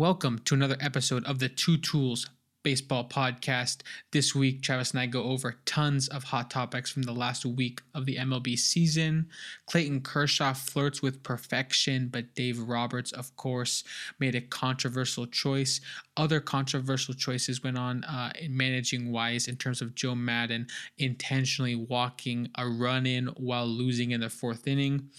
[0.00, 2.30] Welcome to another episode of the Two Tools
[2.62, 3.82] Baseball Podcast.
[4.12, 7.82] This week, Travis and I go over tons of hot topics from the last week
[7.94, 9.28] of the MLB season.
[9.66, 13.84] Clayton Kershaw flirts with perfection, but Dave Roberts, of course,
[14.18, 15.82] made a controversial choice.
[16.16, 21.74] Other controversial choices went on uh, in managing wise in terms of Joe Maddon intentionally
[21.74, 25.10] walking a run in while losing in the fourth inning.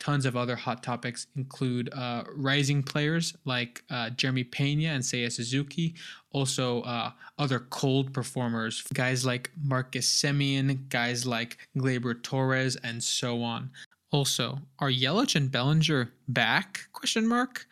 [0.00, 5.30] Tons of other hot topics include uh, rising players like uh, Jeremy Pena and Seiya
[5.30, 5.94] Suzuki.
[6.32, 13.42] Also, uh, other cold performers, guys like Marcus Semien, guys like Gleyber Torres, and so
[13.42, 13.70] on.
[14.10, 16.80] Also, are Yelich and Bellinger back?
[16.92, 17.66] Question mark.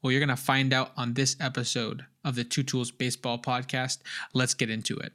[0.00, 3.98] Well, you're gonna find out on this episode of the Two Tools Baseball Podcast.
[4.32, 5.12] Let's get into it.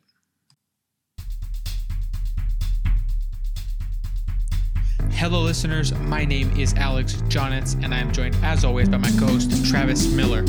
[5.20, 5.94] Hello, listeners.
[5.96, 9.66] My name is Alex Jonitz, and I am joined, as always, by my co host,
[9.66, 10.46] Travis Miller.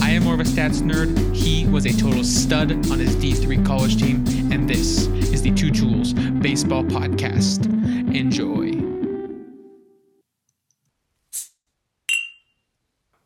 [0.00, 1.34] I am more of a stats nerd.
[1.34, 5.72] He was a total stud on his D3 college team, and this is the Two
[5.72, 7.66] Tools Baseball Podcast.
[8.14, 8.81] Enjoy.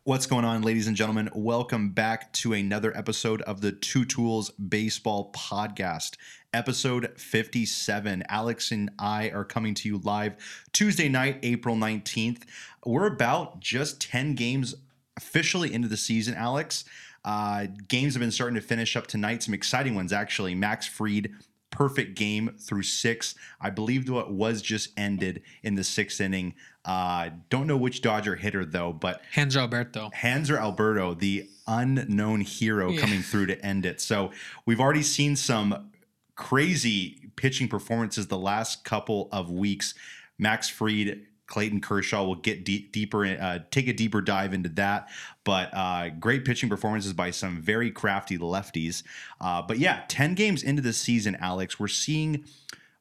[0.07, 1.29] What's going on, ladies and gentlemen?
[1.35, 6.15] Welcome back to another episode of the Two Tools Baseball Podcast,
[6.53, 8.23] episode 57.
[8.29, 10.37] Alex and I are coming to you live
[10.71, 12.43] Tuesday night, April 19th.
[12.85, 14.75] We're about just 10 games
[15.17, 16.85] officially into the season, Alex.
[17.25, 19.43] Uh, games have been starting to finish up tonight.
[19.43, 20.55] Some exciting ones, actually.
[20.55, 21.31] Max Fried
[21.77, 23.35] perfect game through six.
[23.61, 26.55] I believe what was just ended in the sixth inning.
[26.83, 30.09] Uh, don't know which Dodger hitter though, but Hanser Alberto.
[30.15, 32.99] Hanser Alberto, the unknown hero Yeah.
[33.01, 34.01] coming through to end it.
[34.01, 34.31] So
[34.65, 35.91] we've already seen some
[36.35, 39.93] crazy pitching performances the last couple of weeks.
[40.39, 45.09] Max Fried, Clayton Kershaw will get deep, deeper, uh, take a deeper dive into that.
[45.43, 49.03] But uh, great pitching performances by some very crafty lefties.
[49.41, 52.43] Uh, but yeah, 10 games into the season, Alex, we're seeing.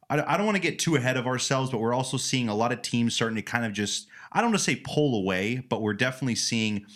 [0.08, 2.54] I I don't want to get too ahead of ourselves, but we're also seeing a
[2.54, 5.64] lot of teams starting to kind of just, I don't want to say pull away,
[5.68, 6.86] but we're definitely seeing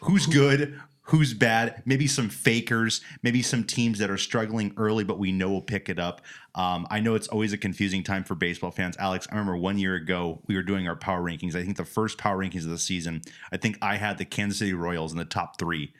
[0.00, 0.78] who's good,
[1.10, 5.50] who's bad, maybe some fakers, maybe some teams that are struggling early, but we know
[5.50, 6.22] will pick it up.
[6.54, 8.96] Um, I know it's always a confusing time for baseball fans.
[8.96, 11.56] Alex, I remember one year ago we were doing our power rankings.
[11.56, 14.60] I think the first power rankings of the season, I think I had the Kansas
[14.60, 15.92] City Royals in the top three.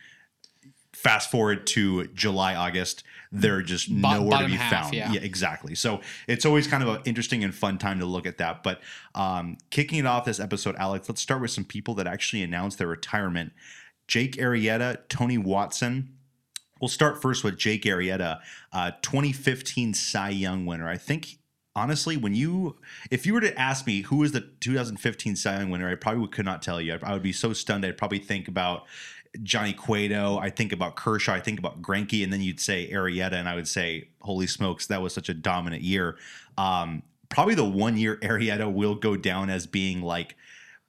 [0.93, 4.95] Fast forward to July, August, they're just nowhere to be half, found.
[4.95, 5.13] yeah.
[5.15, 5.75] exactly.
[5.75, 8.63] So it's always kind of an interesting and fun time to look at that.
[8.63, 8.81] But
[9.17, 12.79] um, kicking it off this episode, Alex, let's start with some people that actually announced
[12.79, 13.53] their retirement.
[14.11, 16.17] Jake Arrieta, Tony Watson.
[16.81, 18.41] We'll start first with Jake Arrieta,
[18.73, 20.89] uh, 2015 Cy Young winner.
[20.89, 21.39] I think
[21.77, 22.77] honestly, when you
[23.13, 26.27] if you were to ask me who was the 2015 Cy Young winner, I probably
[26.27, 26.99] could not tell you.
[27.01, 27.87] I, would be so stunned.
[27.87, 28.87] I'd probably think about
[29.45, 30.39] Johnny Cueto.
[30.39, 31.35] I think about Kershaw.
[31.35, 34.89] I think about Greinke, and then you'd say Arrieta, and I would say, "Holy smokes,
[34.89, 36.19] that was such a dominant year."
[36.59, 40.35] Um, probably the one year Arrieta will go down as being like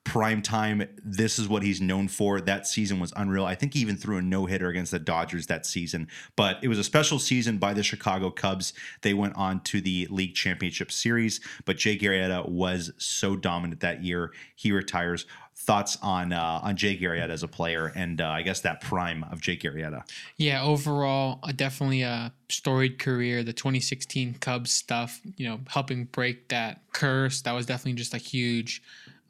[0.03, 0.83] prime time.
[1.03, 2.41] This is what he's known for.
[2.41, 3.45] That season was unreal.
[3.45, 6.67] I think he even threw a no hitter against the Dodgers that season, but it
[6.67, 8.73] was a special season by the Chicago Cubs.
[9.01, 14.03] They went on to the league championship series, but Jake Arrieta was so dominant that
[14.03, 14.33] year.
[14.55, 15.25] He retires.
[15.53, 19.23] Thoughts on uh, on Jake Arrieta as a player, and uh, I guess that prime
[19.31, 20.01] of Jake Arrieta.
[20.37, 23.43] Yeah, overall, uh, definitely a storied career.
[23.43, 27.41] The 2016 Cubs stuff, you know, helping break that curse.
[27.41, 28.81] That was definitely just a huge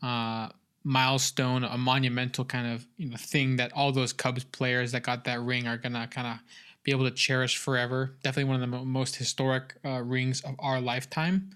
[0.01, 0.49] uh,
[0.83, 5.25] milestone, a monumental kind of you know thing that all those Cubs players that got
[5.25, 6.39] that ring are gonna kind of
[6.83, 8.15] be able to cherish forever.
[8.23, 11.51] Definitely one of the mo- most historic uh, rings of our lifetime.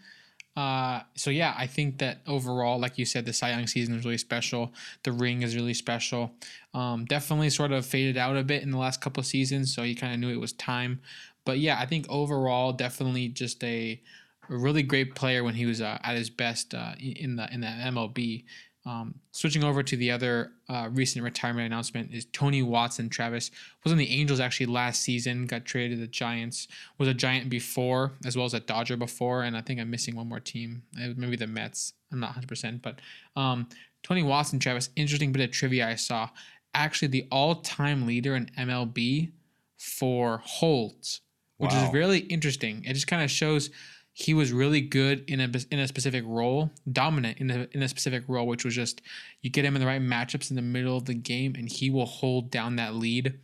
[0.56, 4.06] Uh, so yeah, I think that overall, like you said, the Cy Young season is
[4.06, 4.74] really special.
[5.04, 6.32] The ring is really special.
[6.74, 9.84] Um, definitely sort of faded out a bit in the last couple of seasons, so
[9.84, 11.02] you kind of knew it was time.
[11.44, 14.02] But yeah, I think overall, definitely just a,
[14.50, 17.62] a really great player when he was uh, at his best uh, in the in
[17.62, 18.46] the MLB.
[18.86, 23.10] Um, switching over to the other uh, recent retirement announcement is Tony Watson.
[23.10, 23.50] Travis
[23.84, 25.48] was on the Angels actually last season.
[25.48, 26.68] Got traded to the Giants.
[27.00, 30.16] Was a Giant before, as well as a Dodger before, and I think I'm missing
[30.16, 30.84] one more team.
[31.02, 31.94] Uh, Maybe the Mets.
[32.12, 33.00] I'm not 100, percent but
[33.36, 33.68] um,
[34.04, 34.60] Tony Watson.
[34.60, 34.90] Travis.
[34.96, 36.30] Interesting bit of trivia I saw.
[36.76, 39.32] Actually, the all-time leader in MLB
[39.78, 41.22] for holds,
[41.58, 41.88] which Wow.
[41.88, 42.84] is really interesting.
[42.86, 43.70] It just kind of shows
[44.18, 47.88] he was really good in a in a specific role, dominant in a in a
[47.90, 49.02] specific role, which was just
[49.42, 51.90] you get him in the right matchups in the middle of the game, and he
[51.90, 53.38] will hold down that lead.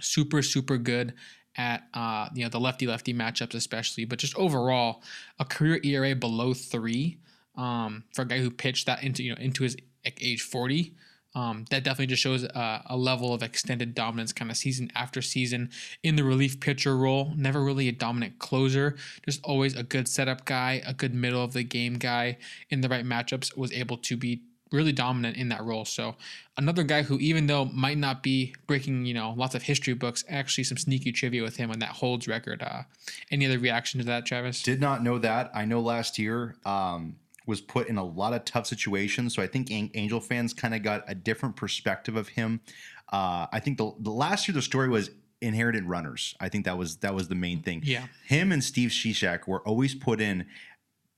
[0.00, 1.14] Super super good
[1.56, 5.02] at uh, you know the lefty lefty matchups especially, but just overall
[5.40, 7.18] a career ERA below three
[7.56, 9.76] um, for a guy who pitched that into you know into his
[10.20, 10.94] age forty.
[11.38, 15.22] Um, that definitely just shows uh, a level of extended dominance, kind of season after
[15.22, 15.70] season
[16.02, 17.32] in the relief pitcher role.
[17.36, 21.52] Never really a dominant closer, just always a good setup guy, a good middle of
[21.52, 22.38] the game guy
[22.70, 23.56] in the right matchups.
[23.56, 24.42] Was able to be
[24.72, 25.84] really dominant in that role.
[25.84, 26.16] So
[26.56, 30.24] another guy who, even though might not be breaking, you know, lots of history books,
[30.28, 32.62] actually some sneaky trivia with him on that holds record.
[32.62, 32.82] Uh,
[33.30, 34.60] any other reaction to that, Travis?
[34.60, 35.52] Did not know that.
[35.54, 37.14] I know last year um,
[37.48, 40.82] was put in a lot of tough situations, so I think Angel fans kind of
[40.82, 42.60] got a different perspective of him.
[43.10, 45.10] Uh, I think the, the last year the story was
[45.40, 46.34] inherited runners.
[46.40, 47.80] I think that was that was the main thing.
[47.84, 48.04] Yeah.
[48.26, 50.46] Him and Steve Cishek were always put in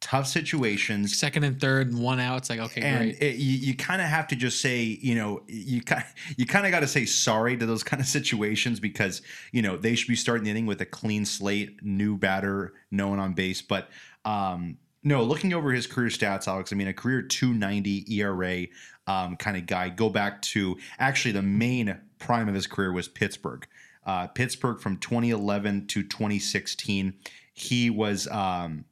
[0.00, 1.18] tough situations.
[1.18, 2.38] Second and third, one out.
[2.38, 3.22] It's like okay, and great.
[3.22, 6.04] It, you, you kind of have to just say, you know, you kind
[6.36, 9.22] you kind of got to say sorry to those kind of situations because
[9.52, 13.08] you know they should be starting the inning with a clean slate, new batter, no
[13.08, 13.62] one on base.
[13.62, 13.88] But
[14.24, 16.72] um, no, looking over his career stats, Alex.
[16.72, 18.66] I mean, a career 290 ERA
[19.06, 19.88] um, kind of guy.
[19.88, 23.66] Go back to actually the main prime of his career was Pittsburgh.
[24.04, 27.14] Uh, Pittsburgh from 2011 to 2016.
[27.52, 28.84] He was um,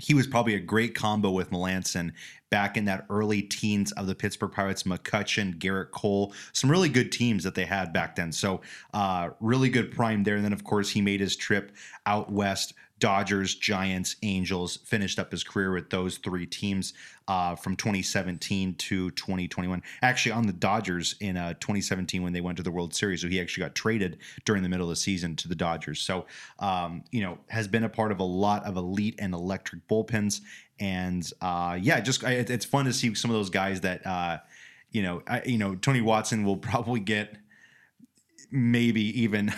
[0.00, 2.12] he was probably a great combo with Melancon
[2.50, 4.82] back in that early teens of the Pittsburgh Pirates.
[4.82, 8.30] McCutchen, Gerrit Cole, some really good teams that they had back then.
[8.30, 8.60] So,
[8.92, 10.36] uh, really good prime there.
[10.36, 11.72] And then, of course, he made his trip
[12.04, 16.94] out west Dodgers, Giants, Angels, finished up his career with those three teams
[17.28, 19.82] uh, from 2017 to 2021.
[20.00, 23.28] Actually, on the Dodgers in uh, 2017 when they went to the World Series, so
[23.28, 26.00] he actually got traded during the middle of the season to the Dodgers.
[26.00, 26.26] So,
[26.58, 30.40] um, you know, has been a part of a lot of elite and electric bullpens,
[30.80, 34.38] and uh, yeah, just it, it's fun to see some of those guys that uh,
[34.90, 37.36] you know, I, you know, Tony Watson will probably get
[38.50, 39.52] maybe even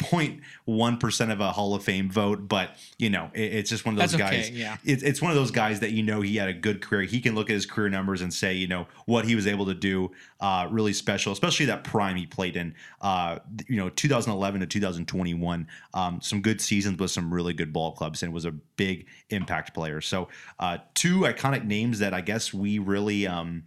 [0.00, 4.00] 0.1% of a Hall of Fame vote, but you know, it, it's just one of
[4.00, 4.46] those That's guys.
[4.46, 4.76] okay, yeah.
[4.84, 7.02] It's, it's one of those guys that you know he had a good career.
[7.02, 9.66] He can look at his career numbers and say, you know, what he was able
[9.66, 10.10] to do,
[10.40, 13.38] uh, really special, especially that prime he played in, uh,
[13.68, 15.66] you know, 2011 to 2021.
[15.94, 19.74] Um, some good seasons with some really good ball clubs and was a big impact
[19.74, 20.00] player.
[20.00, 23.64] So, uh, two iconic names that I guess we really, um,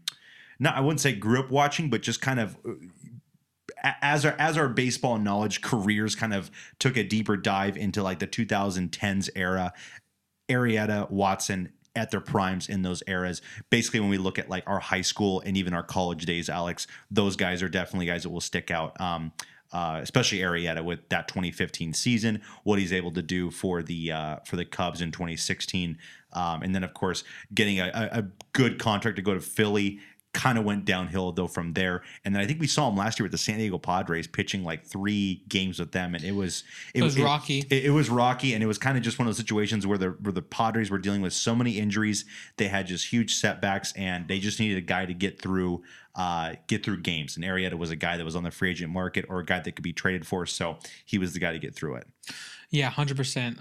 [0.59, 2.57] not I wouldn't say grew up watching, but just kind of
[3.83, 8.19] as our as our baseball knowledge careers kind of took a deeper dive into like
[8.19, 9.73] the 2010s era,
[10.49, 13.41] Arrieta, Watson at their primes in those eras.
[13.69, 16.87] Basically, when we look at like our high school and even our college days, Alex,
[17.09, 18.99] those guys are definitely guys that will stick out.
[19.01, 19.31] Um,
[19.73, 24.37] uh, especially Arrieta with that 2015 season, what he's able to do for the uh,
[24.45, 25.97] for the Cubs in 2016,
[26.33, 28.23] um, and then of course getting a, a,
[28.53, 29.99] good contract to go to Philly
[30.33, 32.03] kind of went downhill though from there.
[32.23, 34.63] And then I think we saw him last year with the San Diego Padres pitching
[34.63, 36.63] like three games with them, and it was
[36.93, 37.65] it, it was rocky.
[37.69, 39.97] It, it, was rocky, and it was kind of just one of those situations where
[39.97, 42.25] the where the Padres were dealing with so many injuries,
[42.57, 45.83] they had just huge setbacks, and they just needed a guy to get through.
[46.15, 48.91] Uh, get through games, and Arrieta was a guy that was on the free agent
[48.91, 51.59] market or a guy that could be traded for, so he was the guy to
[51.59, 52.07] get through it.
[52.71, 53.59] Yeah, hundred um, percent.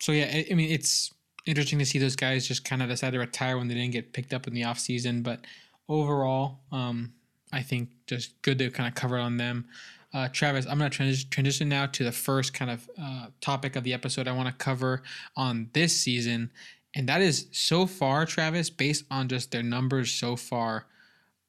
[0.00, 1.12] So yeah, I, I mean, it's
[1.44, 4.12] interesting to see those guys just kind of decide to retire when they didn't get
[4.12, 5.22] picked up in the offseason.
[5.22, 5.40] But
[5.88, 7.12] overall, um,
[7.52, 9.66] I think just good to kind of cover on them.
[10.14, 13.76] Uh, Travis, I'm going to trans- transition now to the first kind of uh, topic
[13.76, 15.02] of the episode I want to cover
[15.36, 16.50] on this season.
[16.94, 20.86] And that is so far, Travis, based on just their numbers so far,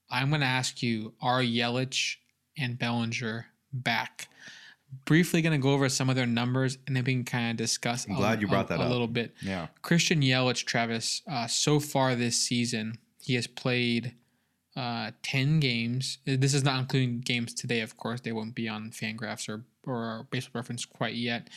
[0.09, 2.15] I'm going to ask you are Yelich
[2.57, 4.29] and Bellinger back?
[5.05, 7.57] Briefly going to go over some of their numbers and then we can kind of
[7.57, 8.91] discuss I'm glad a, you brought a, that a up.
[8.91, 9.33] little bit.
[9.41, 9.67] Yeah.
[9.81, 14.13] Christian Yelich, Travis, uh, so far this season, he has played
[14.75, 16.17] uh, 10 games.
[16.25, 18.21] This is not including games today, of course.
[18.21, 21.49] They won't be on Fangraphs or, or Baseball Reference quite yet.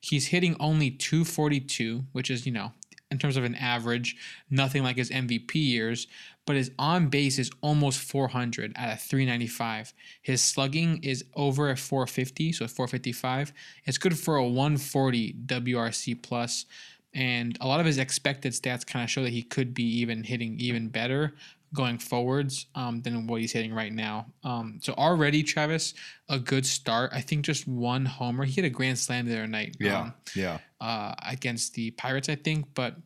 [0.00, 2.72] He's hitting only 242, which is, you know,
[3.10, 4.16] in terms of an average,
[4.50, 6.08] nothing like his MVP years,
[6.46, 9.94] but his on base is almost 400 at a 395.
[10.20, 13.52] His slugging is over a 450, so 455.
[13.84, 16.66] It's good for a 140 WRC plus,
[17.14, 20.24] and a lot of his expected stats kind of show that he could be even
[20.24, 21.34] hitting even better
[21.74, 24.26] going forwards um, than what he's hitting right now.
[24.44, 25.92] Um, so already, Travis,
[26.28, 27.10] a good start.
[27.12, 28.44] I think just one homer.
[28.44, 29.76] He hit a grand slam the other night.
[29.78, 30.58] Yeah, um, yeah.
[30.80, 32.66] Uh, against the Pirates, I think.
[32.74, 32.96] But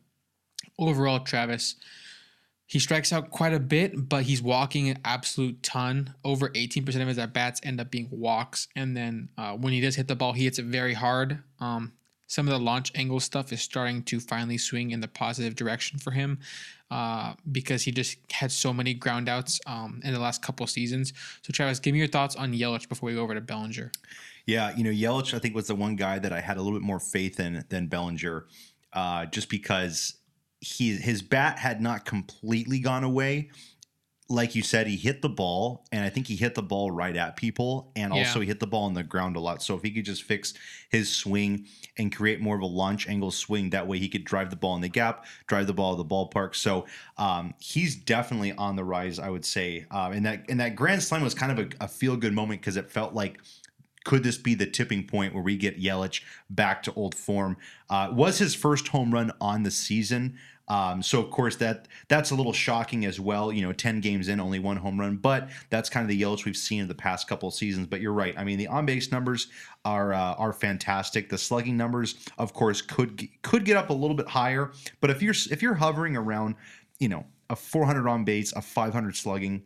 [0.77, 1.75] overall, Travis,
[2.65, 6.13] he strikes out quite a bit, but he's walking an absolute ton.
[6.23, 8.67] Over 18% of his at bats end up being walks.
[8.75, 11.39] And then uh, when he does hit the ball, he hits it very hard.
[11.59, 11.93] Um,
[12.29, 15.97] some of the launch angle stuff is starting to finally swing in the positive direction
[15.97, 16.39] for him
[16.91, 21.11] uh, because he just had so many groundouts um, in the last couple seasons.
[21.41, 23.91] So, Travis, give me your thoughts on Yelich before we go over to Bellinger.
[24.45, 26.77] Yeah, you know, Yelich, I think, was the one guy that I had a little
[26.77, 28.45] bit more faith in than Bellinger,
[28.93, 30.15] uh, just because
[30.61, 33.49] he his bat had not completely gone away.
[34.31, 37.15] Like you said, he hit the ball, and I think he hit the ball right
[37.15, 38.19] at people, and Yeah.
[38.19, 39.63] also he hit the ball on the ground a lot.
[39.63, 40.53] So if he could just fix
[40.89, 41.65] his swing
[41.97, 44.75] and create more of a launch angle swing, that way he could drive the ball
[44.75, 46.53] in the gap, drive the ball to the ballpark.
[46.55, 46.85] So
[47.17, 49.87] um, he's definitely on the rise, I would say.
[49.89, 52.61] Um, and that and that grand slam was kind of a, a feel good moment
[52.61, 53.39] because it felt like
[54.05, 57.57] could this be the tipping point where we get Yelich back to old form?
[57.89, 60.37] Uh, was his first home run on the season.
[60.69, 63.51] Um, so of course that that's a little shocking as well.
[63.51, 66.45] You know, ten games in, only one home run, but that's kind of the Yelich
[66.45, 67.87] we've seen in the past couple seasons.
[67.87, 68.35] But you're right.
[68.37, 69.47] I mean, the on base numbers
[69.83, 71.29] are uh, are fantastic.
[71.29, 74.71] The slugging numbers, of course, could could get up a little bit higher.
[75.01, 76.55] But if you're if you're hovering around,
[76.99, 79.63] you know, a 400 on base, a 500 slugging,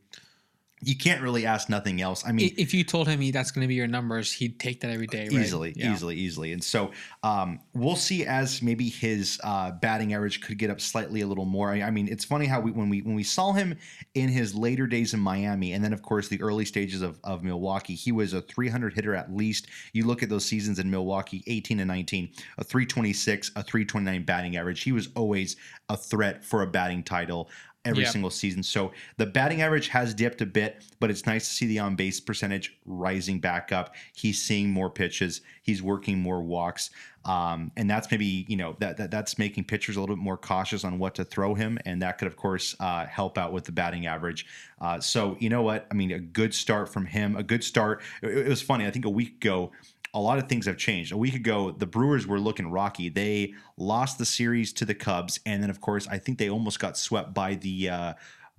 [0.83, 2.23] you can't really ask nothing else.
[2.25, 4.81] I mean, If you told him he that's going to be your numbers, he'd take
[4.81, 5.23] that every day.
[5.23, 5.33] Right?
[5.33, 5.93] easily, Yeah.
[5.93, 6.53] easily, easily.
[6.53, 6.91] And so
[7.23, 11.45] um, we'll see as maybe his uh, batting average could get up slightly a little
[11.45, 11.71] more.
[11.71, 13.77] I, I mean, it's funny how we when we when we saw him
[14.13, 17.43] in his later days in Miami, and then of course the early stages of, of
[17.43, 19.67] Milwaukee, he was a 300 hitter at least.
[19.93, 24.57] You look at those seasons in Milwaukee, 18 and 19, a 326, a 329 batting
[24.57, 24.83] average.
[24.83, 25.55] He was always
[25.89, 27.49] a threat for a batting title
[27.85, 28.11] every Yep.
[28.11, 28.63] single season.
[28.63, 31.95] So the batting average has dipped a bit, but it's nice to see the on
[31.95, 33.95] base percentage rising back up.
[34.15, 35.41] He's seeing more pitches.
[35.61, 36.89] He's working more walks.
[37.25, 40.35] Um, and that's maybe you know that, that that's making pitchers a little bit more
[40.35, 43.63] cautious on what to throw him, and that could of course uh, help out with
[43.63, 44.45] the batting average.
[44.81, 48.01] Uh, so you know what I mean, a good start from him, a good start.
[48.21, 48.85] It, it was funny.
[48.85, 49.71] I think a week ago,
[50.13, 51.11] a lot of things have changed.
[51.11, 53.09] A week ago, the Brewers were looking rocky.
[53.09, 56.79] They lost the series to the Cubs, and then of course, I think they almost
[56.79, 58.13] got swept by the uh,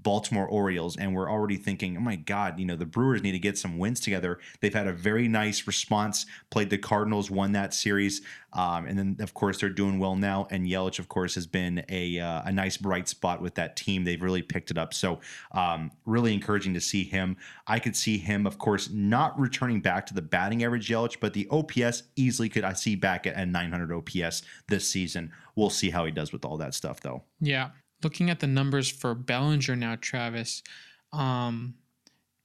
[0.04, 0.96] Baltimore Orioles.
[0.96, 3.78] And we're already thinking, oh my God, you know, the Brewers need to get some
[3.78, 4.38] wins together.
[4.60, 6.26] They've had a very nice response.
[6.50, 8.20] Played the Cardinals, won that series,
[8.52, 10.46] um, and then of course they're doing well now.
[10.50, 14.04] And Yelich, of course, has been a uh, a nice bright spot with that team.
[14.04, 14.94] They've really picked it up.
[14.94, 15.20] So
[15.52, 17.36] um, really encouraging to see him.
[17.66, 21.32] I could see him, of course, not returning back to the batting average Yelich, but
[21.32, 25.32] the OPS easily could I see back at, at 900 OPS this season.
[25.56, 27.22] We'll see how he does with all that stuff, though.
[27.40, 27.70] Yeah.
[28.04, 30.62] Looking at the numbers for Bellinger now, Travis,
[31.12, 31.74] um,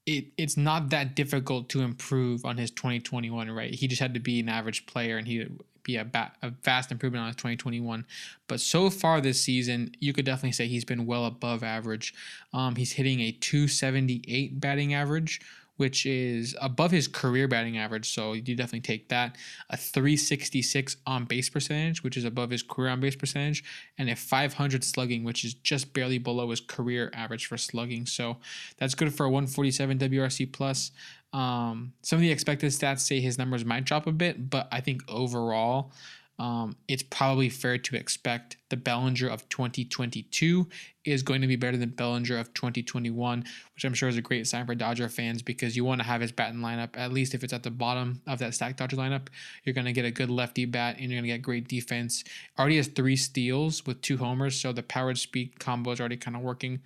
[0.06, 3.74] it it's not that difficult to improve on his 2021, right?
[3.74, 6.92] He just had to be an average player and he'd be a, ba- a vast
[6.92, 8.06] improvement on his 2021.
[8.48, 12.14] But so far this season, you could definitely say he's been well above average.
[12.54, 15.42] Um, he's hitting a 278 batting average,
[15.80, 18.14] which is above his career batting average.
[18.14, 19.38] So you definitely take that.
[19.70, 23.64] A 366 on base percentage, which is above his career on base percentage,
[23.98, 28.06] and a 500 slugging, which is just barely below his career average for slugging.
[28.06, 28.38] So
[28.78, 30.92] that's good for a 147 WRC plus.
[31.32, 34.82] Um, some of the expected stats say his numbers might drop a bit, but I
[34.82, 35.94] think overall,
[36.40, 40.68] um, it's probably fair to expect the Bellinger of 2022
[41.04, 43.44] is going to be better than Bellinger of 2021,
[43.76, 46.22] which I'm sure is a great sign for Dodger fans because you want to have
[46.22, 46.90] his batting lineup.
[46.94, 49.28] At least if it's at the bottom of that stacked Dodger lineup,
[49.66, 52.24] you're going to get a good lefty bat and you're going to get great defense.
[52.58, 56.38] Already has three steals with two homers, so the powered speed combo is already kind
[56.38, 56.80] of working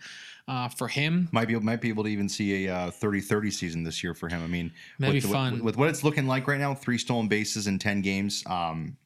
[0.48, 1.30] uh, for him.
[1.32, 4.30] Might be might be able to even see a uh, 30-30 season this year for
[4.30, 4.44] him.
[4.44, 5.54] I mean, That'd with, the- fun.
[5.54, 8.98] With, with what it's looking like right now, three stolen bases in ten games, um,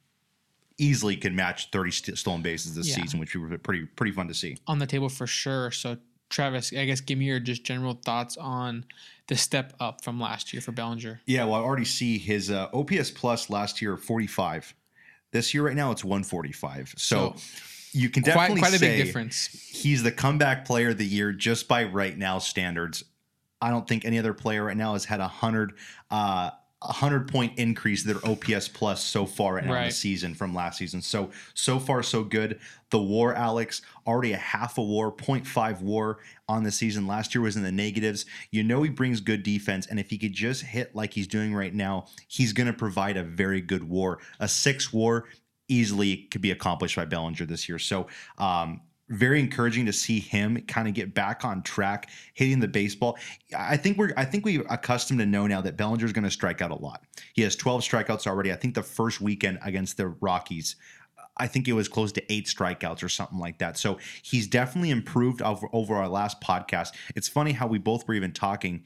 [0.78, 2.96] easily could match thirty st- stolen bases this Yeah.
[3.04, 4.58] season, which would be pretty pretty fun to see.
[4.68, 5.72] on the table for sure.
[5.72, 5.98] So,
[6.30, 8.86] Travis, I guess give me your just general thoughts on
[9.28, 11.22] the step up from last year for Bellinger.
[11.26, 14.74] Yeah, well, I already see his uh, OPS plus last year forty five.
[15.32, 16.94] This year, right now, it's one forty five.
[16.98, 17.36] So,
[17.94, 19.48] you can Quite, definitely quite a say big difference.
[19.48, 23.04] he's the comeback player of the year just by right now standards.
[23.60, 25.74] I don't think any other player right now has had a hundred
[26.12, 26.52] uh,
[26.84, 30.78] a hundred point increase their OPS plus so far right in the season from last
[30.78, 31.02] season.
[31.02, 32.60] So so far so good.
[32.92, 37.08] The WAR, Alex, already a half a WAR, 0.5 WAR on the season.
[37.08, 38.26] Last year was in the negatives.
[38.52, 41.54] You know he brings good defense, and if he could just hit like he's doing
[41.54, 44.20] right now, he's going to provide a very good WAR.
[44.40, 45.26] A six WAR
[45.68, 47.80] easily could be accomplished by Bellinger this year.
[47.80, 48.08] So
[48.38, 53.18] um, very encouraging to see him kind of get back on track, hitting the baseball.
[53.58, 56.62] I think we're I think we're accustomed to know now that Bellinger's going to strike
[56.62, 57.04] out a lot.
[57.34, 58.52] He has 12 strikeouts already.
[58.52, 60.76] I think the first weekend against the Rockies.
[61.40, 63.78] I think it was close to eight strikeouts or something like that.
[63.78, 66.96] So he's definitely improved over, over our last podcast.
[67.16, 68.84] It's funny how we both were even talking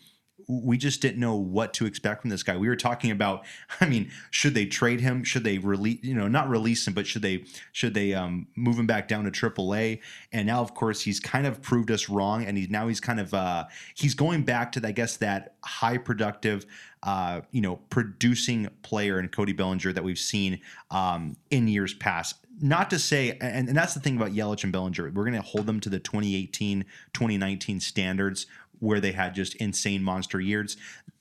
[0.48, 2.58] we just didn't know what to expect from this guy.
[2.58, 3.46] We were talking about,
[3.82, 5.24] I mean, should they trade him?
[5.24, 8.78] Should they release, you know, not release him, but should they should they um, move
[8.78, 10.00] him back down to AAA?
[10.32, 13.20] And now, of course, he's kind of proved us wrong, and he's now he's kind
[13.20, 16.66] of uh, he's going back to I guess that high productive.
[17.04, 22.36] Uh, you know, producing player in Cody Bellinger that we've seen um, in years past.
[22.62, 25.42] Not to say, and, and that's the thing about Yelich and Bellinger, we're going to
[25.42, 28.46] hold them to the 2018, 2019 standards
[28.82, 30.76] where they had just insane monster years.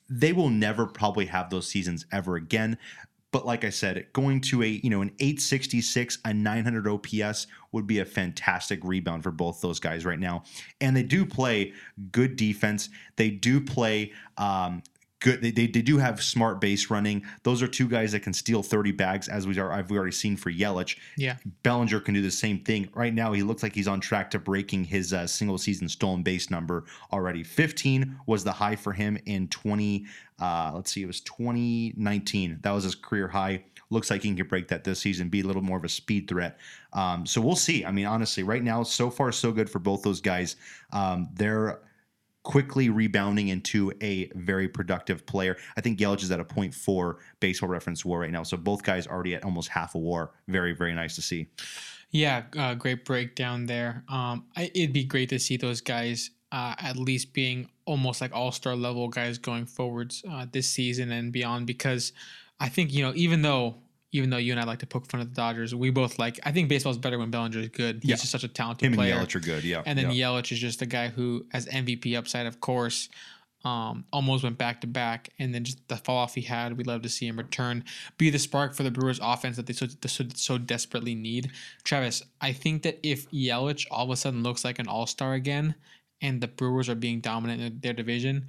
[0.08, 2.76] They will never probably have those seasons ever again.
[3.32, 7.86] But like I said, going to a you know an 866, a 900 OPS would
[7.86, 10.42] be a fantastic rebound for both those guys right now.
[10.80, 11.72] And they do play
[12.10, 12.88] good defense.
[13.16, 14.82] They do play um,
[15.20, 15.40] good.
[15.42, 17.24] They, they, they do have smart base running.
[17.42, 20.36] Those are two guys that can steal 30 bags, as we are I've already seen
[20.36, 20.96] for Yelich.
[21.16, 21.36] Yeah.
[21.62, 22.88] Bellinger can do the same thing.
[22.94, 26.22] Right now, he looks like he's on track to breaking his uh, single season stolen
[26.22, 27.44] base number already.
[27.44, 30.06] 15 was the high for him in 20.
[30.40, 32.58] Uh, let's see, it was 2019.
[32.62, 33.64] That was his career high.
[33.90, 36.28] Looks like he can break that this season, be a little more of a speed
[36.28, 36.58] threat.
[36.92, 37.84] Um, so we'll see.
[37.84, 40.56] I mean, honestly, right now, so far so good for both those guys.
[40.92, 41.80] Um, they're
[42.42, 45.56] quickly rebounding into a very productive player.
[45.76, 48.42] I think Yelich is at a 0.4 baseball reference war right now.
[48.42, 50.32] So both guys already at almost half a war.
[50.48, 51.48] Very, very nice to see.
[52.10, 54.04] Yeah, uh, great breakdown there.
[54.08, 58.34] Um, I, it'd be great to see those guys uh, at least being almost like
[58.34, 62.12] all star level guys going forwards uh, this season and beyond because
[62.58, 63.76] I think, you know, even though
[64.12, 66.38] even though you and I like to poke fun at the Dodgers, we both like.
[66.44, 68.00] I think baseball is better when Bellinger is good.
[68.02, 68.16] He's Yeah.
[68.16, 69.14] just such a talented Him player.
[69.16, 69.64] and Yelich are good.
[69.64, 69.82] Yeah.
[69.86, 70.26] And then yeah.
[70.26, 73.08] Yelich is just a guy who has MVP upside, of course.
[73.62, 76.78] Um, almost went back to back, and then just the fall off he had.
[76.78, 77.84] We'd love to see him return,
[78.16, 81.50] be the spark for the Brewers' offense that they so, so, so desperately need.
[81.84, 85.34] Travis, I think that if Yelich all of a sudden looks like an all star
[85.34, 85.74] again,
[86.22, 88.46] and the Brewers are being dominant in their division,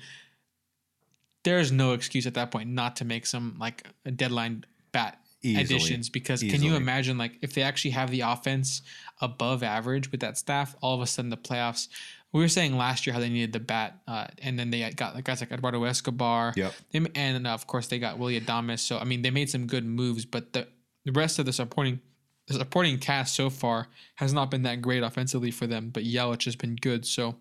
[1.44, 5.64] there's no excuse at that point not to make some like a deadline bat Easily.
[5.64, 8.84] additions because can you imagine like if they actually have the offense
[9.22, 11.88] above average with that staff all of a sudden the playoffs
[12.32, 15.16] we were saying last year how they needed the bat uh, and then they got
[15.16, 16.74] like guys like eduardo escobar Yep.
[17.16, 19.84] And uh, of course they got willy adames so i mean they made some good
[19.84, 20.68] moves but the,
[21.06, 22.00] the rest of the supporting
[22.46, 26.46] the supporting cast so far has not been that great offensively for them but yelich
[26.46, 27.36] has been good so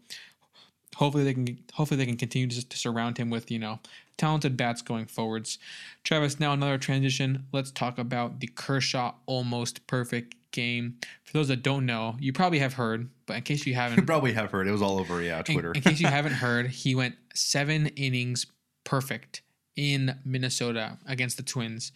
[0.97, 3.79] hopefully they can hopefully they can continue to, to surround him with you know
[4.21, 5.59] talented bats going forwards.
[6.05, 7.47] Travis, now another transition.
[7.53, 10.99] Let's talk about the Kershaw almost perfect game.
[11.25, 14.05] For those that don't know, you probably have heard, but in case you haven't, you
[14.05, 14.69] probably have heard.
[14.69, 15.73] It was all over, yeah, in, Twitter.
[15.73, 18.47] in case you haven't heard, he went seven innings
[18.85, 19.41] perfect
[19.75, 21.93] in Minnesota against the Twins.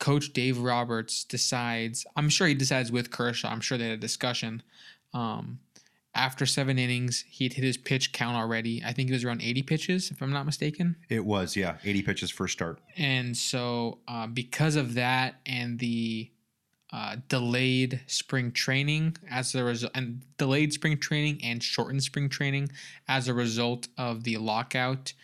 [0.00, 2.06] Coach Dave Roberts decides.
[2.16, 3.50] I'm sure he decides with Kershaw.
[3.50, 4.62] I'm sure they had a discussion.
[5.12, 5.60] Um,
[6.14, 8.82] after seven innings, he'd hit his pitch count already.
[8.84, 10.96] I think it was around 80 pitches, if I'm not mistaken.
[11.08, 12.80] it was, yeah, 80 pitches first start.
[12.96, 16.30] And so, uh, because of that and the
[16.92, 22.70] uh, delayed spring training as a result, and delayed spring training and shortened spring training
[23.08, 25.14] as a result of the lockout,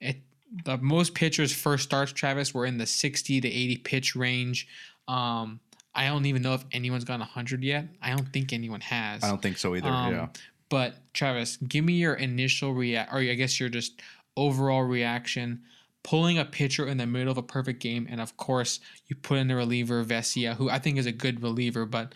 [0.00, 0.18] it
[0.64, 4.68] the most pitchers first starts Travis were in the 60 to 80 pitch range.
[5.08, 5.60] Um,
[5.96, 7.86] I don't even know if anyone's gone 100 yet.
[8.02, 9.24] I don't think anyone has.
[9.24, 9.88] I don't think so either.
[9.88, 10.28] Um, yeah.
[10.68, 14.02] But Travis, give me your initial react, or I guess your just
[14.36, 15.62] overall reaction,
[16.02, 19.38] pulling a pitcher in the middle of a perfect game, and of course you put
[19.38, 22.14] in the reliever Vesia, who I think is a good reliever, but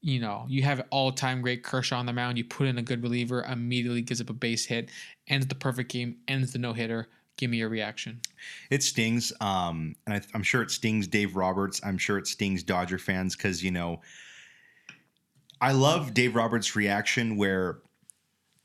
[0.00, 2.38] you know you have all-time great Kershaw on the mound.
[2.38, 4.90] You put in a good reliever, immediately gives up a base hit,
[5.26, 7.08] ends the perfect game, ends the no hitter.
[7.38, 8.20] Give me your reaction.
[8.68, 11.80] It stings, um, and I, I'm sure it stings Dave Roberts.
[11.84, 14.00] I'm sure it stings Dodger fans because you know,
[15.60, 17.78] I love Dave Roberts' reaction where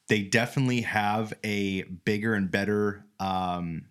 [0.07, 3.85] they definitely have a bigger and better um,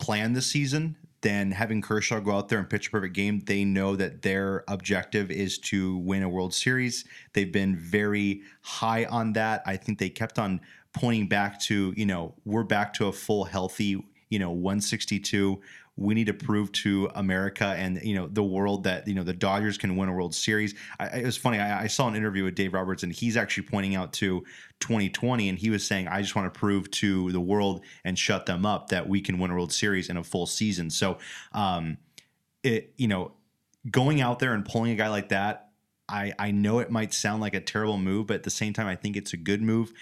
[0.00, 3.40] plan this season than having Kershaw go out there and pitch a perfect game.
[3.40, 7.04] They know that their objective is to win a World Series.
[7.32, 9.62] They've been very high on that.
[9.66, 10.60] I think they kept on
[10.92, 15.60] pointing back to, you know, we're back to a full healthy, you know, 162.
[15.96, 19.34] We need to prove to America and you know the world that you know the
[19.34, 20.74] Dodgers can win a World Series.
[20.98, 21.58] I, it was funny.
[21.58, 24.42] I, I saw an interview with Dave Roberts, and he's actually pointing out to
[24.78, 28.46] 2020, and he was saying, "I just want to prove to the world and shut
[28.46, 31.18] them up that we can win a World Series in a full season." So,
[31.52, 31.98] um,
[32.62, 33.32] it you know,
[33.90, 35.69] going out there and pulling a guy like that,
[36.10, 38.86] I I know it might sound like a terrible move, but at the same time,
[38.86, 39.92] I think it's a good move.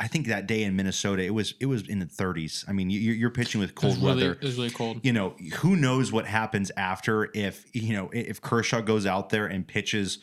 [0.00, 2.64] I think that day in Minnesota, it was it was in the 30s.
[2.68, 5.00] I mean, you, you're pitching with It cold really, weather it was really cold.
[5.02, 9.46] you know, who knows what happens after if, you know, if Kershaw goes out there
[9.46, 10.18] and pitches,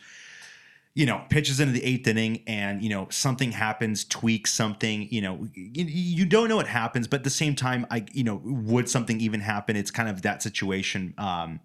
[0.96, 5.22] you know, pitches into the eighth inning and, you know, something happens, tweaks something, you
[5.22, 8.42] know, you, you don't know what happens, but at the same time, I, you know,
[8.44, 9.76] would something even happen?
[9.76, 11.14] It's kind of that situation.
[11.18, 11.62] Um,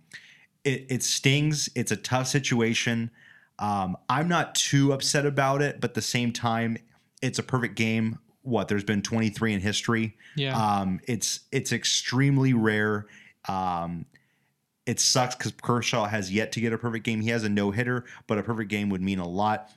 [0.64, 1.68] it, it stings.
[1.74, 3.10] It's a tough situation.
[3.58, 6.76] Um, I'm not too upset about it, but at the same time,
[7.22, 8.18] it's a perfect game.
[8.42, 10.16] What there's been 23 in history.
[10.36, 10.56] Yeah.
[10.56, 13.06] Um, it's it's extremely rare.
[13.48, 14.06] Um,
[14.84, 17.22] it sucks because Kershaw has yet to get a perfect game.
[17.22, 19.70] He has a no hitter, but a perfect game would mean a lot.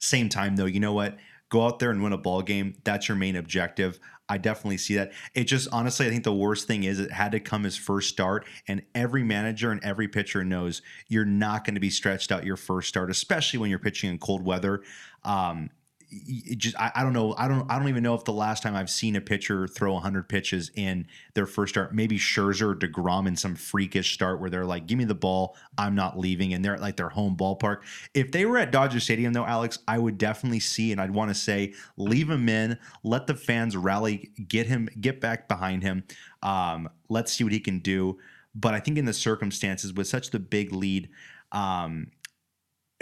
[0.00, 1.16] Same time though, you know what?
[1.48, 2.74] go out there and win a ball game.
[2.84, 3.98] That's your main objective.
[4.28, 5.12] I definitely see that.
[5.34, 8.08] It just honestly, I think the worst thing is it had to come his first
[8.08, 12.44] start, and every manager and every pitcher knows you're not going to be stretched out
[12.44, 14.82] your first start, especially when you're pitching in cold weather.
[15.24, 15.70] Um,
[16.10, 18.62] it just I, I, don't know I don't I don't even know if the last
[18.62, 22.76] time I've seen a pitcher throw 100 pitches in their first start maybe Scherzer or
[22.76, 26.54] Degrom in some freakish start where they're like give me the ball I'm not leaving
[26.54, 27.78] and they're at like their home ballpark.
[28.14, 31.30] If they were at Dodger Stadium though Alex I would definitely see and I'd want
[31.30, 36.04] to say leave him in let the fans rally get him get back behind him
[36.42, 38.18] um, let's see what he can do.
[38.54, 41.10] But I think in the circumstances with such the big lead
[41.52, 42.08] um,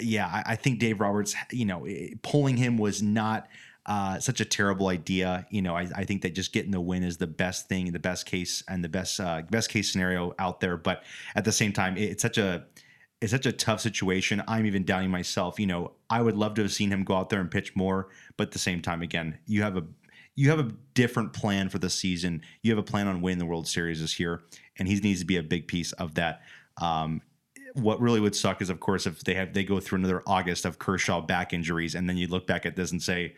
[0.01, 3.49] yeah, I, I, think Dave Roberts, you know, eh, pulling him was not
[3.87, 5.47] uh, such a terrible idea.
[5.51, 7.99] You know, I, I, think that just getting the win is the best thing, the
[7.99, 10.77] best case, and the best uh, best case scenario out there.
[10.77, 11.05] But
[11.37, 12.65] at the same time, it's such a
[13.21, 14.43] it's such a tough situation.
[14.49, 15.61] I'm even doubting myself.
[15.61, 18.09] You know, I would love to have seen him go out there and pitch more,
[18.37, 19.85] but at the same time, again, you have a
[20.35, 22.43] you have a different plan for the season.
[22.63, 24.43] You have a plan on winning the World Series this year,
[24.79, 26.41] and he needs to be a big piece of that.
[26.81, 27.23] Um,
[27.75, 30.65] what really would suck is, of course, if they have they go through another August
[30.65, 33.35] of Kershaw back injuries, and then you look back at this and say,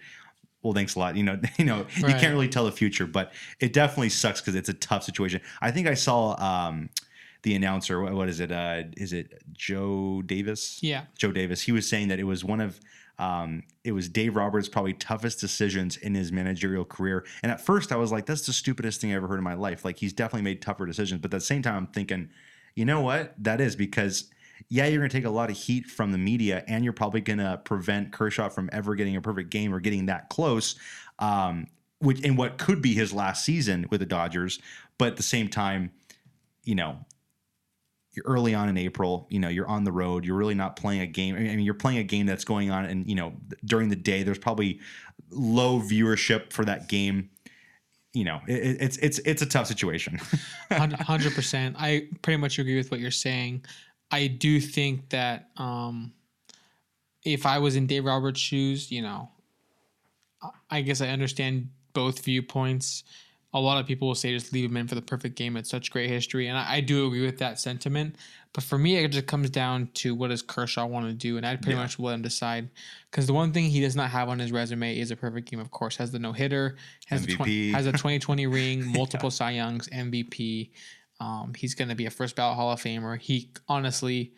[0.62, 2.14] "Well, thanks a lot." You know, you know, right.
[2.14, 5.40] you can't really tell the future, but it definitely sucks because it's a tough situation.
[5.61, 6.90] I think I saw um,
[7.42, 8.01] the announcer.
[8.01, 8.53] What is it?
[8.53, 10.81] Uh, is it Joe Davis?
[10.83, 11.62] Yeah, Joe Davis.
[11.62, 12.79] He was saying that it was one of
[13.18, 17.25] um, it was Dave Roberts' probably toughest decisions in his managerial career.
[17.42, 19.55] And at first, I was like, "That's the stupidest thing I ever heard in my
[19.55, 22.29] life." Like he's definitely made tougher decisions, but at the same time, I'm thinking
[22.76, 23.34] you know what?
[23.38, 24.30] That is because
[24.68, 27.20] yeah, you're going to take a lot of heat from the media, and you're probably
[27.20, 30.76] going to prevent Kershaw from ever getting a perfect game or getting that close,
[31.18, 31.66] um,
[32.00, 34.58] which in what could be his last season with the Dodgers.
[34.98, 35.92] But at the same time,
[36.64, 36.98] you know,
[38.12, 39.26] you're early on in April.
[39.30, 40.24] You know, you're on the road.
[40.24, 41.36] You're really not playing a game.
[41.36, 43.34] I mean, you're playing a game that's going on, and you know,
[43.64, 44.80] during the day, there's probably
[45.30, 47.30] low viewership for that game
[48.16, 50.18] you know, it, it's it's it's a tough situation.
[50.70, 51.76] Hundred percent.
[51.79, 53.66] I pretty much agree with what you're saying.
[54.11, 56.14] I do think that um,
[57.24, 59.29] if I was in Dave Roberts' shoes, you know,
[60.70, 63.05] I guess I understand both viewpoints.
[63.52, 65.55] A lot of people will say just leave him in for the perfect game.
[65.59, 68.16] It's such great history, and I, I do agree with that sentiment.
[68.56, 71.44] But for me, it just comes down to what does Kershaw want to do, and
[71.44, 71.82] I'd pretty yeah.
[71.82, 72.70] much let him decide.
[73.10, 75.60] Because the one thing he does not have on his resume is a perfect game.
[75.60, 79.34] Of course, has the no hitter, has a has a 2020 ring, multiple yeah.
[79.34, 80.70] Cy Youngs, MVP.
[81.20, 83.20] Um, he's going to be a first ballot Hall of Famer.
[83.20, 84.32] He honestly,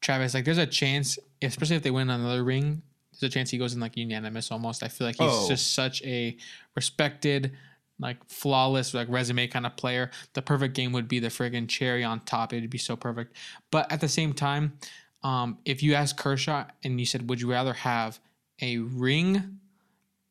[0.00, 3.58] Travis, like there's a chance, especially if they win another ring, there's a chance he
[3.58, 4.84] goes in like unanimous almost.
[4.84, 5.48] I feel like he's oh.
[5.48, 6.36] just such a
[6.76, 7.50] respected
[7.98, 10.10] like flawless like resume kind of player.
[10.32, 12.52] The perfect game would be the friggin' cherry on top.
[12.52, 13.36] It'd be so perfect.
[13.70, 14.78] But at the same time,
[15.22, 18.18] um, if you ask Kershaw and you said, would you rather have
[18.60, 19.58] a ring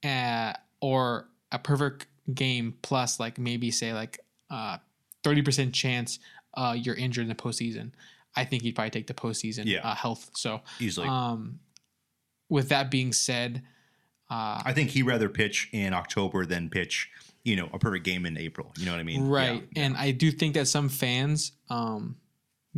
[0.04, 4.18] uh, or a perfect game plus like maybe say like
[4.50, 4.78] uh
[5.24, 6.20] 30% chance
[6.56, 7.92] uh, you're injured in the postseason.
[8.36, 9.88] I think he'd probably take the postseason yeah.
[9.88, 10.32] uh, health.
[10.36, 11.08] So easily.
[11.08, 11.60] Um,
[12.50, 13.64] with that being said,
[14.30, 17.10] uh, I think he'd rather pitch in October than pitch
[17.44, 18.72] you know a perfect game in April.
[18.78, 19.28] You know what I mean?
[19.28, 19.64] Right.
[19.76, 19.98] Yeah, and.
[19.98, 22.16] I do think that some fans um,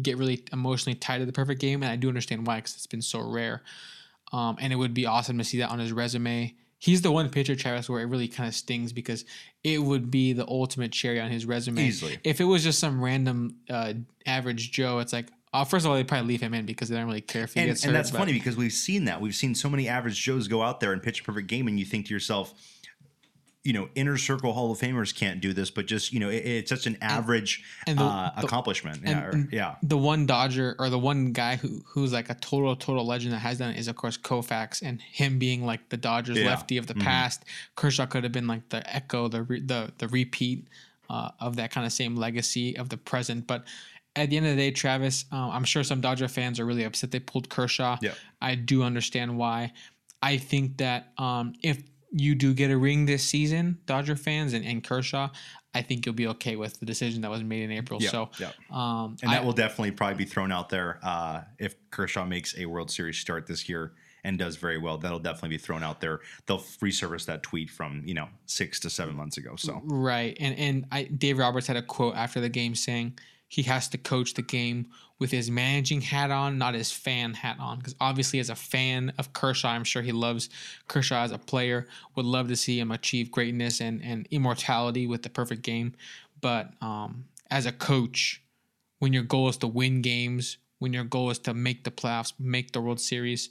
[0.02, 2.88] get really emotionally tied to the perfect game, and I do understand why because it's
[2.88, 3.64] been so rare.
[4.34, 6.56] Um, and it would be awesome to see that on his resume.
[6.78, 9.24] He's the one pitcher, Travis, where it really kind of stings because
[9.64, 11.84] it would be the ultimate cherry on his resume.
[11.84, 12.20] Easily.
[12.24, 13.94] If it was just some random uh,
[14.26, 16.98] average Joe, it's like uh, first of all, they probably leave him in because they
[16.98, 17.90] don't really care if he and, gets hurt.
[17.90, 19.22] And that's funny because we've seen that.
[19.22, 21.80] We've seen so many average Joes go out there and pitch a perfect game, and
[21.80, 22.54] you think to yourself,
[23.66, 26.46] you know, inner circle Hall of Famers can't do this, but just you know, it,
[26.46, 29.00] it's such an average and, and the, uh, the, accomplishment.
[29.04, 29.76] And, yeah, or, yeah.
[29.82, 33.40] The one Dodger or the one guy who who's like a total total legend that
[33.40, 36.46] has done it is of course Koufax, and him being like the Dodgers yeah.
[36.46, 37.04] lefty of the mm-hmm.
[37.04, 37.44] past.
[37.76, 40.68] Kershaw could have been like the echo, the re, the the repeat
[41.10, 43.66] uh, of that kind of same legacy of the present, but.
[44.18, 46.86] At the end of the day, Travis, uh, I'm sure some Dodger fans are really
[46.86, 47.98] upset they pulled Kershaw.
[48.02, 48.14] Yeah.
[48.42, 49.74] I do understand why.
[50.24, 51.84] I think that um, if
[52.18, 55.30] you do get a ring this season, Dodger fans and, and Kershaw,
[55.74, 58.02] I think you'll be okay with the decision that was made in April.
[58.02, 58.56] Yep, so, yep.
[58.72, 62.58] Um, and that I, will definitely probably be thrown out there uh, if Kershaw makes
[62.58, 63.92] a World Series start this year
[64.24, 64.98] and does very well.
[64.98, 66.22] That'll definitely be thrown out there.
[66.46, 69.56] They'll resurface that tweet from you know six to seven months ago.
[69.58, 73.62] So right, and and I, Dave Roberts had a quote after the game saying he
[73.64, 74.88] has to coach the game
[75.20, 77.78] with his managing hat on, not his fan hat on.
[77.78, 80.50] Because obviously, as a fan of Kershaw, I'm sure he loves
[80.88, 85.24] Kershaw as a player, would love to see him achieve greatness and, and immortality with
[85.24, 85.94] the perfect game.
[86.42, 88.42] But um, as a coach,
[89.00, 92.34] when your goal is to win games, when your goal is to make the playoffs,
[92.38, 93.50] make the World Series,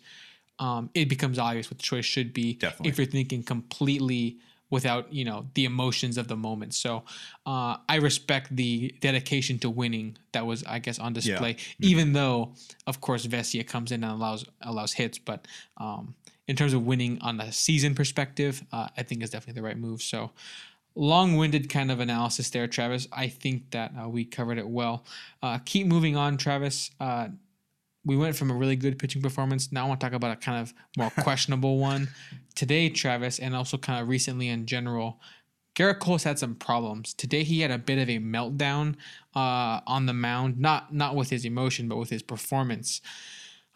[0.59, 2.55] um, it becomes obvious what the choice should be.
[2.55, 2.91] Definitely.
[2.91, 4.39] If you're thinking completely
[4.71, 6.75] without you know the emotions of the moment.
[6.75, 7.05] So
[7.47, 11.57] uh, I respect the dedication to winning that was I guess on display.
[11.81, 12.53] Even though
[12.87, 15.47] of course Vesia comes in and allows allows hits, but
[15.77, 16.15] um,
[16.47, 19.79] in terms of winning on a season perspective, uh, I think is definitely the right
[19.79, 20.03] move.
[20.03, 20.31] So
[20.97, 23.09] long-winded kind of analysis there, Travis.
[23.13, 25.05] I think that uh, we covered it well.
[25.43, 26.91] Uh, keep moving on, Travis.
[28.05, 29.73] We went from a really good pitching performance.
[29.73, 32.09] Now I want to talk about a kind of more questionable one.
[32.55, 35.21] Today, Travis, and also kind of recently in general,
[35.75, 37.15] Gerrit Cole's had some problems.
[37.15, 38.95] Today he had a bit of a meltdown
[39.35, 43.01] uh, on the mound, not not with his emotion, but with his performance.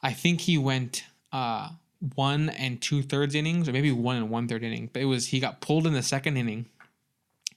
[0.02, 1.70] I think he went uh,
[2.14, 4.90] one and two thirds innings, or maybe one and one third inning.
[4.92, 6.66] But it was he got pulled in the second inning,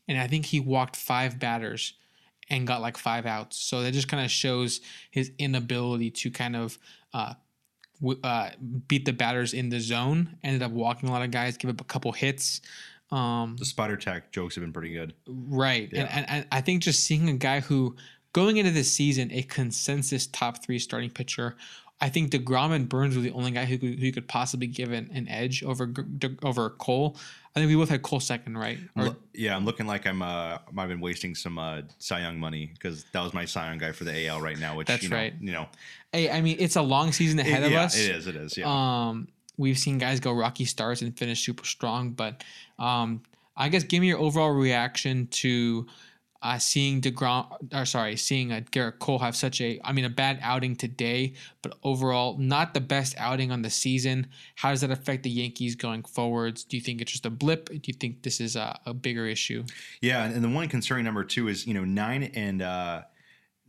[0.07, 1.93] and I think he walked five batters
[2.51, 3.57] and got like five outs.
[3.57, 6.77] So that just kind of shows his inability to kind of
[7.13, 7.33] uh,
[7.99, 8.51] w- uh,
[8.87, 10.37] beat the batters in the zone.
[10.43, 12.61] Ended up walking a lot of guys, give up a couple hits.
[13.09, 15.13] Um, The spider tack jokes have been pretty good.
[15.27, 15.89] Right.
[15.91, 16.01] Yeah.
[16.01, 17.95] And, and, and I think just seeing a guy who,
[18.33, 21.55] going into this season, a consensus top three starting pitcher,
[22.01, 24.91] I think DeGrom and Burnes were the only guy who could, who could possibly give
[24.91, 25.93] an, an edge over
[26.43, 27.15] over Cole.
[27.55, 28.79] I think we both had Cole second, right?
[28.97, 32.71] Or, yeah, I'm looking like I'm uh I've been wasting some uh Cy Young money
[32.73, 35.09] because that was my Cy Young guy for the AL right now, which That's you
[35.09, 35.33] know, right.
[35.39, 35.67] You know,
[36.11, 37.97] hey, I mean, it's a long season ahead it, of yeah, us.
[37.97, 38.27] it is.
[38.27, 38.57] It is.
[38.57, 38.65] Yeah.
[38.67, 42.43] Um, we've seen guys go rocky starts and finish super strong, but
[42.79, 43.21] um,
[43.55, 45.85] I guess give me your overall reaction to
[46.41, 50.09] uh, seeing Degrom, or sorry, seeing uh, Gerrit Cole have such a, I mean, a
[50.09, 54.27] bad outing today, but overall not the best outing on the season.
[54.55, 56.63] How does that affect the Yankees going forwards?
[56.63, 57.69] Do you think it's just a blip?
[57.69, 59.63] Do you think this is a, a bigger issue?
[60.01, 63.03] Yeah, and the one concerning number two is you know nine and uh,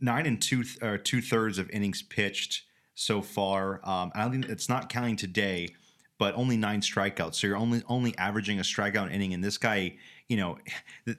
[0.01, 2.63] nine and two th- or two thirds of innings pitched
[2.95, 3.81] so far.
[3.83, 5.69] Um, I don't think it's not counting today,
[6.17, 7.35] but only nine strikeouts.
[7.35, 9.97] So you're only only averaging a strikeout inning, and this guy,
[10.29, 10.57] you know,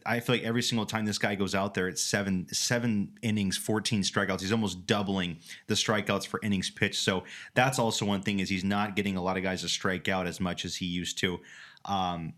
[0.07, 3.57] I feel like every single time this guy goes out there, it's seven seven innings,
[3.57, 4.41] fourteen strikeouts.
[4.41, 7.03] He's almost doubling the strikeouts for innings pitched.
[7.03, 10.09] So that's also one thing is he's not getting a lot of guys to strike
[10.09, 11.39] out as much as he used to.
[11.85, 12.33] Um,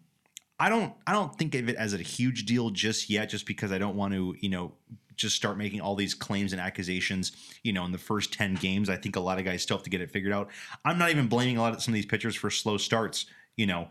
[0.58, 3.72] I don't I don't think of it as a huge deal just yet, just because
[3.72, 4.72] I don't want to, you know,
[5.16, 8.90] just start making all these claims and accusations, you know, in the first 10 games.
[8.90, 10.50] I think a lot of guys still have to get it figured out.
[10.84, 13.26] I'm not even blaming a lot of some of these pitchers for slow starts,
[13.56, 13.88] you know.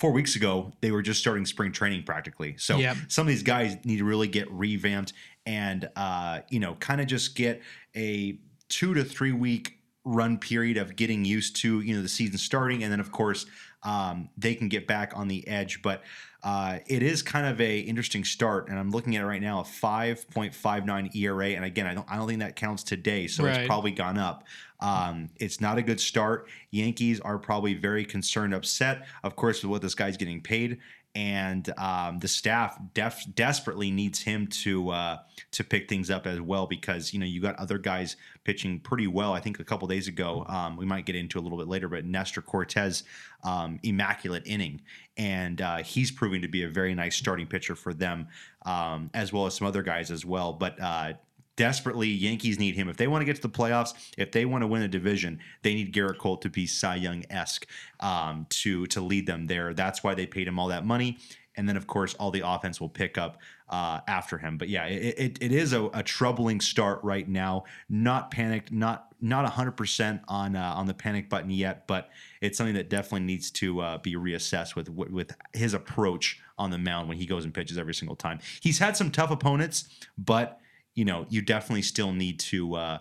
[0.00, 2.54] Four weeks ago, they were just starting spring training practically.
[2.58, 2.96] So Yep.
[3.08, 5.12] some of these guys need to really get revamped
[5.46, 7.60] and uh, you know, kind of just get
[7.94, 12.38] a two to three week run period of getting used to you know the season
[12.38, 13.44] starting and then of course
[13.82, 16.02] um, they can get back on the edge but
[16.42, 19.60] uh, it is kind of a interesting start and i'm looking at it right now
[19.60, 23.56] a 5.59 era and again i don't i don't think that counts today so Right.
[23.58, 24.44] it's probably gone up
[24.80, 29.70] um, it's not a good start yankees are probably very concerned upset of course with
[29.70, 30.78] what this guy's getting paid
[31.14, 35.18] and um, the staff def- desperately needs him to uh,
[35.50, 39.08] to pick things up as well because you know you got other guys pitching pretty
[39.08, 39.32] well.
[39.32, 41.88] I think a couple days ago um, we might get into a little bit later,
[41.88, 43.02] but Nestor Cortes
[43.42, 44.82] um, immaculate inning,
[45.16, 48.28] and uh, he's proving to be a very nice starting pitcher for them
[48.64, 50.52] um, as well as some other guys as well.
[50.52, 51.14] But uh,
[51.60, 53.92] desperately Yankees need him if they want to get to the playoffs.
[54.16, 57.22] If they want to win a division, they need Gerrit Cole to be Cy Young
[57.28, 57.66] esque
[58.00, 59.74] um, to to lead them there.
[59.74, 61.18] That's why they paid him all that money.
[61.56, 63.36] And then, of course, all the offense will pick up
[63.68, 64.56] uh, after him.
[64.56, 67.64] But yeah, it, it, it is a, a troubling start right now.
[67.90, 72.08] Not panicked, not not hundred percent on uh, on the panic button yet, but
[72.40, 76.78] it's something that definitely needs to uh, be reassessed with with his approach on the
[76.78, 78.38] mound when he goes and pitches every single time.
[78.62, 80.58] He's had some tough opponents, but
[80.94, 82.98] you know, you definitely still need to uh,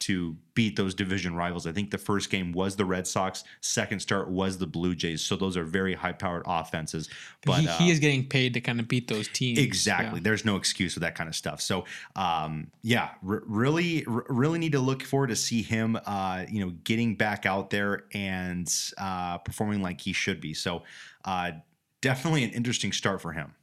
[0.00, 1.66] to beat those division rivals.
[1.66, 5.20] I think the first game was the Red Sox, second start was the Blue Jays.
[5.22, 7.10] So those are very high powered offenses.
[7.44, 9.58] But he, uh, he is getting paid to kind of beat those teams.
[9.58, 10.18] Exactly.
[10.18, 10.24] Yeah.
[10.24, 11.60] There's no excuse for that kind of stuff.
[11.60, 11.84] So,
[12.16, 16.64] um, yeah, r- really, r- really need to look forward to see him, uh, you
[16.64, 20.54] know, getting back out there and uh, performing like he should be.
[20.54, 20.82] So,
[21.26, 21.52] uh,
[22.00, 23.54] definitely an interesting start for him.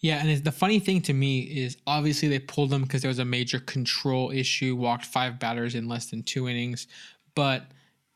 [0.00, 3.18] Yeah, and the funny thing to me is obviously they pulled him because there was
[3.18, 6.86] a major control issue, walked five batters in less than two innings,
[7.34, 7.66] but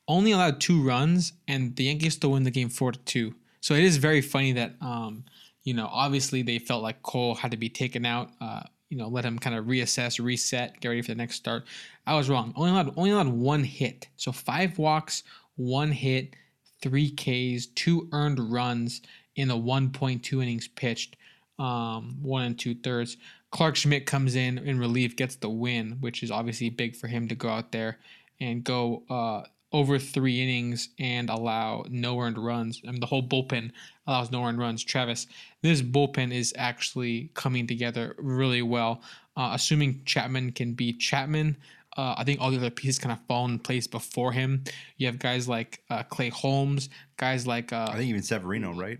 [0.08, 3.34] only allowed two runs, and the Yankees still win the game four to two.
[3.60, 5.24] So it is very funny that, um,
[5.64, 8.30] you know, obviously they felt like Cole had to be taken out.
[8.40, 11.64] Uh, you know, let him kind of reassess, reset, get ready for the next start.
[12.06, 12.52] I was wrong.
[12.56, 14.08] Only allowed only allowed one hit.
[14.16, 15.22] So five walks,
[15.56, 16.34] one hit,
[16.82, 19.00] three Ks, two earned runs
[19.36, 21.16] in the 1.2 innings pitched
[21.58, 23.16] um, one and two thirds.
[23.50, 27.28] Clarke Schmidt comes in in relief, gets the win, which is obviously big for him
[27.28, 27.98] to go out there
[28.40, 32.80] and go uh, over three innings and allow no earned runs.
[32.86, 33.70] I mean, the whole bullpen
[34.06, 34.82] allows no earned runs.
[34.84, 35.26] Travis,
[35.62, 39.02] this bullpen is actually coming together really well.
[39.36, 41.56] Uh, assuming Chapman can be Chapman,
[41.96, 44.64] uh, I think all the other pieces kind of fall in place before him.
[44.96, 48.98] You have guys like uh, Clay Holmes, guys like uh, I think even Severino, right?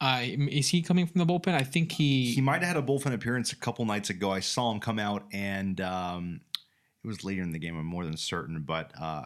[0.00, 1.54] Uh, is he coming from the bullpen?
[1.54, 2.32] I think he.
[2.32, 4.30] He might have had a bullpen appearance a couple nights ago.
[4.30, 6.40] I saw him come out, and um,
[7.02, 7.78] it was later in the game.
[7.78, 9.22] I'm more than certain, but uh,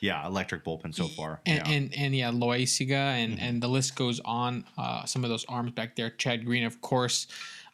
[0.00, 1.40] yeah, electric bullpen so far.
[1.46, 1.72] and yeah.
[1.72, 3.42] and, and yeah, Loaisiga and Mhm.
[3.42, 4.64] and the list goes on.
[4.76, 7.26] Uh, some of those arms back there, Chad Green, of course.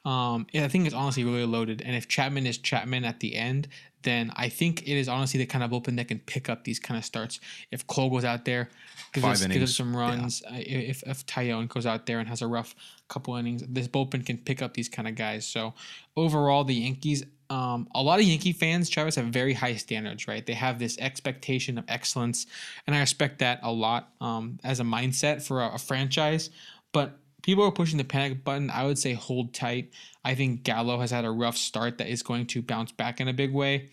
[0.04, 1.82] Um, yeah, I think it's honestly really loaded.
[1.82, 3.68] And if Chapman is Chapman at the end,
[4.02, 6.78] then I think it is honestly the kind of open that can pick up these
[6.78, 7.40] kind of starts.
[7.70, 8.68] If Cole goes out there,
[9.12, 10.00] gives us, gives us some yeah.
[10.00, 10.42] runs.
[10.42, 12.74] Uh, if if Taillon goes out there and has a rough
[13.08, 15.46] couple innings, this bullpen can pick up these kind of guys.
[15.46, 15.74] So
[16.16, 17.24] overall, the Yankees.
[17.50, 20.44] Um, a lot of Yankee fans, Travis, have very high standards, right?
[20.44, 22.46] They have this expectation of excellence,
[22.86, 26.48] and I respect that a lot um, as a mindset for a, a franchise.
[26.92, 28.70] But people are pushing the panic button.
[28.70, 29.92] I would say hold tight.
[30.24, 33.28] I think Gallo has had a rough start that is going to bounce back in
[33.28, 33.90] a big way.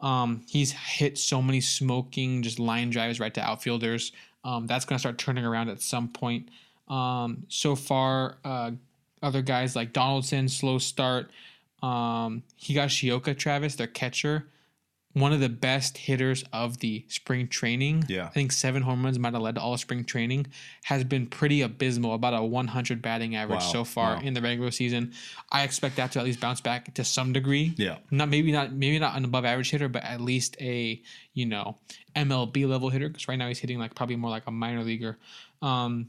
[0.00, 4.10] Um, he's hit so many smoking just line drives right to outfielders.
[4.44, 6.48] Um, that's going to start turning around at some point.
[6.88, 8.72] Um, so far, uh,
[9.22, 11.30] other guys like Donaldson, slow start.
[11.84, 14.48] Um, Higashioka Travis, their catcher,
[15.14, 18.04] one of the best hitters of the spring training.
[18.08, 18.26] Yeah.
[18.26, 20.46] I think seven home runs might have led to all spring training.
[20.84, 24.22] Has been pretty abysmal, about a 100 batting average Wow, so far wow.
[24.22, 25.12] in the regular season.
[25.50, 27.98] I expect that to at least bounce back to some degree yeah.
[28.10, 31.00] not maybe not maybe not an above average hitter, but at least a
[31.34, 31.78] you know
[32.16, 33.08] MLB level hitter.
[33.08, 35.18] Because right now he's hitting like probably more like a minor leaguer.
[35.60, 36.08] Um,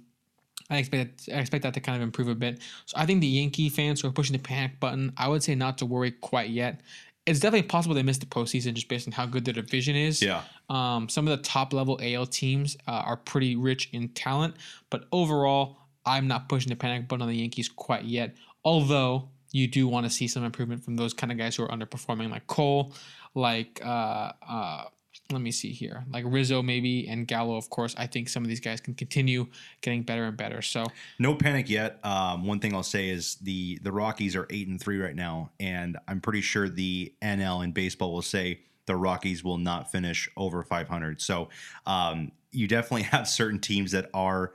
[0.69, 2.59] I expect I expect that to kind of improve a bit.
[2.85, 5.55] So I think the Yankee fans who are pushing the panic button, I would say
[5.55, 6.81] not to worry quite yet.
[7.25, 10.21] It's definitely possible they missed the postseason just based on how good their division is.
[10.21, 10.41] Yeah.
[10.69, 14.55] Um, some of the top level AL teams uh, are pretty rich in talent,
[14.89, 18.35] but overall, I'm not pushing the panic button on the Yankees quite yet.
[18.65, 21.69] Although you do want to see some improvement from those kind of guys who are
[21.69, 22.93] underperforming, like Cole,
[23.35, 24.85] like uh, uh,
[25.31, 27.55] let me see here, like Rizzo maybe, and Gallo.
[27.55, 29.47] Of course, I think some of these guys can continue
[29.81, 30.61] getting better and better.
[30.61, 30.85] So
[31.19, 31.99] No panic yet.
[32.03, 35.51] Um, one thing I'll say is the the Rockies are eight and three right now,
[35.59, 40.29] and I'm pretty sure the NL and baseball will say the Rockies will not finish
[40.35, 41.21] over 500.
[41.21, 41.49] So
[41.85, 44.53] um, you definitely have certain teams that are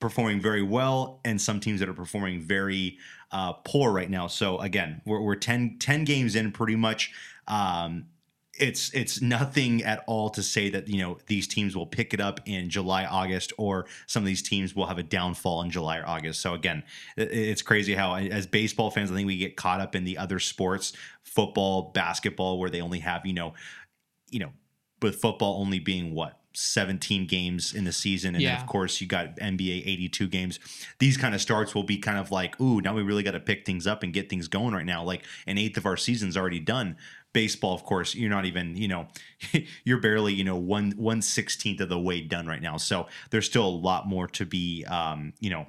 [0.00, 2.98] performing very well and some teams that are performing very
[3.32, 4.26] uh, poor right now.
[4.26, 7.12] So again, we're, we're 10, 10 games in pretty much.
[7.48, 8.06] Um,
[8.58, 12.20] it's it's nothing at all to say that you know these teams will pick it
[12.20, 15.98] up in July August or some of these teams will have a downfall in July
[15.98, 16.40] or August.
[16.40, 16.82] So again,
[17.16, 20.38] it's crazy how as baseball fans I think we get caught up in the other
[20.38, 23.54] sports, football, basketball where they only have, you know,
[24.30, 24.52] you know,
[25.02, 28.60] with football only being what 17 games in the season and Yeah.
[28.60, 30.60] of course you got NBA 82 games.
[31.00, 33.40] These kind of starts will be kind of like, ooh, now we really got to
[33.40, 35.02] pick things up and get things going right now.
[35.02, 36.96] Like an eighth of our season's already done.
[37.34, 39.08] Baseball, of course, you're not even, you know,
[39.84, 42.78] you're barely, you know, one one sixteenth of the way done right now.
[42.78, 45.66] So there's still a lot more to be, um, you know,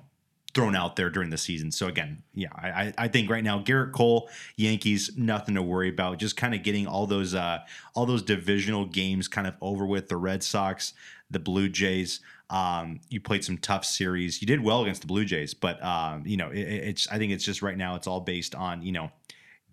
[0.54, 1.70] thrown out there during the season.
[1.72, 6.18] So again, yeah, I, I- think right now Gerrit Cole, Yankees, nothing to worry about.
[6.18, 7.60] Just kind of getting all those uh,
[7.94, 10.08] all those divisional games kind of over with.
[10.08, 10.94] The Red Sox,
[11.30, 12.22] the Blue Jays.
[12.52, 14.40] Um, you played some tough series.
[14.40, 17.08] You did well against the Blue Jays, but um, you know it- it's.
[17.12, 19.12] I think it's just right now it's all based on you know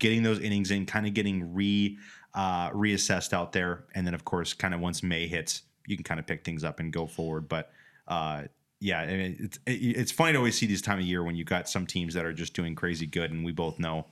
[0.03, 1.97] getting those innings in, kind of getting re
[2.35, 6.03] uh, reassessed out there, and then of course, kind of once May hits, you can
[6.03, 7.49] kind of pick things up and go forward.
[7.49, 7.71] But
[8.07, 8.43] uh,
[8.79, 11.35] yeah, I mean, it's it, it's funny to always see this time of year when
[11.35, 14.05] you got some teams that are just doing crazy good, and we both know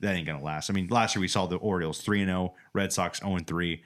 [0.00, 0.70] that ain't gonna last.
[0.70, 3.46] I mean, last year we saw the Orioles three and zero, Red Sox zero and
[3.46, 3.82] three.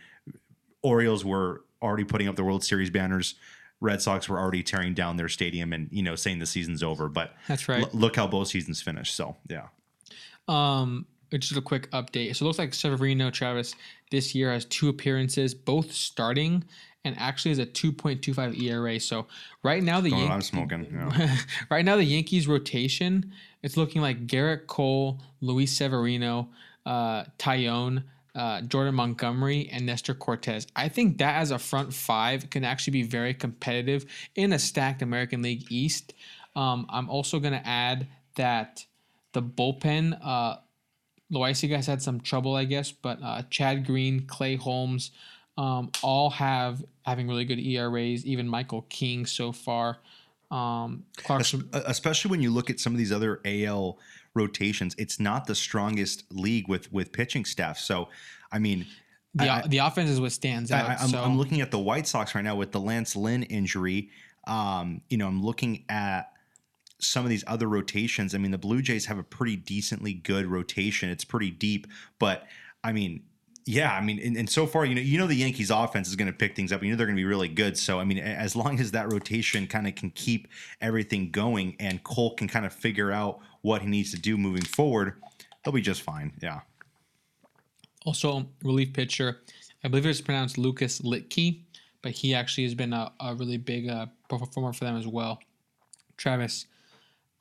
[0.83, 3.37] Orioles were already putting up the World Series banners.
[3.81, 7.09] Red Sox were already tearing down their stadium and you know saying the season's over.
[7.09, 7.83] But that's right.
[7.83, 9.14] l- look how both seasons finished.
[9.14, 9.68] So yeah,
[10.48, 11.07] Um,
[11.38, 12.37] just a quick update.
[12.37, 13.75] So it looks like Severino Travis
[14.11, 16.64] this year has two appearances, both starting,
[17.05, 19.01] and actually has a 2.25 ERA.
[19.01, 19.27] So
[19.62, 20.87] right now the Yan- I'm smoking.
[20.92, 21.37] Yeah.
[21.71, 23.33] right now the Yankees rotation
[23.63, 26.48] it's looking like Gerrit Cole, Luis Severino,
[26.85, 28.04] uh, Taillon,
[28.35, 30.67] uh, Jordan Montgomery, and Nestor Cortes.
[30.75, 35.02] I think that as a front five can actually be very competitive in a stacked
[35.02, 36.15] American League East.
[36.56, 38.85] Um, I'm also going to add that
[39.33, 40.56] the bullpen, uh,
[41.33, 45.12] Loaisiga has had some trouble, I guess, but uh, Chad Green, Clay Holmes,
[45.56, 48.24] um, all have having really good ERAs.
[48.26, 49.98] Even Michael King so far.
[50.50, 53.98] Um, Clarkson, especially when you look at some of these other AL
[54.35, 57.78] rotations, it's not the strongest league with with pitching staff.
[57.78, 58.08] So,
[58.52, 58.87] I mean,
[59.35, 60.88] the I- the offense is what stands out.
[60.88, 63.42] I, am so I'm looking at the White Sox right now with the Lance Lynn
[63.44, 64.10] injury.
[64.46, 66.31] Um, you know, I'm looking at
[67.03, 68.35] some of these other rotations.
[68.35, 71.11] I mean, the Blue Jays have a pretty decently good rotation.
[71.11, 71.87] It's pretty deep,
[72.19, 72.46] but
[72.83, 73.25] I mean,
[73.65, 76.17] yeah, I mean, and, and so far, you know, you know, the Yankees' offense is
[76.17, 76.83] going to pick things up.
[76.83, 77.79] You know, they're going to be really good.
[77.79, 80.48] So, I mean, as long as that rotation kind of can keep
[80.81, 84.65] everything going, and Cole can kind of figure out what he needs to do moving
[84.65, 85.15] forward,
[85.65, 86.33] they'll be just fine.
[86.42, 86.61] Yeah.
[88.05, 89.42] also relief pitcher,
[89.85, 91.63] I believe it's pronounced Lucas Luetge,
[92.03, 95.40] but he actually has been a, a really big uh, performer for them as well.
[96.17, 96.67] Travis,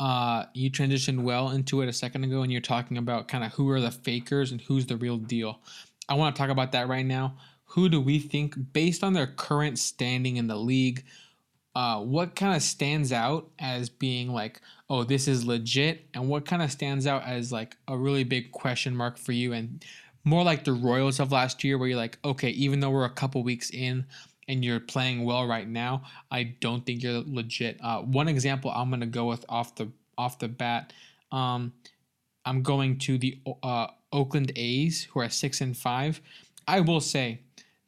[0.02, 3.54] uh, you transitioned well into it a second ago, and you're talking about kind of
[3.54, 5.60] who are the fakers and who's the real deal.
[6.10, 7.36] I want to talk about that right now.
[7.66, 11.04] Who do we think, based on their current standing in the league,
[11.76, 16.47] uh, what kind of stands out as being like, oh, this is legit, and what
[16.47, 19.86] kind of stands out as like a really big question mark for you, and
[20.24, 23.10] more like the Royals of last year, where you're like, okay, even though we're a
[23.12, 24.08] couple weeks in
[24.47, 27.79] and you're playing well right now, I don't think you're legit.
[27.81, 30.93] Uh, one example I'm gonna go with off the off the bat,
[31.31, 31.73] um,
[32.45, 36.21] I'm going to the uh, Oakland A's, who are six and five.
[36.67, 37.41] I will say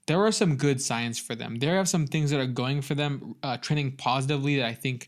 [0.08, 1.60] there are some good signs for them.
[1.60, 5.08] There are some things that are going for them, uh, trending positively that I think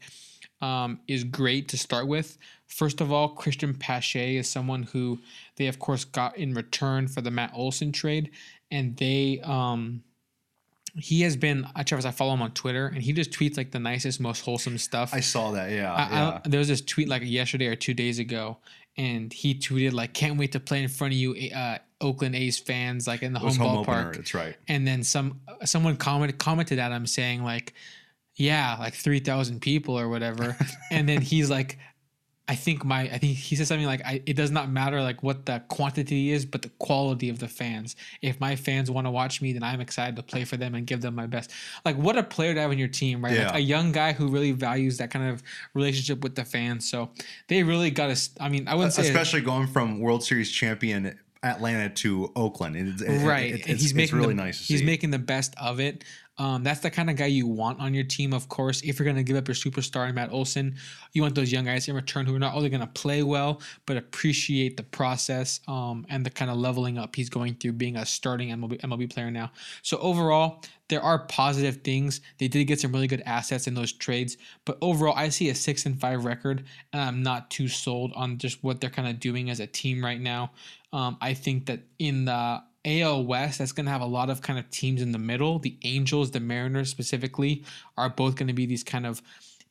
[0.61, 2.37] um, is great to start with.
[2.67, 5.19] First of all, Cristian Pache is someone who
[5.57, 8.31] they, of course, got in return for the Matt Olson trade,
[8.71, 9.39] and they.
[9.43, 10.03] Um,
[10.97, 13.71] he has been, uh, Travis, I follow him on Twitter, and he just tweets like
[13.71, 15.13] the nicest, most wholesome stuff.
[15.13, 15.71] I saw that.
[15.71, 15.93] Yeah.
[15.93, 16.39] I, yeah.
[16.43, 18.57] I, there was this tweet like yesterday or two days ago,
[18.97, 22.57] and he tweeted like, "Can't wait to play in front of you, uh, Oakland A's
[22.57, 24.13] fans, like in the home, home ballpark." opener.
[24.13, 24.55] That's right.
[24.67, 27.73] And then some someone commented commented at him saying like,
[28.35, 30.57] "Yeah, like three thousand people or whatever,"
[30.91, 31.77] and then he's like.
[32.47, 35.23] I think my I think he said something like I, it does not matter like
[35.23, 37.95] what the quantity is, but the quality of the fans.
[38.21, 40.85] If my fans want to watch me, then I'm excited to play for them and
[40.85, 41.49] give them my best.
[41.85, 43.33] Like what a player to have on your team, right?
[43.33, 43.47] Yeah.
[43.47, 45.41] Like a young guy who really values that kind of
[45.73, 46.87] relationship with the fans.
[46.87, 47.09] So
[47.47, 48.29] they really got to.
[48.39, 52.75] I mean, I wouldn't say especially going from World Series champion Atlanta to Oakland.
[52.75, 54.59] It- it- right, it- it's, he's it's making really the, nice.
[54.67, 54.85] To he's see.
[54.85, 56.03] making the best of it.
[56.37, 58.81] Um, that's the kind of guy you want on your team, of course.
[58.81, 60.75] If you're going to give up your superstar Matt Olson,
[61.13, 63.61] you want those young guys in return who are not only going to play well,
[63.85, 67.95] but appreciate the process um, and the kind of leveling up he's going through being
[67.95, 69.51] a starting MLB, MLB player now.
[69.81, 72.21] So overall, there are positive things.
[72.37, 75.55] They did get some really good assets in those trades, but overall, I see a
[75.55, 79.19] six and five record, and I'm not too sold on just what they're kind of
[79.19, 80.51] doing as a team right now.
[80.93, 84.41] Um, I think that in the AL West, that's going to have a lot of
[84.41, 85.59] kind of teams in the middle.
[85.59, 87.63] The Angels, the Mariners specifically,
[87.97, 89.21] are both going to be these kind of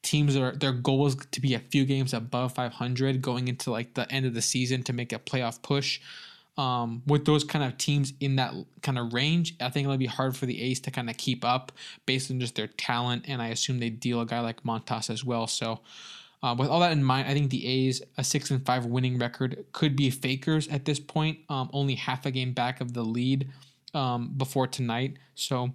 [0.02, 3.70] teams that are their goal is to be a few games above 500 going into
[3.70, 6.00] like the end of the season to make a playoff push.
[6.56, 10.06] Um, with those kind of teams in that kind of range, I think it'll be
[10.06, 11.72] hard for the A's to kind of keep up
[12.06, 13.24] based on just their talent.
[13.26, 15.48] And I assume they deal a guy like Montas as well.
[15.48, 15.80] So,
[16.44, 19.18] uh, with all that in mind, I think the A's a six and five winning
[19.18, 21.38] record could be fakers at this point.
[21.48, 23.48] Um, only half a game back of the lead
[23.94, 25.70] um, before tonight, so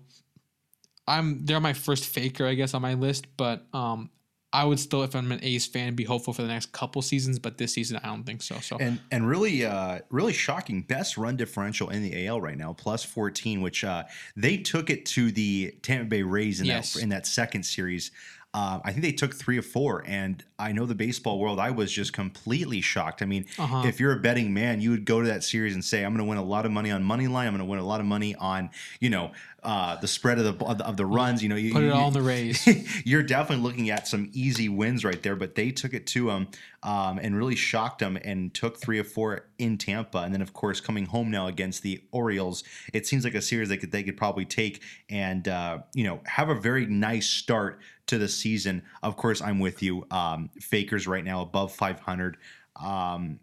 [1.07, 3.25] I'm they're my first faker, I guess, on my list.
[3.35, 4.11] But um,
[4.53, 7.39] I would still, if I'm an A's fan, be hopeful for the next couple seasons.
[7.39, 8.59] But this season, I don't think so.
[8.59, 12.73] So and and really uh really shocking best run differential in the AL right now
[12.73, 14.03] plus 14 which uh
[14.35, 16.93] they took it to the Tampa Bay Rays in Yes.
[16.93, 18.11] that in that second series
[18.53, 21.59] uh, I think they took three or four, and I know the baseball world.
[21.59, 23.21] I was just completely shocked.
[23.21, 23.83] I mean, Uh-huh.
[23.85, 26.25] if you're a betting man, you would go to that series and say, "I'm going
[26.25, 27.47] to win a lot of money on money line.
[27.47, 29.31] I'm going to win a lot of money on, you know,
[29.63, 31.43] uh, the spread of the of the, of the runs.
[31.43, 32.65] You know, you, put it you- all in the Rays.
[33.05, 36.47] you're definitely looking at some easy wins right there, but they took it to them
[36.83, 40.19] um, and really shocked them and took three of four in Tampa.
[40.19, 43.69] And then, of course, coming home now against the Orioles, it seems like a series
[43.69, 47.79] they could they could probably take and uh, you know have a very nice start
[48.07, 48.83] to the season.
[49.03, 50.05] Of course, I'm with you.
[50.11, 52.37] Um, Fakers right now above 500.
[52.81, 53.39] Um,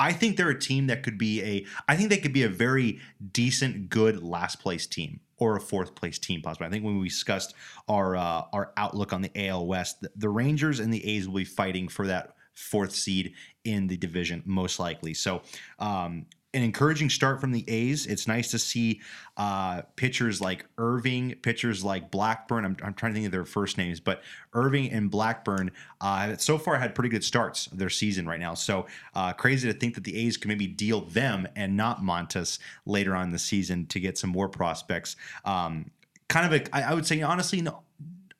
[0.00, 1.66] I think they're a team that could be a.
[1.86, 3.00] I think they could be a very
[3.32, 6.66] decent, good last place team or a fourth place team possibly.
[6.66, 7.54] I think when we discussed
[7.86, 11.36] our uh, our outlook on the AL West, the, the Rangers and the A's will
[11.36, 13.34] be fighting for that fourth seed
[13.64, 15.14] in the division most likely.
[15.14, 15.42] So.
[15.78, 18.06] Um, an encouraging start from the A's.
[18.06, 19.00] It's nice to see
[19.36, 22.64] uh, pitchers like Irving, pitchers like Blackburn.
[22.64, 24.22] I'm, I'm trying to think of their first names, but
[24.52, 25.70] Irving and Blackburn
[26.00, 28.54] uh, so far had pretty good starts of their season right now.
[28.54, 32.58] So uh, crazy to think that the A's could maybe deal them and not Montas
[32.84, 35.14] later on in the season to get some more prospects.
[35.44, 35.92] Um,
[36.28, 37.82] kind of a, I I would say honestly, no,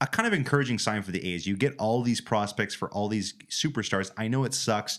[0.01, 1.47] a kind of encouraging sign for the A's.
[1.47, 4.11] You get all these prospects for all these superstars.
[4.17, 4.99] I know it sucks.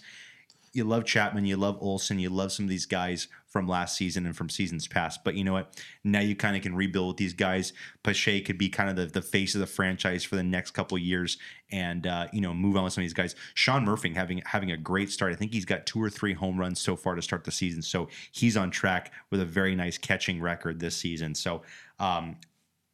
[0.74, 4.26] You love Chapman, you love Olson, you love some of these guys from last season
[4.26, 5.22] and from seasons past.
[5.26, 5.76] But you know what?
[6.06, 7.74] Now you kind of can rebuild with these guys.
[8.04, 10.98] Pache could be kind of the, the face of the franchise for the next couple
[10.98, 11.38] years,
[11.72, 13.36] and uh, you know move on with some of these guys.
[13.54, 15.34] Sean Murphy having having a great start.
[15.34, 17.82] I think he's got two or three home runs so far to start the season,
[17.82, 21.36] so he's on track with a very nice catching record this season.
[21.36, 21.64] So.
[22.00, 22.38] Um,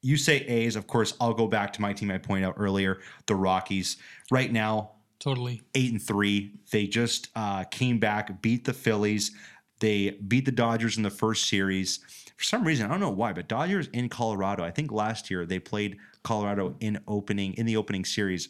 [0.03, 1.15] you say A's, of course.
[1.19, 3.97] I'll go back to my team I pointed out earlier, the Rockies.
[4.29, 5.61] Right now, Totally.
[5.75, 6.53] eight and three.
[6.71, 9.31] They just uh, came back, beat the Phillies.
[9.79, 11.99] They beat the Dodgers in the first series.
[12.35, 14.63] For some reason, I don't know why, but Dodgers in Colorado.
[14.63, 18.49] I think last year they played Colorado in opening in the opening series.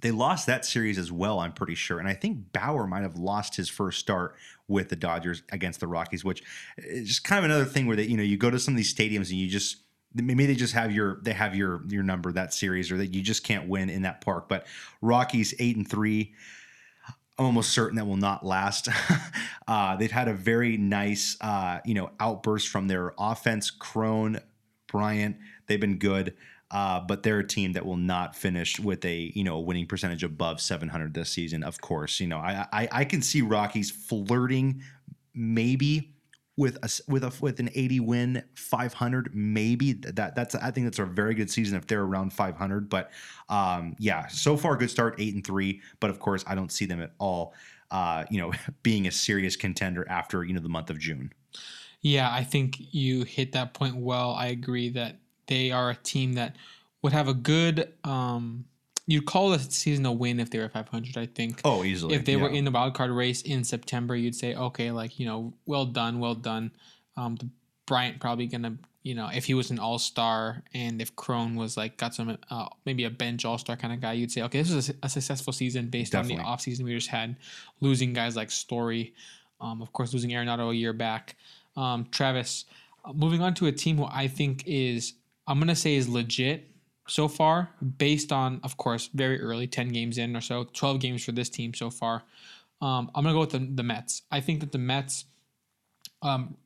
[0.00, 1.98] They lost that series as well, I'm pretty sure.
[1.98, 4.36] And I think Bauer might have lost his first start
[4.68, 6.42] with the Dodgers against the Rockies, which
[6.76, 8.76] is just kind of another thing where they, you know, you go to some of
[8.76, 9.78] these stadiums and you just
[10.14, 13.22] maybe they just have your they have your your number that series or that you
[13.22, 14.66] just can't win in that park but
[15.02, 16.34] rockies eight and three
[17.38, 18.88] i'm almost certain that will not last.
[19.68, 24.40] Uh, they've had a very nice uh, you know outburst from their offense Cron
[24.86, 25.36] bryant.
[25.66, 26.34] They've been good
[26.70, 30.24] uh, but they're a team that will not finish with a you know winning percentage
[30.24, 32.20] above 700 this season of course.
[32.20, 34.82] You know i i, I can see rockies flirting
[35.34, 36.14] maybe
[36.58, 40.98] with a with a with an 80 win 500 maybe that that's I think that's
[40.98, 43.12] a very good season if they're around 500 but
[43.48, 46.84] um yeah so far good start 8 and 3 but of course I don't see
[46.84, 47.54] them at all
[47.92, 48.52] uh you know
[48.82, 51.32] being a serious contender after you know the month of June
[52.00, 54.32] Yeah, I think you hit that point well.
[54.32, 56.56] I agree that they are a team that
[57.02, 58.64] would have a good um
[59.08, 61.62] you'd call the season a win if they were 500, I think.
[61.64, 64.90] oh easily if they were in the wild card race in September, you'd say, okay,
[64.90, 66.70] like you know, well done, well done.
[67.16, 67.48] Um, the
[67.86, 71.74] Bryant probably gonna, you know, if he was an All Star and if Cron was
[71.74, 74.60] like got some uh, maybe a bench All Star kind of guy, you'd say, okay,
[74.60, 76.44] this is a, a successful season based on Definitely.
[76.44, 77.34] the offseason we just had,
[77.80, 79.14] losing guys like Story,
[79.62, 81.34] um, of course, losing Arenado a year back.
[81.78, 82.66] Um, Travis,
[83.06, 85.14] uh, moving on to a team who I think is,
[85.46, 86.70] I'm gonna say is legit
[87.08, 91.24] so far, based on, of course, very early, 10 games in or so, 12 games
[91.24, 92.22] for this team so far.
[92.80, 94.22] Um, I'm going to go with the, the Mets.
[94.30, 95.24] I think that the Mets,
[96.22, 96.56] um,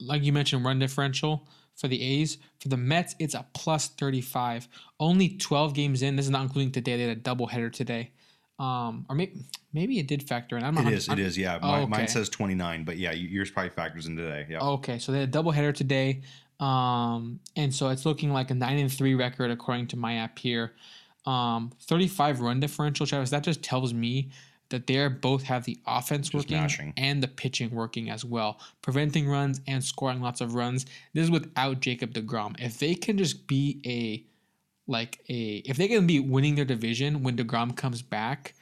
[0.00, 1.46] like you mentioned, run differential
[1.76, 2.38] for the A's.
[2.60, 4.68] For the Mets, it's a plus 35.
[5.00, 6.16] Only 12 games in.
[6.16, 6.96] This is not including today.
[6.96, 8.10] They had a doubleheader today.
[8.58, 9.40] Um, or maybe
[9.72, 10.62] maybe it did factor in.
[10.62, 11.86] I'm not it is it is yeah Oh, okay.
[11.86, 15.34] mine says 29 but yeah yours probably factors in today yeah Okay, so they had
[15.34, 16.20] a doubleheader today,
[16.62, 20.38] um, and so it's looking like a nine and three record according to my app
[20.38, 20.72] here.
[21.26, 23.30] Um, Thirty-five run differential, Travis.
[23.30, 24.30] That just tells me
[24.68, 26.94] that they both have the offense working mashing.
[26.96, 30.86] and the pitching working as well, preventing runs and scoring lots of runs.
[31.12, 32.54] This is without Jacob Degrom.
[32.58, 34.24] If they can just be a
[34.90, 38.54] like a if they can be winning their division when Degrom comes back.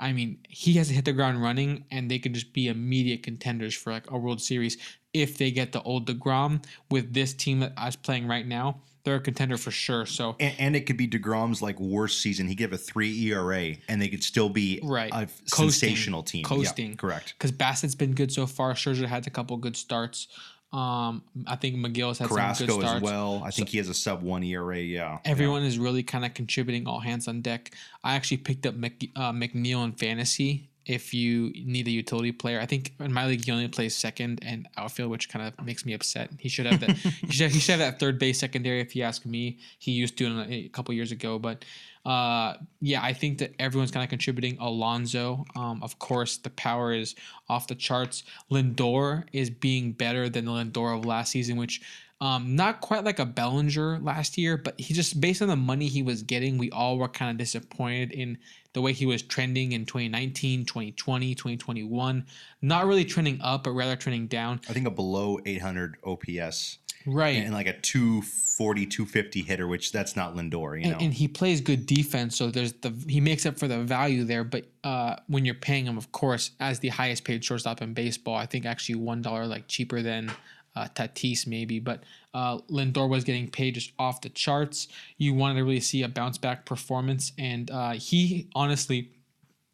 [0.00, 3.22] I mean, he has to hit the ground running, and they could just be immediate
[3.22, 4.76] contenders for like a World Series
[5.12, 8.80] if they get the old Degrom with this team that I was playing right now.
[9.04, 10.06] They're a contender for sure.
[10.06, 12.48] So and, and it could be Degrom's like worst season.
[12.48, 15.12] He gave a three ERA, and they could still be Right.
[15.12, 15.70] a Coasting.
[15.70, 16.40] sensational team.
[16.42, 16.96] Yeah, Coasting.
[16.96, 17.34] correct.
[17.38, 20.26] because Bassitt's been good so far, Scherzer had a couple good starts.
[20.74, 22.96] Um, I think Megill's had some good Carrasco starts.
[22.96, 23.40] as well.
[23.44, 24.80] I think he has a sub one ERA.
[24.80, 27.70] Yeah, Everyone is really kind of contributing all hands on deck.
[28.02, 30.68] I actually picked up Mc, uh, McNeil in fantasy.
[30.84, 34.40] If you need a utility player, I think in my league he only plays second
[34.44, 36.30] and outfield, which kind of makes me upset.
[36.38, 36.90] He should have that.
[36.96, 38.80] he, should, he should have that third base secondary.
[38.80, 41.38] If you ask me, he used to a couple years ago.
[41.38, 41.64] But
[42.04, 44.58] uh, yeah, I think that everyone's kind of contributing.
[44.60, 47.14] Alonso, um, of course, the power is
[47.48, 48.24] off the charts.
[48.50, 51.80] Lindor is being better than the Lindor of last season, which
[52.20, 55.88] um, not quite like a Bellinger last year, but he just based on the money
[55.88, 58.38] he was getting, we all were kind of disappointed in
[58.72, 62.26] the way he was trending in 2019, 2020, 2021.
[62.62, 64.60] Not really trending up, but rather trending down.
[64.68, 67.36] I think a below 800 OPS Right.
[67.36, 70.80] and like a 240, 250 hitter, which that's not Lindor.
[70.80, 73.68] You know, and, and he plays good defense, so there's the he makes up for
[73.68, 74.44] the value there.
[74.44, 78.36] But uh, when you're paying him, of course, as the highest paid shortstop in baseball,
[78.36, 80.30] I think actually one dollar like cheaper than
[80.76, 81.78] uh, Tatis maybe.
[81.78, 84.88] But uh, Lindor was getting paid just off the charts.
[85.18, 89.10] You wanted to really see a bounce back performance, and uh, he honestly.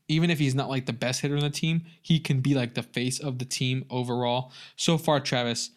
[0.08, 2.74] Even if he's not like the best hitter in the team, he can be like
[2.74, 4.50] the face of the team overall.
[4.74, 5.70] So far, Travis,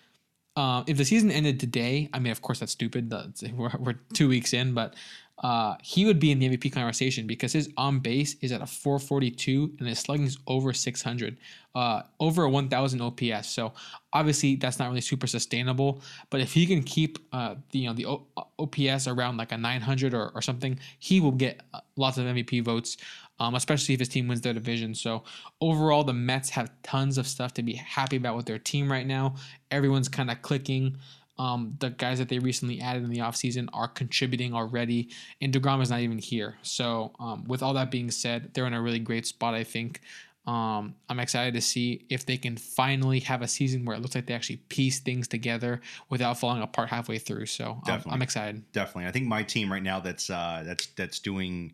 [0.56, 3.10] uh, if the season ended today, I mean, of course, that's stupid.
[3.10, 4.96] That's, we're, we're two weeks in, but
[5.40, 8.68] uh, he would be in the MVP conversation because his on base is at a
[8.68, 11.38] 442 and his slugging is over 600,
[11.76, 13.50] uh, over a 1,000 OPS.
[13.50, 13.74] So
[14.14, 16.02] obviously, that's not really super sustainable.
[16.30, 18.28] But if he can keep uh, the you know the o-
[18.60, 22.64] OPS around like a 900 or, or something, he will get uh, lots of MVP
[22.64, 22.98] votes.
[23.44, 24.96] Um, especially if his team wins their division.
[24.96, 25.24] So
[25.60, 29.06] overall, the Mets have tons of stuff to be happy about with their team right
[29.06, 29.36] now.
[29.70, 30.96] Everyone's kind of clicking.
[31.38, 35.10] Um, the guys that they recently added in the offseason are contributing already,
[35.42, 36.56] and DeGrom is not even here.
[36.62, 40.00] So, um, with all that being said, they're in a really great spot, I think.
[40.48, 44.16] Um, I'm excited to see if they can finally have a season where it looks
[44.16, 47.48] like they actually piece things together without falling apart halfway through.
[47.48, 48.72] So um, I'm excited.
[48.72, 51.74] Definitely, I think my team right now that's uh, that's that's doing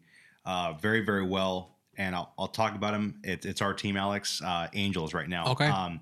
[0.49, 3.21] uh, very very well, and I'll, I'll talk about them.
[3.23, 5.51] It, it's our team, Alex uh, Angels right now.
[5.51, 5.67] Okay.
[5.67, 5.99] Um,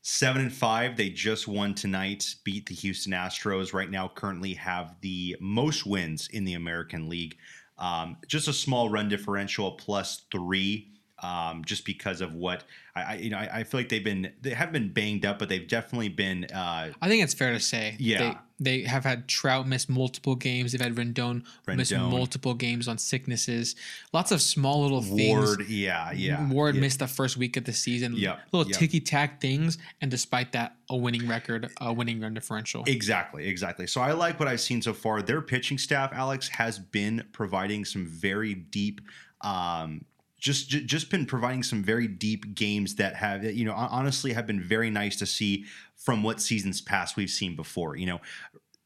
[0.00, 0.96] seven and five.
[0.96, 3.74] They just won tonight, beat the Houston Astros.
[3.74, 7.36] Right now, currently have the most wins in the American League.
[7.78, 10.90] Um, just a small run differential, plus three
[11.22, 14.32] um, just because of what I, I, you know I, I, feel like they've been
[14.40, 16.44] they have been banged up, but they've definitely been.
[16.44, 17.96] Uh, I think it's fair to say.
[17.98, 18.38] Yeah.
[18.60, 20.72] They, have had Trout miss multiple games.
[20.72, 21.76] They've had Rendon, Rendon.
[21.76, 23.74] miss multiple games on sicknesses.
[24.12, 25.38] Lots of small little things.
[25.38, 26.48] Ward, yeah, yeah.
[26.50, 26.82] Ward yeah.
[26.82, 28.14] missed the first week of the season.
[28.16, 28.78] Yeah, little yep.
[28.78, 32.84] ticky tack things, and despite that, a winning record, a winning run differential.
[32.86, 33.86] Exactly, exactly.
[33.86, 35.22] So I like what I've seen so far.
[35.22, 39.00] Their pitching staff, Alex, has been providing some very deep
[39.40, 40.04] um,
[40.40, 44.60] just just been providing some very deep games that have you know honestly have been
[44.60, 45.66] very nice to see
[45.96, 47.96] from what seasons past we've seen before.
[47.96, 48.20] You know,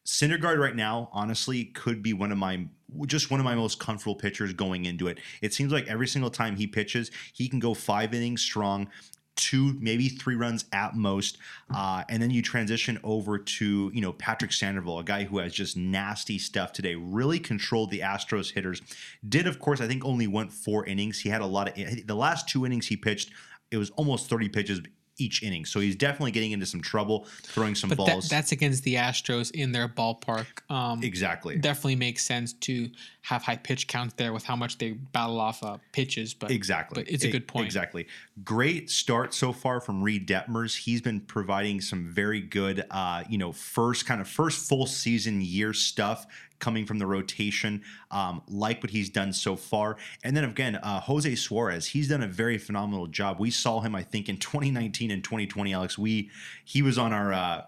[0.05, 2.67] Syndergaard right now honestly could be one of my
[3.07, 5.19] just one of my most comfortable pitchers going into it.
[5.41, 8.91] It seems like every single time he pitches, he can go five innings strong
[9.37, 11.39] two, maybe three runs at most,
[11.74, 15.53] uh, and then you transition over to you know Patrick Sandoval, a guy who has
[15.53, 16.95] just nasty stuff today.
[16.95, 18.82] Really controlled the Astros hitters.
[19.28, 21.20] Did of course I think only went four innings.
[21.20, 23.30] He had a lot of the last two innings he pitched.
[23.70, 24.80] It was almost 30 pitches
[25.18, 25.64] each inning.
[25.64, 28.28] So he's definitely getting into some trouble throwing some but balls.
[28.28, 30.47] That, that's against the Astros in their ballpark.
[30.70, 31.57] Um, exactly.
[31.57, 32.91] Definitely makes sense to
[33.25, 36.35] have high pitch counts there with how much they battle off uh, pitches.
[36.35, 37.64] But exactly, but it's a good point.
[37.64, 38.07] Exactly.
[38.45, 40.77] Great start so far from Reid Detmers.
[40.77, 45.41] He's been providing some very good, uh, you know, first kind of first full season
[45.41, 46.27] year stuff
[46.59, 47.83] coming from the rotation.
[48.11, 49.97] Um, like what he's done so far.
[50.22, 53.41] And then again, uh, Jose Suarez, he's done a very phenomenal job.
[53.41, 55.72] We saw him, I think, in 2019 and 2020.
[55.72, 56.31] Alex, we
[56.62, 57.64] he was on our.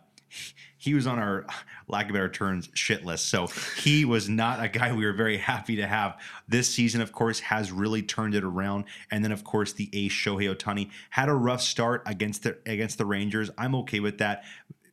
[0.78, 1.46] He was on our
[1.88, 3.28] lack of better terms shit list.
[3.28, 3.46] So
[3.82, 6.18] he was not a guy we were very happy to have.
[6.48, 8.84] This season, of course, has really turned it around.
[9.10, 12.98] And then, of course, the ace Shohei Ohtani had a rough start against the against
[12.98, 13.50] the Rangers.
[13.58, 14.44] I'm okay with that.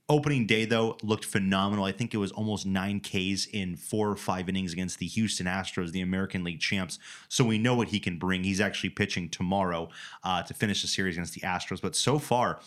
[0.10, 1.86] Opening day, though, looked phenomenal.
[1.86, 5.48] I think it was almost nine Ks in four or five innings against the Houston
[5.48, 7.00] Astros, the American League champs.
[7.30, 8.44] So we know what he can bring.
[8.44, 9.88] He's actually pitching tomorrow
[10.26, 11.82] uh, to finish the series against the Astros.
[11.82, 12.60] But so far,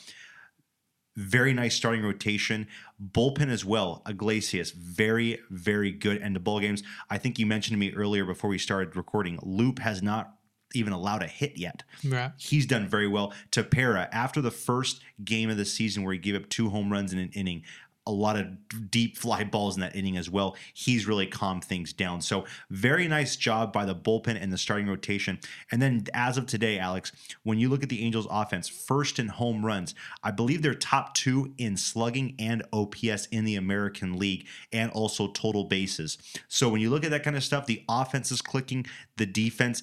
[1.17, 2.67] very nice starting rotation.
[3.03, 4.03] Bullpen as well.
[4.07, 6.83] Iglesias, very, very good end of ball games.
[7.11, 10.35] I think you mentioned to me earlier before we started recording, Loup has not
[10.75, 11.83] even allowed a hit yet.
[12.05, 12.33] Right.
[12.37, 13.33] He's done very well.
[13.51, 17.13] Tepera, after the first game of the season where he gave up two home runs
[17.13, 17.63] in an inning,
[18.07, 18.47] a lot of
[18.91, 20.57] deep fly balls in that inning as well.
[20.73, 22.21] He's really calmed things down.
[22.21, 25.39] So, very nice job by the bullpen and the starting rotation.
[25.73, 29.29] And then, as of today, Alex, when you look at the Angels' offense, first in
[29.29, 34.47] home runs, I believe they're top two in slugging and OPS in the American League
[34.73, 36.19] and also total bases.
[36.49, 38.87] So, when you look at that kind of stuff, the offense is clicking,
[39.17, 39.83] the defense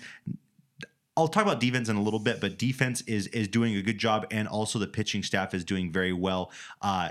[1.16, 4.00] I'll talk about defense in a little bit, but defense is is doing a good
[4.00, 6.52] job, and also the pitching staff is doing very well.
[6.82, 7.10] Uh,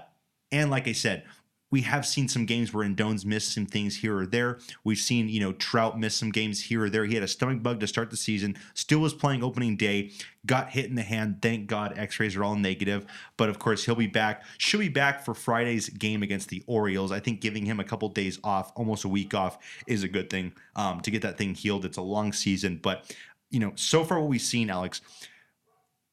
[0.52, 1.24] and like I said,
[1.72, 4.58] we have seen some games where Rendon's missed some things here or there.
[4.84, 7.06] We've seen, you know, Trout miss some games here or there.
[7.06, 10.12] He had a stomach bug to start the season, still was playing opening day,
[10.44, 11.38] got hit in the hand.
[11.40, 13.06] Thank God x rays are all negative.
[13.38, 14.44] But of course, he'll be back.
[14.58, 17.10] Should be back for Friday's game against the Orioles.
[17.10, 20.28] I think giving him a couple days off, almost a week off, is a good
[20.28, 21.86] thing um, to get that thing healed.
[21.86, 22.80] It's a long season.
[22.82, 23.16] But
[23.48, 25.00] you know, so far what we've seen, Alex,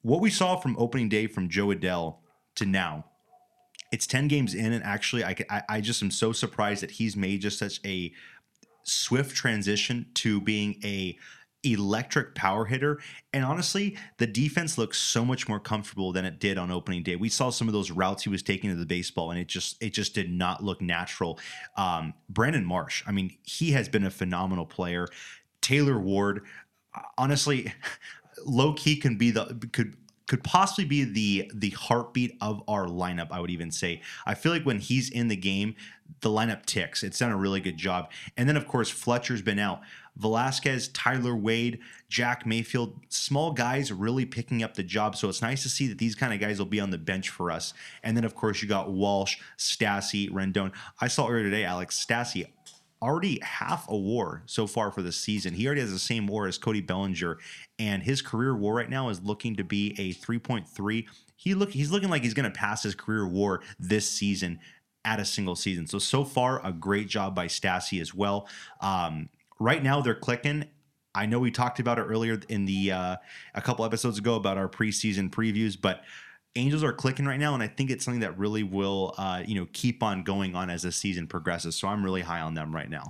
[0.03, 2.17] what we saw from opening day from Joe Adell
[2.55, 3.05] to now,
[3.91, 7.15] it's 10 games in, and actually, I, I, I just am so surprised that he's
[7.15, 8.13] made just such a
[8.83, 11.17] swift transition to being a
[11.63, 12.99] electric power hitter.
[13.33, 17.15] And honestly, the defense looks so much more comfortable than it did on opening day.
[17.15, 19.81] We saw some of those routes he was taking to the baseball, and it just
[19.81, 21.39] it just did not look natural.
[21.75, 25.07] Um, Brandon Marsh, I mean, he has been a phenomenal player.
[25.61, 26.45] Taylor Ward,
[27.17, 27.73] honestly,
[28.45, 29.95] low key can be the could
[30.29, 33.29] could possibly be the the heartbeat of our lineup.
[33.31, 34.01] I would even say.
[34.27, 35.73] I feel like when he's in the game,
[36.21, 37.01] the lineup ticks.
[37.01, 38.11] It's done a really good job.
[38.37, 39.81] And then of course Fletcher's been out.
[40.17, 45.15] Velazquez, Tyler Wade, Jack Mayfield, small guys really picking up the job.
[45.15, 47.29] So it's nice to see that these kind of guys will be on the bench
[47.29, 47.73] for us.
[48.03, 50.71] And then of course you got Walsh, Stassi, Rendon.
[51.01, 52.45] I saw earlier today, Alex Stassi
[53.01, 55.53] already half a war so far for the season.
[55.53, 57.37] He already has the same war as Cody Bellinger,
[57.77, 61.05] and his career war right now is looking to be a 3.3.
[61.35, 64.59] He look he's looking like he's going to pass his career war this season
[65.05, 65.87] at a single season.
[65.87, 68.47] So so far, a great job by Stassi as well.
[68.81, 69.29] Um,
[69.59, 70.65] right now, they're clicking.
[71.15, 73.15] I know we talked about it earlier in the uh,
[73.55, 76.03] a couple episodes ago about our preseason previews, but
[76.55, 79.55] Angels are clicking right now, and I think it's something that really will, uh, you
[79.55, 81.75] know, keep on going on as the season progresses.
[81.75, 83.09] So I'm really high on them right now.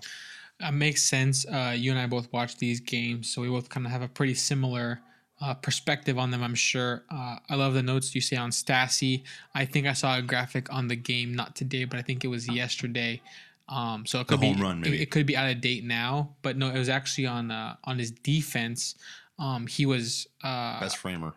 [0.60, 1.46] It makes sense.
[1.46, 4.10] Uh, you and I both watch these games, so we both kind of have a
[4.10, 5.00] pretty similar
[5.42, 6.44] uh, perspective on them.
[6.44, 7.04] I'm sure.
[7.10, 9.24] Uh, I love the notes you say on Stassi.
[9.56, 12.28] I think I saw a graphic on the game, not today, but I think it
[12.28, 13.22] was yesterday.
[13.70, 14.98] Um, so it could be run, maybe.
[14.98, 17.76] It, it could be out of date now, but no, it was actually on uh,
[17.84, 18.96] on his defense.
[19.38, 21.34] Um, he was uh, Best framer.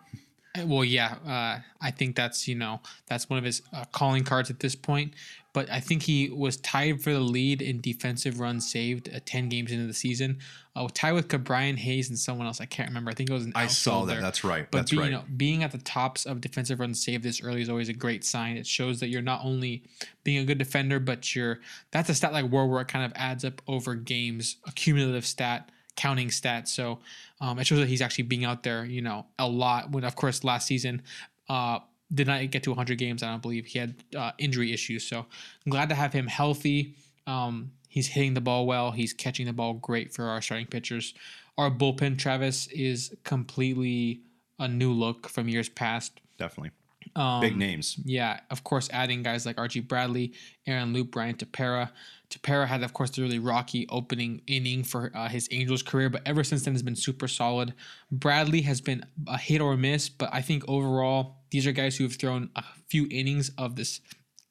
[0.64, 4.50] Well, yeah, uh, I think that's you know that's one of his uh, calling cards
[4.50, 5.14] at this point.
[5.54, 9.48] But I think he was tied for the lead in defensive runs saved uh, ten
[9.48, 10.38] games into the season,
[10.74, 12.60] uh, tied with Brian Hayes and someone else.
[12.60, 13.10] I can't remember.
[13.10, 14.20] I think it was an I saw that.
[14.20, 14.66] That's right.
[14.70, 15.06] But That's be, right.
[15.06, 17.94] you know, being at the tops of defensive runs saved this early is always a
[17.94, 18.56] great sign.
[18.56, 19.82] It shows that you're not only
[20.24, 23.12] being a good defender, but you're that's a stat like WAR where it kind of
[23.14, 26.68] adds up over games, a cumulative stat, counting stats.
[26.68, 26.98] So
[27.40, 29.90] um, it shows that he's actually being out there, you know, a lot.
[29.90, 31.02] When of course last season,
[31.48, 31.80] uh,
[32.12, 33.22] did not get to 100 games.
[33.22, 35.06] I don't believe he had uh, injury issues.
[35.06, 36.94] So I'm glad to have him healthy.
[37.26, 38.90] Um, he's hitting the ball well.
[38.90, 41.14] He's catching the ball great for our starting pitchers.
[41.58, 44.22] Our bullpen, Travis, is completely
[44.58, 46.20] a new look from years past.
[46.38, 46.70] Definitely.
[47.14, 47.98] Um, Big names.
[48.04, 50.32] yeah, of course, adding guys like Archie Bradley,
[50.66, 51.90] Aaron Loup, Brian Tepera.
[52.30, 56.22] Tepera had, of course, the really rocky opening inning for uh, his Angels career, but
[56.24, 57.74] ever since then has been super solid.
[58.10, 62.04] Bradley has been a hit or miss, but I think overall these are guys who
[62.04, 64.00] have thrown a few innings of this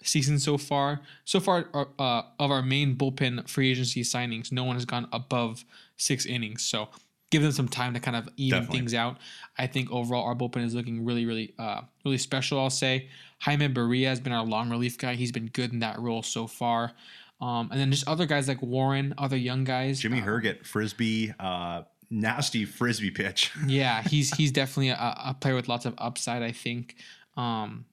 [0.04, 1.02] season so far.
[1.26, 5.66] So far, uh, of our main bullpen free agency signings, no one has gone above
[5.98, 6.64] six innings.
[6.64, 6.90] So
[7.32, 8.80] give them some time to kind of even Definitely.
[8.80, 9.18] things out.
[9.58, 12.60] I think overall our bullpen is looking really, really, uh, really special.
[12.60, 13.10] I'll say
[13.40, 15.16] Jaime Barria has been our long relief guy.
[15.16, 16.92] He's been good in that role so far.
[17.40, 20.00] Um, and then just other guys like Warren, other young guys.
[20.00, 23.52] Jimmy uh, Herget, frisbee, uh, nasty frisbee pitch.
[23.66, 26.44] yeah, he's he's definitely a, a player with lots of upside.
[26.44, 26.96] I think.
[27.36, 27.86] Um,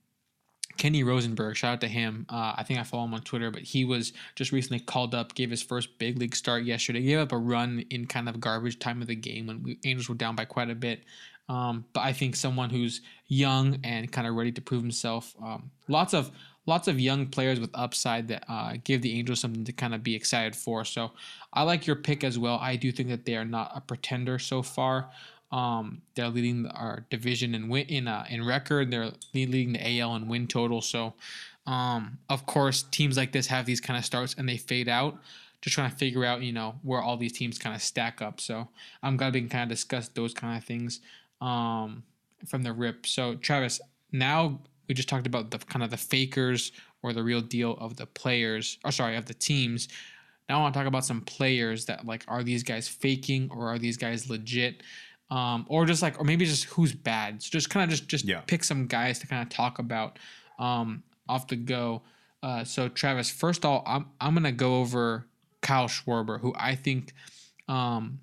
[0.79, 2.25] Kenny Rosenberg, shout out to him.
[2.29, 5.35] Uh, I think I follow him on Twitter, but he was just recently called up,
[5.35, 7.03] gave his first big league start yesterday.
[7.03, 10.09] Gave up a run in kind of garbage time of the game when we, Angels
[10.09, 11.03] were down by quite a bit.
[11.49, 15.35] Um, but I think someone who's young and kind of ready to prove himself.
[15.43, 16.31] Um, lots of
[16.67, 20.03] lots of young players with upside that uh, give the Angels something to kind of
[20.03, 20.85] be excited for.
[20.85, 21.13] So
[21.53, 22.59] I like your pick as well.
[22.61, 25.11] I do think that they are not a pretender so far.
[25.51, 28.91] Um, they're leading our division in win in uh, in record.
[28.91, 30.81] They're leading the AL in win total.
[30.81, 31.15] So,
[31.67, 35.19] um, of course, teams like this have these kind of starts and they fade out.
[35.61, 38.41] Just trying to figure out, you know, where all these teams kind of stack up.
[38.41, 38.69] So
[39.03, 41.01] I'm glad we can kind of discuss those kind of things
[41.41, 42.05] um,
[42.47, 43.07] from the rip.
[43.07, 43.81] So Travis,
[44.13, 46.73] now we just talked about the kind of the fakers
[47.03, 49.89] or the real deal of the players, or sorry, of the teams.
[50.49, 53.69] Now I want to talk about some players that like are these guys faking or
[53.69, 54.83] are these guys legit?
[55.31, 57.43] Um, or just like or maybe just who's bad.
[57.43, 58.41] So just kind of just just Yeah.
[58.47, 60.19] pick some guys to kind of talk about
[60.59, 62.03] um, off the go.
[62.43, 65.27] Uh, so Travis, first of all, I'm I'm gonna go over
[65.61, 67.13] Kyle Schwarber, who I think
[67.69, 68.21] um,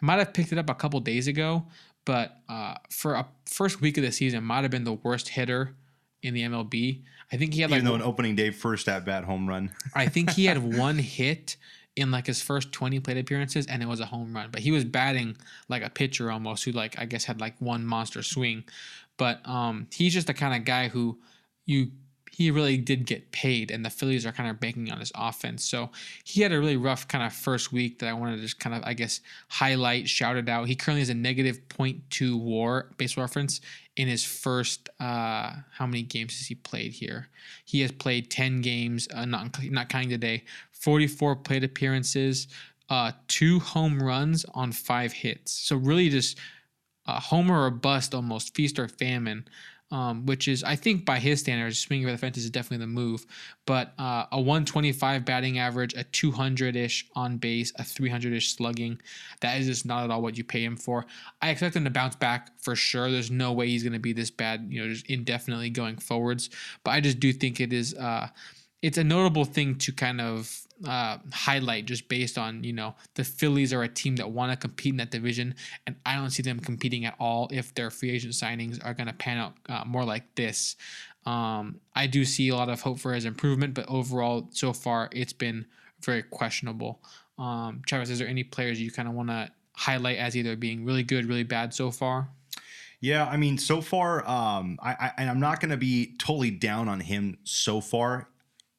[0.00, 1.66] might have picked it up a couple days ago,
[2.04, 5.74] but uh, for a first week of the season, might have been the worst hitter
[6.22, 7.02] in the MLB.
[7.32, 9.70] I think he had like Even though an opening day first at bat home run.
[9.94, 11.56] I think he had one hit
[11.96, 14.50] in like his first 20 plate appearances and it was a home run.
[14.50, 15.36] But he was batting
[15.68, 18.64] like a pitcher almost who like I guess had like one monster swing.
[19.16, 21.18] But um he's just the kind of guy who
[21.66, 21.90] you
[22.30, 25.64] he really did get paid and the Phillies are kind of banking on his offense.
[25.64, 25.90] So
[26.24, 28.74] he had a really rough kind of first week that I wanted to just kind
[28.74, 30.66] of I guess highlight, shout it out.
[30.66, 33.60] He currently has a negative 0.2 war baseball reference
[33.96, 37.28] in his first uh how many games has he played here?
[37.64, 40.42] He has played 10 games, uh, not not counting today,
[40.84, 42.48] 44 plate appearances,
[42.90, 45.52] uh two home runs on five hits.
[45.52, 46.38] So really just
[47.06, 49.46] a homer or bust almost, feast or famine.
[49.90, 52.90] Um, which is, I think, by his standards, swinging for the fences is definitely the
[52.90, 53.26] move.
[53.64, 59.00] But uh, a 125 batting average, a 200 ish on base, a 300 ish slugging,
[59.40, 61.06] that is just not at all what you pay him for.
[61.42, 63.08] I expect him to bounce back for sure.
[63.08, 66.50] There's no way he's going to be this bad, you know, just indefinitely going forwards.
[66.82, 67.94] But I just do think it is.
[67.94, 68.28] Uh,
[68.82, 73.24] it's a notable thing to kind of uh, highlight just based on you know the
[73.24, 75.54] Phillies are a team that want to compete in that division,
[75.86, 79.06] and I don't see them competing at all if their free agent signings are going
[79.06, 80.76] to pan out uh, more like this.
[81.26, 85.08] Um, I do see a lot of hope for his improvement, but overall, so far,
[85.12, 85.66] it's been
[86.02, 87.00] very questionable.
[87.38, 90.84] Um, Travis, is there any players you kind of want to highlight as either being
[90.84, 92.28] really good, really bad so far?
[93.00, 96.50] Yeah, I mean, so far, um, I, I and I'm not going to be totally
[96.50, 98.28] down on him so far.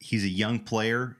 [0.00, 1.16] He's a young player,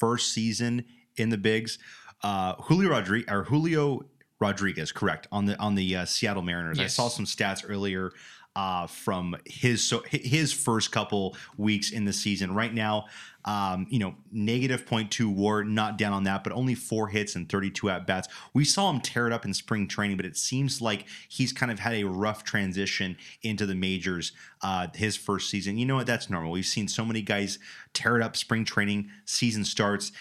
[0.00, 0.84] first season
[1.16, 1.78] in the bigs.
[2.22, 4.00] Uh, Julio Rodriguez or Julio
[4.40, 6.78] Rodriguez, correct on the on the uh, Seattle Mariners.
[6.78, 6.86] Yes.
[6.86, 8.12] I saw some stats earlier
[8.56, 12.54] uh, from his so his first couple weeks in the season.
[12.54, 13.06] Right now,
[13.44, 17.48] um, you know, negative 0.2 WAR, not down on that, but only four hits and
[17.48, 18.28] 32 at bats.
[18.52, 21.72] We saw him tear it up in spring training, but it seems like he's kind
[21.72, 24.32] of had a rough transition into the majors
[24.62, 25.78] uh, his first season.
[25.78, 26.06] You know what?
[26.06, 26.52] That's normal.
[26.52, 27.58] We've seen so many guys
[27.92, 30.12] tear it up spring training, season starts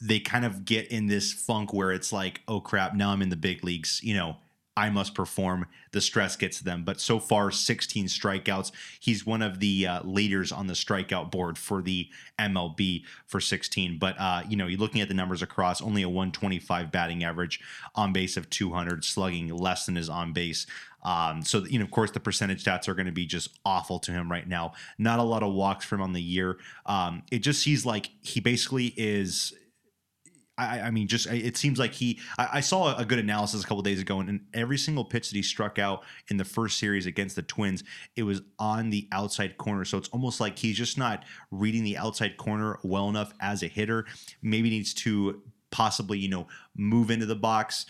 [0.00, 3.28] they kind of get in this funk where it's like, oh crap, now I'm in
[3.28, 4.00] the big leagues.
[4.02, 4.36] You know,
[4.76, 5.66] I must perform.
[5.92, 6.84] The stress gets to them.
[6.84, 8.70] But so far, 16 strikeouts.
[9.00, 12.08] He's one of the uh, leaders on the strikeout board for the
[12.38, 13.98] MLB for 16.
[13.98, 17.60] But, uh, you know, you're looking at the numbers across only a 125 batting average,
[17.94, 20.66] on base of 200, slugging less than his on base.
[21.02, 23.98] Um, so, you know, of course, the percentage stats are going to be just awful
[24.00, 24.72] to him right now.
[24.98, 26.58] Not a lot of walks from on the year.
[26.86, 29.54] Um, it just seems like he basically is
[30.60, 32.18] I, I mean, just it seems like he.
[32.38, 35.30] I, I saw a good analysis a couple days ago, and in every single pitch
[35.30, 37.82] that he struck out in the first series against the Twins,
[38.16, 39.84] it was on the outside corner.
[39.84, 43.68] So it's almost like he's just not reading the outside corner well enough as a
[43.68, 44.06] hitter.
[44.42, 47.86] Maybe needs to possibly, you know, move into the box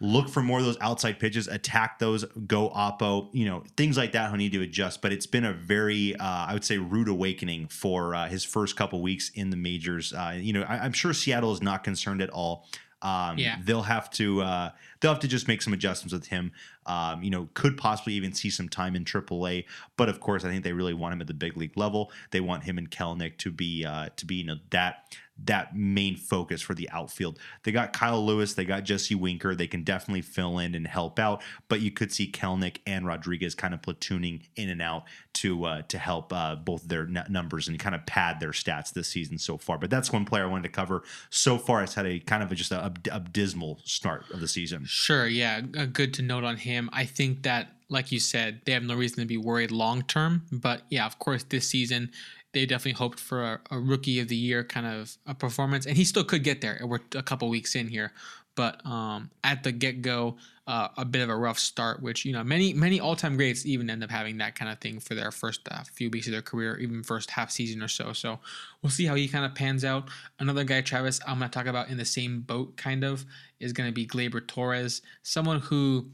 [0.00, 4.12] look for more of those outside pitches, attack those, go oppo, you know, things like
[4.12, 4.28] that.
[4.28, 5.02] He'll need to adjust.
[5.02, 8.76] But it's been a very, uh, I would say, rude awakening for uh, his first
[8.76, 10.12] couple weeks in the majors.
[10.12, 12.66] Uh, you know, I, am sure Seattle is not concerned at all.
[13.00, 13.58] Um, yeah.
[13.62, 16.50] they'll have to uh, they'll have to just make some adjustments with him.
[16.84, 20.48] Um, you know, could possibly even see some time in AAA, but of course, I
[20.48, 22.10] think they really want him at the big league level.
[22.32, 26.16] They want him and Kelenic to be uh, to be you know that that main
[26.16, 27.38] focus for the outfield.
[27.62, 29.54] They got Kyle Lewis, they got Jesse Winker.
[29.54, 33.54] They can definitely fill in and help out, but you could see Kelenic and Rodriguez
[33.54, 37.78] kind of platooning in and out to uh, to help uh, both their numbers and
[37.78, 39.78] kind of pad their stats this season so far.
[39.78, 41.02] But that's one player I wanted to cover.
[41.30, 44.48] So far, it's had a kind of a, just a, a, dismal start of the
[44.48, 44.84] season.
[44.86, 46.90] Sure, yeah, good to note on him.
[46.92, 50.42] I think that like you said, they have no reason to be worried long term.
[50.52, 52.10] But yeah, of course, this season
[52.52, 55.96] they definitely hoped for a, a, rookie of the year kind of a performance, and
[55.96, 56.80] he still could get there.
[56.82, 58.12] We're a couple weeks in here,
[58.54, 60.36] but um, at the get go,
[60.66, 62.02] uh, a bit of a rough start.
[62.02, 64.78] Which you know, many many all time greats even end up having that kind of
[64.78, 67.88] thing for their first uh, few weeks of their career, even first half season or
[67.88, 68.12] so.
[68.12, 68.38] So
[68.82, 70.08] we'll see how he kind of pans out.
[70.38, 73.26] Another guy, Travis, I'm gonna talk about in the same boat, kind of,
[73.60, 76.08] is gonna be Gleyber Torres, someone who.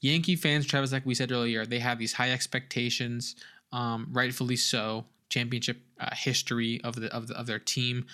[0.00, 3.34] Yankee fans, Travis, like we said earlier, they have these high expectations,
[3.72, 8.06] um, rightfully so championship uh, history of the, of the of their team.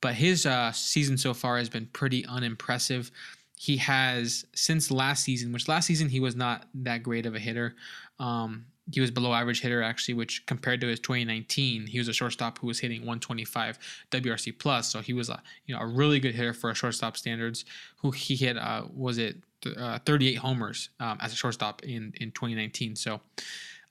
[0.00, 3.10] But his uh, season so far has been pretty unimpressive.
[3.56, 7.38] He has since last season, which last season he was not that great of a
[7.38, 7.76] hitter.
[8.18, 12.12] Um, he was below average hitter actually, which compared to his 2019, he was a
[12.12, 13.78] shortstop who was hitting 125
[14.10, 14.90] WRC plus.
[14.90, 17.64] So he was a you know a really good hitter for a shortstop standards.
[17.98, 19.36] Who he hit uh, was it
[19.76, 22.96] uh, 38 homers um, as a shortstop in in 2019.
[22.96, 23.20] So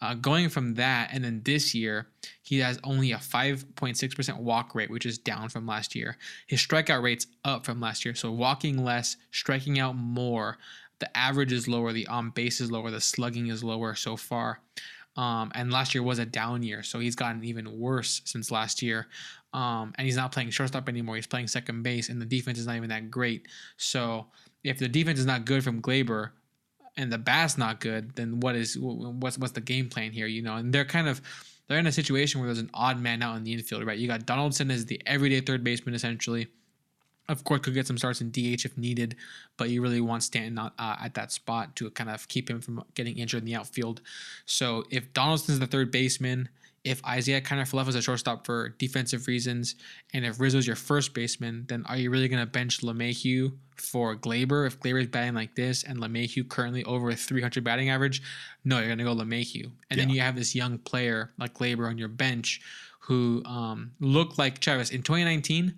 [0.01, 2.07] uh, going from that, and then this year,
[2.41, 6.17] he has only a 5.6% walk rate, which is down from last year.
[6.47, 8.15] His strikeout rate's up from last year.
[8.15, 10.57] So walking less, striking out more.
[10.99, 14.59] The average is lower, the on base is lower, the slugging is lower so far.
[15.17, 18.81] Um, and last year was a down year, so he's gotten even worse since last
[18.81, 19.07] year.
[19.53, 21.15] Um, and he's not playing shortstop anymore.
[21.15, 23.47] He's playing second base, and the defense is not even that great.
[23.75, 24.27] So
[24.63, 26.31] if the defense is not good from Gleyber,
[26.97, 30.27] and the bat's not good, then what is what's what's the game plan here?
[30.27, 31.21] You know, and they're kind of
[31.67, 33.97] they're in a situation where there's an odd man out in the infield, right?
[33.97, 36.47] You got Donaldson as the everyday third baseman essentially.
[37.27, 39.15] Of course, could get some starts in DH if needed,
[39.55, 42.83] but you really want Stanton uh, at that spot to kind of keep him from
[42.95, 44.01] getting injured in the outfield.
[44.47, 46.49] So if Donaldson's the third baseman,
[46.83, 49.75] if Isiah kind of fell off as a shortstop for defensive reasons,
[50.13, 54.15] and if Rizzo's your first baseman, then are you really going to bench LeMahieu for
[54.15, 54.65] Gleyber?
[54.65, 58.21] If Gleyber is batting like this and LeMahieu currently over a 300 batting average,
[58.63, 59.65] no, you're going to go LeMahieu.
[59.65, 59.97] And yeah.
[59.97, 62.61] then you have this young player like Gleyber on your bench
[62.99, 65.73] who um, looked like Travis in 2019,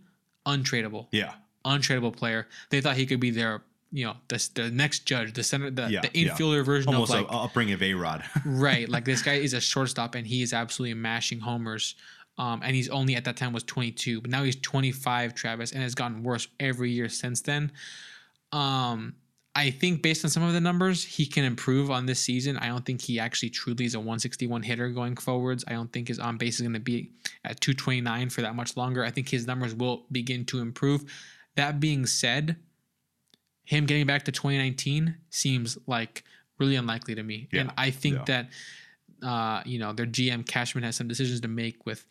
[0.45, 1.07] untradeable.
[1.11, 1.33] Yeah.
[1.65, 2.47] Untradeable player.
[2.69, 5.89] They thought he could be their you know the, the next judge, the center, the,
[5.89, 6.63] yeah, the infielder yeah.
[6.63, 8.23] version Almost of like upbringing of A Rod.
[8.45, 11.95] right, like this guy is a shortstop and he is absolutely mashing homers.
[12.37, 15.83] Um, and he's only at that time was 22, but now he's 25, Travis, and
[15.83, 17.71] has gotten worse every year since then.
[18.51, 19.15] Um,
[19.53, 22.57] I think based on some of the numbers, he can improve on this season.
[22.57, 25.65] I don't think he actually truly is a 161 hitter going forwards.
[25.67, 27.11] I don't think his on base is going to be
[27.43, 29.03] at 229 for that much longer.
[29.03, 31.03] I think his numbers will begin to improve.
[31.57, 32.55] That being said,
[33.71, 36.25] him getting back to 2019 seems like
[36.59, 37.47] really unlikely to me.
[37.53, 38.23] Yeah, And I think yeah.
[38.25, 38.49] that
[39.23, 42.05] uh, you know, their GM Cashman has some decisions to make with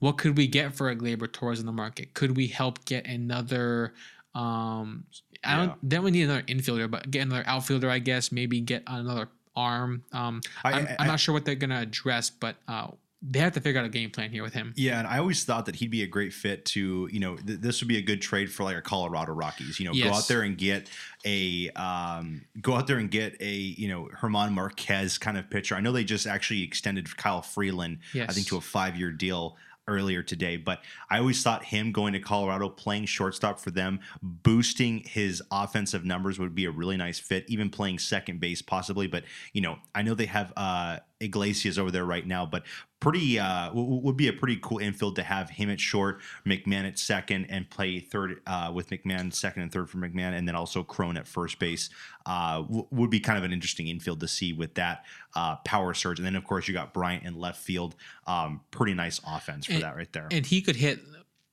[0.00, 2.12] what could we get for a Gleyber Torres in the market?
[2.12, 3.94] Could we help get another
[4.34, 5.04] um
[5.44, 5.74] I don't Yeah.
[5.82, 10.02] then we need another infielder, but get another outfielder, I guess, maybe get another arm.
[10.12, 12.88] Um I- am not sure what they're gonna address, but uh
[13.22, 14.72] they have to figure out a game plan here with him.
[14.76, 17.60] Yeah, and I always thought that he'd be a great fit to, you know, th-
[17.60, 19.80] this would be a good trade for like a Colorado Rockies.
[19.80, 20.90] You know, go out there and get
[21.24, 25.74] a, um, go out there and get a, you know, German Marquez kind of pitcher.
[25.74, 29.56] I know they just actually extended Kyle Freeland, I think, to a five year deal
[29.88, 30.56] earlier today.
[30.56, 36.04] But I always thought him going to Colorado, playing shortstop for them, boosting his offensive
[36.04, 37.44] numbers would be a really nice fit.
[37.48, 39.06] Even playing second base, possibly.
[39.06, 42.64] But you know, I know they have uh, Iglesias over there right now, but
[43.00, 46.86] pretty uh, w- would be a pretty cool infield to have him at short, McMahon
[46.86, 50.54] at second, and play third uh, with McMahon second and third for McMahon, and then
[50.54, 51.88] also Cron at first base.
[52.26, 55.04] Uh, w- would be kind of an interesting infield to see with that
[55.34, 57.94] uh, power surge, and then of course you got Bryant in left field.
[58.26, 60.28] Um, pretty nice offense for And- that right there.
[60.30, 61.00] And he could hit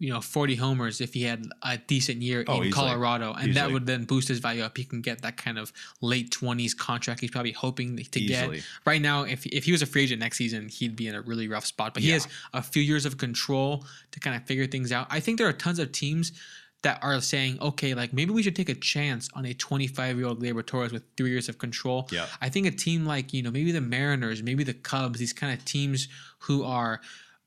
[0.04, 2.72] you know 40 homers if he had a decent year Oh, in.
[2.72, 5.72] Colorado and that would then boost his value up he can get that kind of
[6.02, 8.58] late 20s contract he's probably hoping to Easily.
[8.58, 11.16] get right now if, if he was a free agent next season he'd be in
[11.16, 14.44] a really rough spot but he has a few years of control to kind of
[14.46, 16.34] figure things out i think there are tons of teams
[16.82, 20.28] that are saying okay like maybe we should take a chance on a 25 year
[20.28, 22.26] old Gleyber Torres with three years of control Yeah.
[22.42, 25.58] I think a team like you know maybe the Mariners, maybe the Cubs, these kind
[25.58, 27.00] of teams who are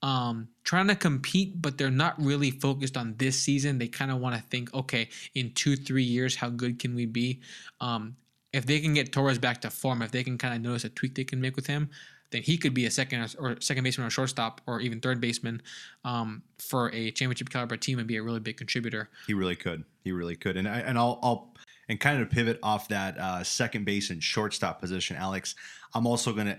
[0.02, 3.78] um, trying to compete, but they're not really focused on this season.
[3.78, 7.06] They kind of want to think, okay, in two, three years, how good can we
[7.06, 7.40] be?
[7.80, 8.16] Um,
[8.52, 10.88] if they can get Torres back to form, if they can kind of notice a
[10.88, 11.90] tweak they can make with him,
[12.30, 15.62] then he could be a second or second baseman or shortstop or even third baseman
[16.04, 19.08] um, for a championship caliber team and be a really big contributor.
[19.26, 19.84] He really could.
[20.04, 20.56] He really could.
[20.56, 21.54] And I, and I'll I'll
[21.88, 25.54] and kind of pivot off that uh, second base and shortstop position, Alex.
[25.94, 26.58] I'm also going to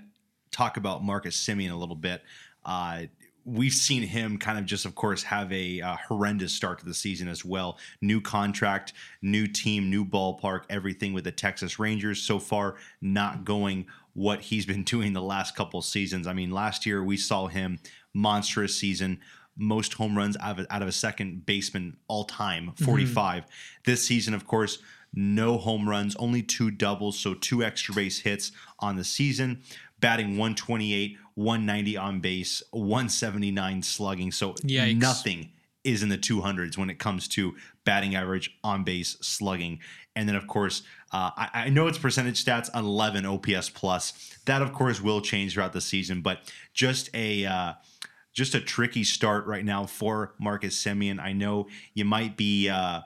[0.52, 2.24] talk about Marcus Semien a little bit.
[2.66, 3.04] Uh,
[3.48, 6.93] we've seen him kind of just, of course, have a uh, horrendous start to the
[6.93, 7.80] season as well.
[8.02, 8.91] New contract,
[9.22, 14.66] new team, new ballpark, everything with the Texas Rangers so far not going what he's
[14.66, 16.28] been doing the last couple seasons.
[16.28, 17.80] I mean, last year we saw him
[18.14, 19.20] monstrous season
[19.60, 23.45] most home runs out of, out of a second baseman all time, 45.
[23.86, 24.78] This season, of course,
[25.14, 29.62] no home runs, only two doubles, so two extra base hits on the season,
[30.00, 34.32] batting 128, 190 on base, 179 slugging.
[34.32, 34.98] So Yikes.
[34.98, 35.52] nothing
[35.84, 39.80] is in the 200s when it comes to batting average, on base, slugging.
[40.16, 44.36] And then, of course, uh, I, I know it's percentage stats, 11 OPS plus.
[44.45, 46.39] That, of course, will change throughout the season, but
[46.74, 47.45] just a.
[47.45, 47.74] Uh,
[48.34, 51.20] just a tricky start right now for Marcus Semien.
[51.20, 53.02] I know you might be uh,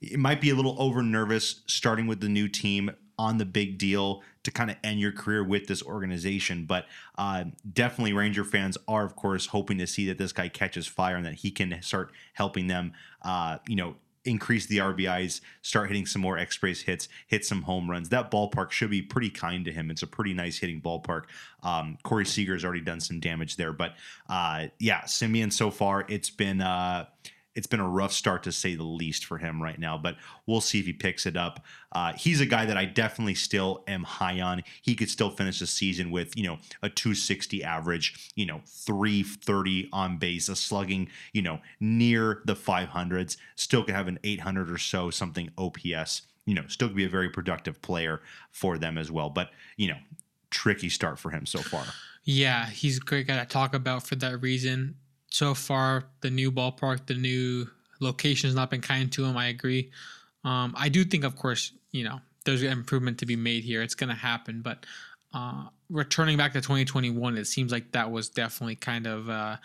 [0.00, 3.78] it might be a little over nervous starting with the new team on the big
[3.78, 6.86] deal to kind of end your career with this organization, but
[7.18, 11.16] uh, definitely Ranger fans are of course hoping to see that this guy catches fire
[11.16, 12.92] and that he can start helping them.
[13.22, 13.96] Uh, you know.
[14.28, 18.08] Increase the RBIs, start hitting some more X base hits, hit some home runs.
[18.08, 19.88] That ballpark should be pretty kind to him.
[19.88, 21.26] It's a pretty nice hitting ballpark.
[21.62, 23.94] Um, Corey has already done some damage there, but
[24.28, 27.06] uh, yeah, Semien so far it's been uh,
[27.56, 29.96] it's been a rough start to say the least for him right now.
[29.98, 31.64] But we'll see if he picks it up.
[31.90, 34.62] Uh, he's a guy that I definitely still am high on.
[34.82, 39.88] He could still finish the season with you know a 260 average, you know 330
[39.92, 43.36] on base, a slugging you know near the 500s.
[43.56, 46.22] Still could have an 800 or so something OPS.
[46.44, 48.20] You know, still could be a very productive player
[48.52, 49.30] for them as well.
[49.30, 49.98] But you know,
[50.50, 51.84] tricky start for him so far.
[52.24, 54.96] Yeah, he's a great guy to talk about for that reason.
[55.30, 57.68] So far, the new ballpark, the new
[58.00, 59.36] location has not been kind to him.
[59.36, 59.90] I agree.
[60.44, 63.82] Um, I do think, of course, you know, there's improvement to be made here.
[63.82, 64.86] It's going to happen, but
[65.34, 69.56] uh, returning back to 2021, it seems like that was definitely kind of uh,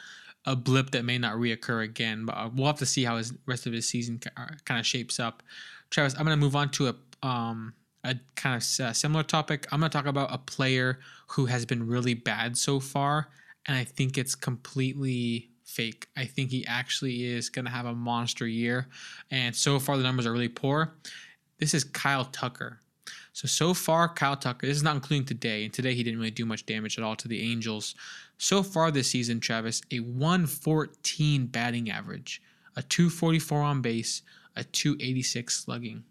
[0.46, 2.26] a blip that may not reoccur again.
[2.26, 4.20] But uh, we'll have to see how his rest of his season
[4.66, 5.44] kind of shapes up.
[5.92, 6.96] Travis, I'm going to move on to a
[7.26, 9.68] um, a kind of uh, similar topic.
[9.72, 13.30] I'm going to talk about a player who has been really bad so far,
[13.68, 16.08] and I think it's completely fake.
[16.16, 18.88] I think he actually is going to have a monster year,
[19.30, 20.94] and so far the numbers are really poor.
[21.58, 22.80] This is Kyle Tucker.
[23.34, 24.68] So so far, Kyle Tucker.
[24.68, 27.16] This is not including today, and today he didn't really do much damage at all
[27.16, 27.96] to the Angels.
[28.38, 32.42] So far this season, Travis, a 114 batting average,
[32.76, 34.24] a 244 on base,
[34.56, 36.04] a 286 slugging.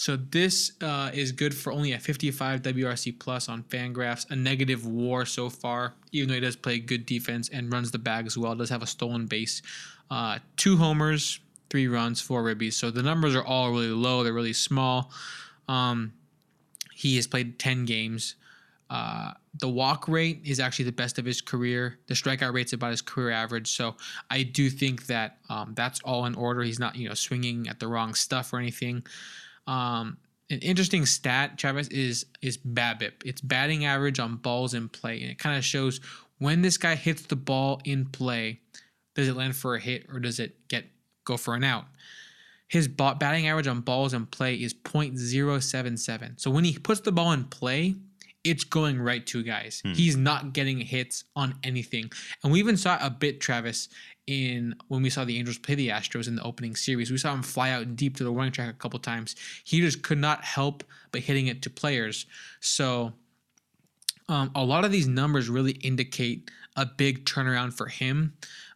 [0.00, 4.86] So this uh, is good for only a 55 WRC plus on Fangraphs, a negative
[4.86, 5.92] WAR so far.
[6.10, 8.82] Even though he does play good defense and runs the bag as well, does have
[8.82, 9.60] a stolen base,
[10.10, 12.72] uh, two homers, three runs, four ribbies.
[12.72, 14.24] So the numbers are all really low.
[14.24, 15.12] They're really small.
[15.68, 16.14] Um,
[16.94, 18.36] he has played 10 games.
[18.88, 21.98] Uh, the walk rate is actually the best of his career.
[22.06, 23.70] The strikeout rate's about his career average.
[23.70, 23.96] So
[24.30, 26.62] I do think that um, that's all in order.
[26.62, 29.04] He's not, you know, swinging at the wrong stuff or anything.
[29.66, 30.18] Um,
[30.50, 33.12] an interesting stat, Travis, is is BABIP.
[33.24, 36.00] It's batting average on balls in play, and it kind of shows
[36.38, 38.60] when this guy hits the ball in play,
[39.14, 40.86] does it land for a hit or does it get
[41.24, 41.84] go for an out?
[42.66, 46.40] His batting average on balls in play is 0.077.
[46.40, 47.96] So when he puts the ball in play,
[48.44, 49.80] it's going right to guys.
[49.84, 49.92] Hmm.
[49.92, 52.10] He's not getting hits on anything.
[52.42, 53.88] And we even saw a bit, Travis,
[54.26, 57.10] in when we saw the Angels play the Astros in the opening series.
[57.10, 59.36] We saw him fly out deep to the warning track a couple times.
[59.64, 62.26] He just could not help but hitting it to players.
[62.60, 63.12] So
[64.28, 68.34] um, a lot of these numbers really indicate a big turnaround for him.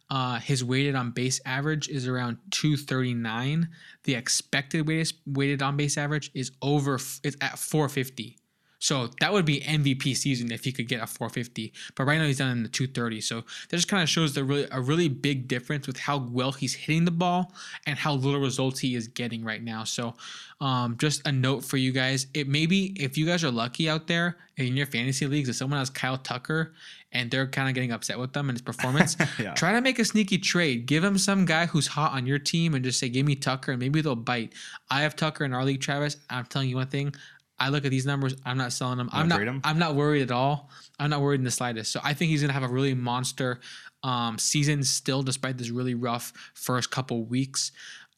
[0.09, 3.69] Uh, his weighted on base average is around 239.
[4.03, 6.95] The expected weighted, weighted on base average is over.
[7.23, 8.37] It's at 450.
[8.79, 11.73] So that would be MVP season if he could get a 450.
[11.95, 13.21] But right now he's down in the 230.
[13.21, 16.51] So that just kind of shows the really a really big difference with how well
[16.51, 17.53] he's hitting the ball
[17.85, 19.83] and how little results he is getting right now.
[19.83, 20.15] So
[20.61, 22.27] um, just a note for you guys.
[22.33, 25.79] It maybe if you guys are lucky out there in your fantasy leagues, if someone
[25.79, 26.73] has Kyle Tucker
[27.11, 29.53] and they're kind of getting upset with them and his performance, yeah.
[29.53, 30.85] try to make a sneaky trade.
[30.85, 33.71] Give him some guy who's hot on your team and just say, "Give me Tucker,"
[33.71, 34.53] and maybe they'll bite.
[34.89, 36.17] I have Tucker in our league, Travis.
[36.29, 37.13] I'm telling you one thing.
[37.57, 38.35] I look at these numbers.
[38.45, 39.09] I'm not selling them.
[39.11, 39.41] I'm not.
[39.63, 40.69] I'm not worried at all.
[40.99, 41.91] I'm not worried in the slightest.
[41.91, 43.59] So I think he's gonna have a really monster
[44.03, 47.71] um, season still, despite this really rough first couple weeks.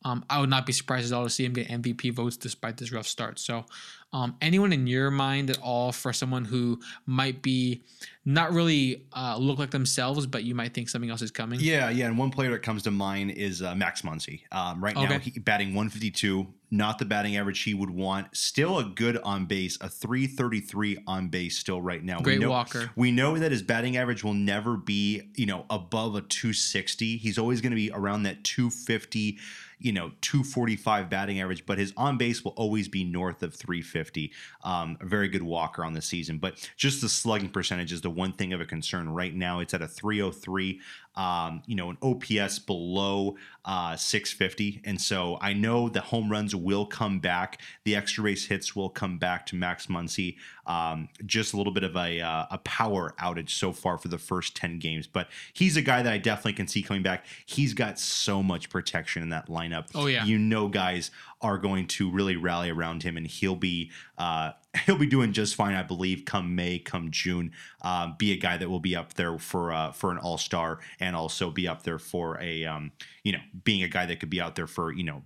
[0.05, 2.77] Um, I would not be surprised at all to see him get MVP votes despite
[2.77, 3.39] this rough start.
[3.39, 3.65] So,
[4.13, 7.83] um, anyone in your mind at all for someone who might be
[8.23, 11.59] not really uh, look like themselves, but you might think something else is coming?
[11.59, 12.05] Yeah, yeah.
[12.05, 14.41] And one player that comes to mind is uh, Max Muncy.
[14.51, 15.07] Um, right okay.
[15.07, 18.27] now, he batting 152, not the batting average he would want.
[18.35, 22.19] Still a good on base, a 333 on base still right now.
[22.19, 22.89] Great we know, walker.
[22.95, 27.17] We know that his batting average will never be, you know, above a 260.
[27.17, 29.37] He's always going to be around that 250
[29.79, 34.31] you know 245 batting average, but his on base will always be north of 350.
[34.63, 38.09] Um, a very good walker on the season, but just the slugging percentage is the
[38.09, 39.59] one thing of a concern right now.
[39.59, 40.79] It's at a 303
[41.17, 44.81] um, you know, an OPS below uh, 650.
[44.85, 47.59] And so I know the home runs will come back.
[47.83, 50.37] The extra base hits will come back to Max Muncy.
[50.67, 54.19] Um, just a little bit of a, uh, a power outage so far for the
[54.19, 55.07] first 10 games.
[55.07, 57.25] But he's a guy that I definitely can see coming back.
[57.45, 59.87] He's got so much protection in that lineup.
[59.95, 60.23] Oh, yeah.
[60.23, 61.09] You know, guys
[61.41, 64.51] are going to really rally around him, and he'll be uh,
[64.85, 66.25] he'll be doing just fine, I believe.
[66.25, 69.91] Come May, come June, um, be a guy that will be up there for uh,
[69.91, 72.91] for an All Star, and also be up there for a um,
[73.23, 75.23] you know being a guy that could be out there for you know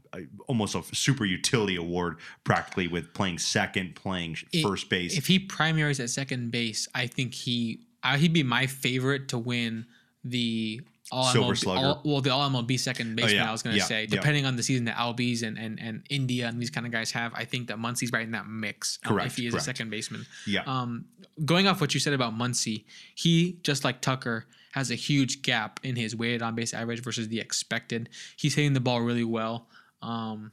[0.47, 5.17] almost a super utility award, practically with playing second, playing it, first base.
[5.17, 9.37] If he primaries at second base, I think he uh, he'd be my favorite to
[9.37, 9.85] win
[10.23, 10.81] the
[11.11, 11.85] all Silver MLB, Slugger.
[11.85, 13.41] All, well, the All MLB second baseman.
[13.41, 13.49] Oh, yeah.
[13.49, 13.85] I was going to yeah.
[13.85, 14.49] say, depending yeah.
[14.49, 17.33] on the season that Albies and, and and India and these kind of guys have,
[17.35, 18.99] I think that Muncy's right in that mix.
[19.05, 19.27] Um, correct.
[19.27, 19.63] if he is correct.
[19.63, 20.25] a second baseman.
[20.47, 20.63] Yeah.
[20.65, 21.05] Um,
[21.43, 22.85] going off what you said about Muncy,
[23.15, 27.27] he just like Tucker has a huge gap in his weighted on base average versus
[27.27, 28.09] the expected.
[28.37, 29.67] He's hitting the ball really well.
[30.01, 30.51] Um,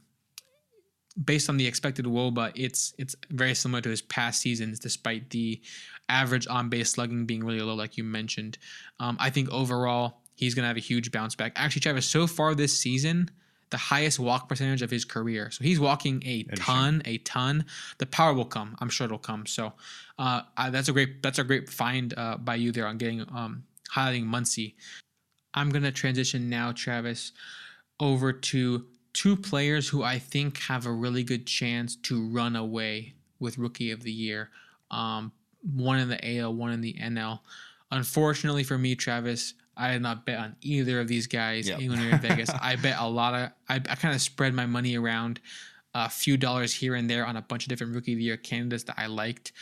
[1.23, 5.61] based on the expected WOBA, it's it's very similar to his past seasons, despite the
[6.09, 8.57] average on base slugging being really low, like you mentioned.
[8.99, 11.51] Um, I think overall he's going to have a huge bounce back.
[11.57, 13.29] Actually, Travis, so far this season,
[13.71, 15.51] the highest walk percentage of his career.
[15.51, 17.65] So he's walking a ton, a ton.
[17.97, 18.77] The power will come.
[18.79, 19.45] I'm sure it'll come.
[19.45, 19.73] So
[20.17, 23.63] uh, that's a great that's a great find uh, by you there on getting um,
[23.93, 24.75] highlighting Muncy.
[25.53, 27.33] I'm gonna transition now, Travis,
[27.99, 33.13] over to two players who I think have a really good chance to run away
[33.39, 34.51] with Rookie of the Year.
[34.89, 35.33] Um,
[35.75, 37.39] one in the AL, one in the NL.
[37.91, 41.79] Unfortunately for me, Travis, I did not bet on either of these guys yep.
[41.79, 42.49] when we were in Vegas.
[42.61, 45.39] I bet a lot of I, I kind of spread my money around
[45.93, 48.37] a few dollars here and there on a bunch of different rookie of the year
[48.37, 49.53] candidates that I liked.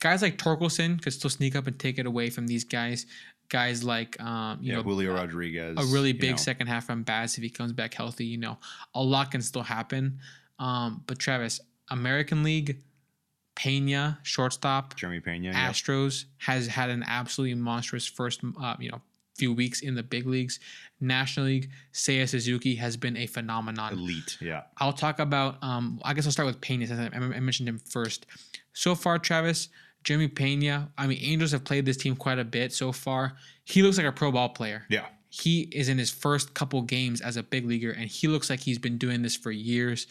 [0.00, 3.06] Guys like Torkelson could still sneak up and take it away from these guys.
[3.50, 6.36] Guys like um, you yeah, know Julio Rodriguez, a really big you know.
[6.36, 8.24] second half from Bass if he comes back healthy.
[8.24, 8.58] You know,
[8.94, 10.18] a lot can still happen.
[10.58, 11.60] Um, but Travis,
[11.90, 12.80] American League,
[13.56, 19.00] Pena, shortstop, Jeremy Pena, Astros has had an absolutely monstrous first, uh, you know,
[19.40, 20.60] few weeks in the big leagues.
[21.00, 23.94] National League, Seiya Suzuki has been a phenomenon.
[23.94, 24.62] Elite, yeah.
[24.76, 25.56] I'll talk about.
[25.62, 26.86] Um, I guess I'll start with Pena.
[26.86, 28.26] Since I, I mentioned him first.
[28.74, 29.70] So far, Travis,
[30.04, 30.90] Jeremy Pena.
[30.96, 33.36] I mean, Angels have played this team quite a bit so far.
[33.64, 34.84] He looks like a pro ball player.
[34.90, 35.06] Yeah.
[35.30, 38.60] He is in his first couple games as a big leaguer, and he looks like
[38.60, 40.06] he's been doing this for years.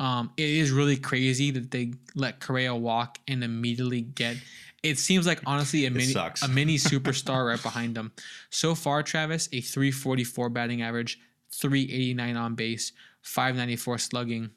[0.00, 4.36] Um, it is really crazy that they let Correa walk and immediately get.
[4.84, 6.42] It seems like honestly a mini sucks.
[6.42, 8.12] a mini superstar right behind him.
[8.50, 11.18] So far, Travis a 344 batting average,
[11.52, 12.92] 389 on base,
[13.22, 14.50] 594 slugging.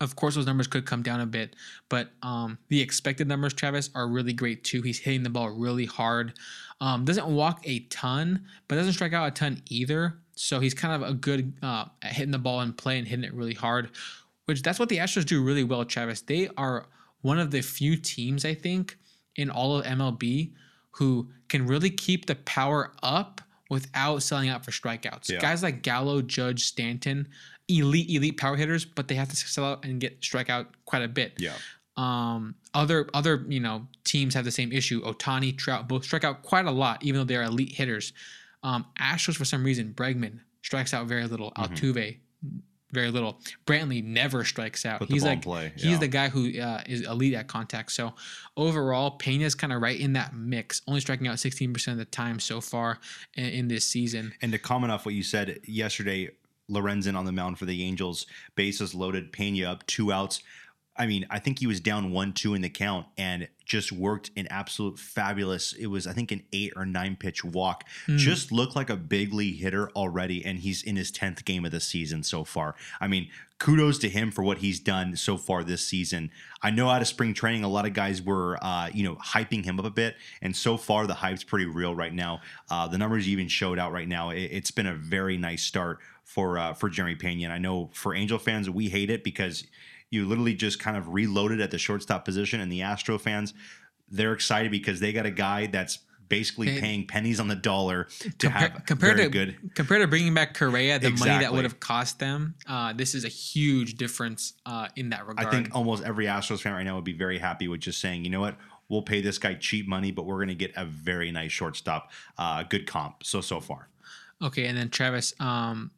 [0.00, 1.56] Of course, those numbers could come down a bit,
[1.88, 4.82] but um, the expected numbers, Travis, are really great too.
[4.82, 6.34] He's hitting the ball really hard.
[6.82, 10.18] Um, doesn't walk a ton, but doesn't strike out a ton either.
[10.34, 13.24] So he's kind of a good uh, at hitting the ball in play and hitting
[13.24, 13.90] it really hard,
[14.44, 16.20] which that's what the Astros do really well, Travis.
[16.20, 16.88] They are
[17.22, 18.98] one of the few teams, I think,
[19.36, 20.52] in all of MLB
[20.92, 23.40] who can really keep the power up
[23.70, 25.28] without selling out for strikeouts.
[25.28, 25.40] Yeah.
[25.40, 27.28] Guys like Gallo, Judge, Stanton,
[27.68, 31.02] elite, elite power hitters, but they have to sell out and get strike out quite
[31.02, 31.34] a bit.
[31.38, 31.54] Yeah.
[31.96, 35.02] Um, other other you know teams have the same issue.
[35.02, 38.12] Ohtani, Trout both strike out quite a lot, even though they are elite hitters.
[38.62, 41.52] Um, Astros for some reason, Bregman strikes out very little.
[41.52, 41.74] Mm-hmm.
[41.74, 42.18] Altuve,
[42.92, 43.40] very little.
[43.66, 45.02] Brantley never strikes out.
[45.04, 47.92] He's like play, he's the guy who uh, is elite at contact.
[47.92, 48.14] So
[48.56, 52.38] overall, Pena's kind of right in that mix, only striking out 16% of the time
[52.38, 52.98] so far
[53.34, 54.32] in, in this season.
[54.42, 56.30] And to comment off what you said yesterday,
[56.70, 60.42] Lorenzen on the mound for the Angels, bases loaded, Pena up, two outs.
[60.98, 64.30] I mean, I think he was down one, two in the count and just worked
[64.36, 65.72] an absolute fabulous.
[65.72, 67.84] It was, I think, an eight or nine pitch walk.
[68.16, 71.72] Just looked like a big league hitter already, and he's in his tenth game of
[71.72, 72.76] the season so far.
[73.00, 73.28] I mean,
[73.58, 76.30] kudos to him for what he's done so far this season.
[76.62, 79.64] I know out of spring training, a lot of guys were, uh, you know, hyping
[79.64, 82.40] him up a bit, and so far the hype's pretty real right now.
[82.70, 84.30] Uh, the numbers even showed out right now.
[84.30, 87.44] It, it's been a very nice start for uh, for Jeremy Pena.
[87.44, 89.66] And I know for Angel fans, we hate it because
[90.16, 93.54] you literally just kind of reloaded at the shortstop position, and the Astro fans,
[94.10, 98.48] they're excited because they got a guy that's basically paying pennies on the dollar to
[98.48, 99.74] Compar- have compared very to good.
[99.74, 103.24] compared to bringing back Correa, the money that would have cost them, uh, this is
[103.24, 105.46] a huge difference uh, in that regard.
[105.46, 108.24] I think almost every Astros fan right now would be very happy with just saying,
[108.24, 108.56] you know what,
[108.88, 112.10] we'll pay this guy cheap money, but we're going to get a very nice shortstop,
[112.38, 113.22] uh, good comp.
[113.22, 113.88] So so far,
[114.42, 115.90] Okay, and then Travis, um,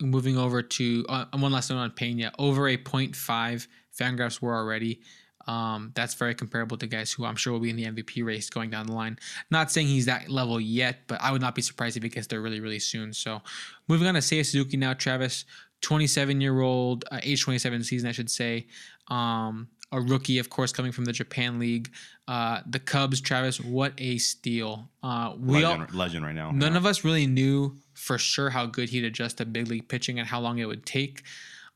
[0.00, 3.66] moving over to uh, one last note on Pena, over a 0.5
[3.98, 5.00] Fangraphs were already.
[5.46, 8.48] Um, that's very comparable to guys who I'm sure will be in the MVP race
[8.48, 9.18] going down the line.
[9.50, 12.28] Not saying he's that level yet, but I would not be surprised if he gets
[12.28, 13.12] there really, really soon.
[13.12, 13.42] So,
[13.88, 15.44] moving on to Seiya Suzuki now, Travis,
[15.80, 18.66] 27 year old, uh, age 27 season, I should say.
[19.08, 21.90] Um, a rookie, of course, coming from the Japan League.
[22.26, 24.88] Uh, the Cubs, Travis, what a steal!
[25.02, 26.50] Uh, we all, legend, legend right now.
[26.50, 30.18] None of us really knew for sure how good he'd adjust to big league pitching
[30.18, 31.22] and how long it would take.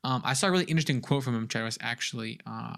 [0.03, 2.41] Um, I saw a really interesting quote from him, Travis, actually.
[2.47, 2.77] Uh,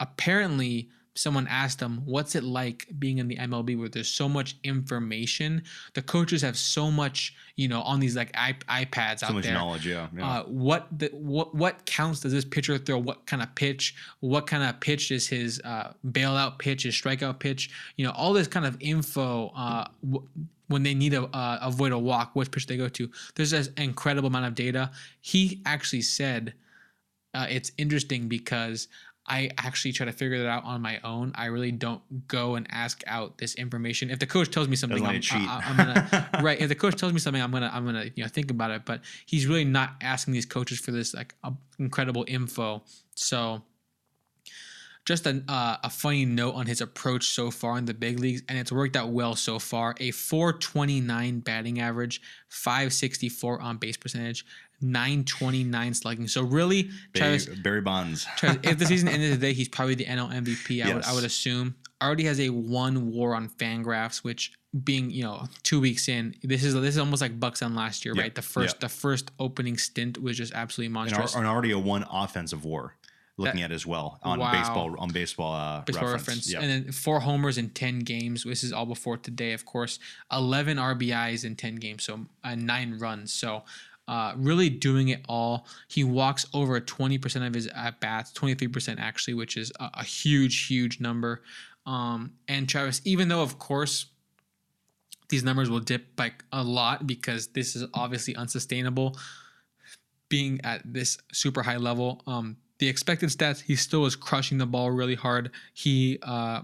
[0.00, 4.56] apparently, someone asked him, What's it like being in the MLB where there's so much
[4.64, 5.62] information?
[5.94, 9.44] The coaches have so much, you know, on these like iP- iPads so out much
[9.44, 9.54] there.
[9.54, 9.86] knowledge.
[9.86, 10.28] Yeah, yeah.
[10.28, 12.98] Uh, what the what what counts does this pitcher throw?
[12.98, 13.94] What kind of pitch?
[14.20, 16.84] What kind of pitch is his uh, bailout pitch?
[16.84, 17.70] His strikeout pitch?
[17.96, 19.52] You know, all this kind of info.
[19.56, 20.26] Uh, w-
[20.68, 23.10] when they need to uh, avoid a walk, which pitch they go to.
[23.34, 24.92] There's an incredible amount of data.
[25.20, 26.54] He actually said
[27.34, 28.88] uh, it's interesting because
[29.30, 31.30] I actually try to figure that out on my own.
[31.36, 34.10] I really don't go and ask out this information.
[34.10, 35.48] If the coach tells me something, I'm, let you cheat.
[35.48, 36.60] I, am gonna right.
[36.60, 38.84] If the coach tells me something, I'm gonna I'm gonna you know think about it.
[38.84, 42.82] But he's really not asking these coaches for this like uh, incredible info.
[43.14, 43.62] So
[45.06, 48.42] just a, uh, a funny note on his approach so far in the big leagues,
[48.48, 49.94] and it's worked out well so far.
[50.00, 54.44] A 429 batting average, 564 on base percentage,
[54.80, 56.28] 929 slugging.
[56.28, 58.26] So really, Barry, Travis, Barry Bonds.
[58.36, 60.84] Travis, if the season ended today, he's probably the NL MVP.
[60.84, 61.74] I would I would assume.
[62.02, 64.52] Already has a one WAR on Fangraphs, which
[64.84, 68.14] being you know two weeks in, this is this is almost like Buxton last year,
[68.16, 68.34] Yeah, right?
[68.34, 68.80] The first yeah.
[68.80, 71.34] the first opening stint was just absolutely monstrous.
[71.34, 72.94] and already a one offensive war
[73.36, 74.52] looking at as well on Wow.
[74.52, 76.26] baseball on baseball uh, baseball reference.
[76.28, 76.52] reference.
[76.52, 76.60] Yeah.
[76.60, 78.44] And then four homers in 10 games.
[78.44, 79.98] This is all before today, of course.
[80.30, 83.32] 11 RBIs in 10 games, so uh, nine runs.
[83.32, 83.64] So
[84.08, 85.66] uh, really doing it all.
[85.88, 90.66] He walks over 20% of his at bats, 23% actually, which is a, a huge,
[90.66, 91.42] huge number.
[91.86, 94.06] Um, and Travis, even though, of course,
[95.28, 99.16] these numbers will dip like a lot because this is obviously unsustainable
[100.28, 102.22] being at this super high level.
[102.26, 105.50] Um, the expected stats, he still is crushing the ball really hard.
[105.72, 106.62] He uh,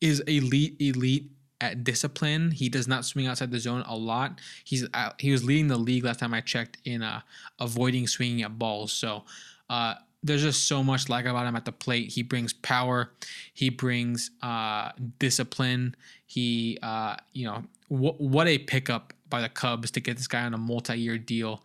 [0.00, 1.30] is elite, elite
[1.62, 2.50] at discipline.
[2.50, 4.40] He does not swing outside the zone a lot.
[4.64, 7.20] He's uh, he was leading the league last time I checked in uh,
[7.60, 8.92] avoiding swinging at balls.
[8.92, 9.22] So
[9.70, 12.10] uh, there's just so much like about him at the plate.
[12.12, 13.12] He brings power.
[13.54, 14.90] He brings uh,
[15.20, 15.94] discipline.
[16.26, 20.42] He uh, you know wh- what a pickup by the Cubs to get this guy
[20.42, 21.64] on a multi-year deal.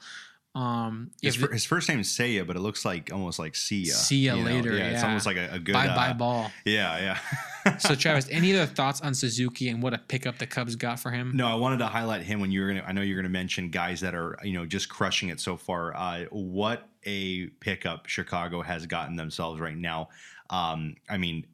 [0.58, 3.84] Um, His, fir- his first name is Seiya, but it looks like almost like see
[3.84, 3.94] ya.
[3.94, 6.52] See ya later, Yeah, it's almost like a, a good bye bye uh, ball.
[6.66, 7.20] Yeah, yeah.
[7.80, 11.12] So Travis, any other thoughts on Suzuki and what a pickup the Cubs got for
[11.12, 11.34] him?
[11.36, 12.84] No, I wanted to highlight him when you were gonna.
[12.88, 15.94] I know you're gonna mention guys that are you know just crushing it so far.
[15.94, 20.08] Uh, what a pickup Chicago has gotten themselves right now.
[20.50, 21.46] Um, I mean,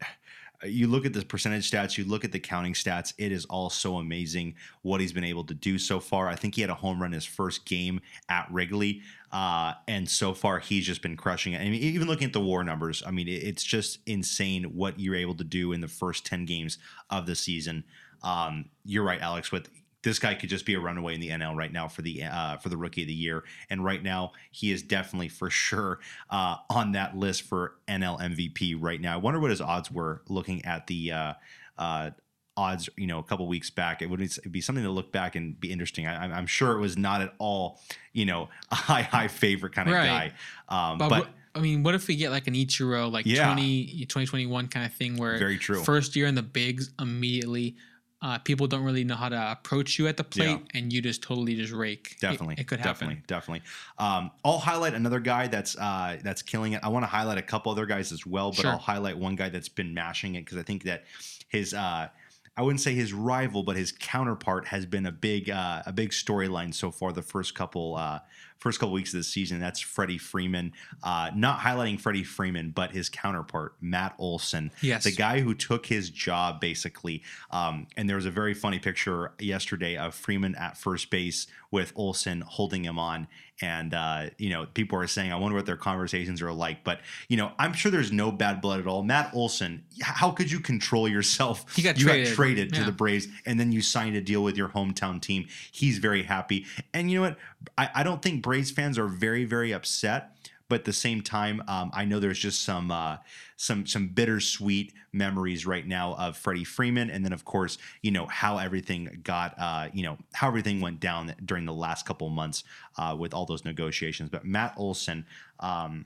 [0.66, 3.14] you look at the percentage stats, you look at the counting stats.
[3.18, 6.28] It is all so amazing what he's been able to do so far.
[6.28, 8.00] I think he had a home run his first game
[8.30, 11.62] at Wrigley, uh, and so far he's just been crushing it.
[11.62, 15.16] I mean, even looking at the WAR numbers, I mean, it's just insane what you're
[15.16, 16.78] able to do in the first ten games
[17.10, 17.84] of the season.
[18.24, 19.52] Um, you're right, Alex.
[19.52, 19.70] With
[20.04, 22.58] this guy could just be a runaway in the NL right now for the uh,
[22.58, 26.00] for the rookie of the year, and right now he is definitely for sure
[26.30, 29.14] uh, on that list for NL MVP right now.
[29.14, 31.34] I wonder what his odds were looking at the uh,
[31.78, 32.10] uh,
[32.58, 32.90] odds.
[32.98, 34.20] You know, a couple weeks back, it would
[34.52, 36.06] be something to look back and be interesting.
[36.06, 37.80] I, I'm- I'm sure it was not at all
[38.12, 40.34] you know a high high favorite kind of Right.
[40.70, 41.28] guy, um, But, but.
[41.56, 43.46] I mean, what if we get like an Ichiro, like Yeah.
[43.46, 45.84] 20, 2021 kind of thing where Very true.
[45.84, 47.76] first year in the bigs immediately,
[48.24, 50.80] uh, people don't really know how to approach you at the plate Yeah.
[50.80, 52.14] and you just totally just rake.
[52.14, 53.10] It- Definitely, It, could happen.
[53.10, 53.62] Definitely, definitely.
[54.00, 56.80] Um, I'll highlight another guy that's uh, that's killing it.
[56.84, 58.72] I want to highlight a couple other guys as well, but Sure.
[58.72, 61.04] I'll highlight one guy that's been mashing it because I think that
[61.50, 62.08] his uh,
[62.56, 66.12] I wouldn't say his rival, but his counterpart has been a big uh, a big
[66.12, 67.12] storyline so far.
[67.12, 68.20] The first couple uh,
[68.64, 70.72] first couple weeks of the season, that's Freddie Freeman.
[71.04, 75.04] Uh, not highlighting Freddie Freeman, but his counterpart Matt Olson, Yes.
[75.04, 77.22] the guy who took his job basically.
[77.52, 81.92] Um, and there was a very funny picture yesterday of Freeman at first base with
[81.96, 83.28] Olson holding him on.
[83.62, 86.84] And, uh, you know, people are saying, I wonder what their conversations are like.
[86.84, 87.00] But,
[87.30, 89.04] you know, I'm sure there's no bad blood at all.
[89.04, 91.66] Matt Olson, how could you control yourself?
[91.76, 92.28] He got you traded.
[92.28, 95.48] got traded to the Braves and then you signed a deal with your hometown team.
[95.72, 96.66] He's very happy.
[96.94, 97.38] And you know what?
[97.78, 100.36] I, I don't think Braves fans are very, very upset.
[100.70, 103.18] But at the same time, um, I know there's just some uh,
[103.58, 108.26] some some bittersweet memories right now of Freddie Freeman, and then of course, you know
[108.28, 112.64] how everything got, uh, you know how everything went down during the last couple months
[112.98, 114.30] uh, with all those negotiations.
[114.30, 115.26] But Matt Olson,
[115.60, 116.06] um,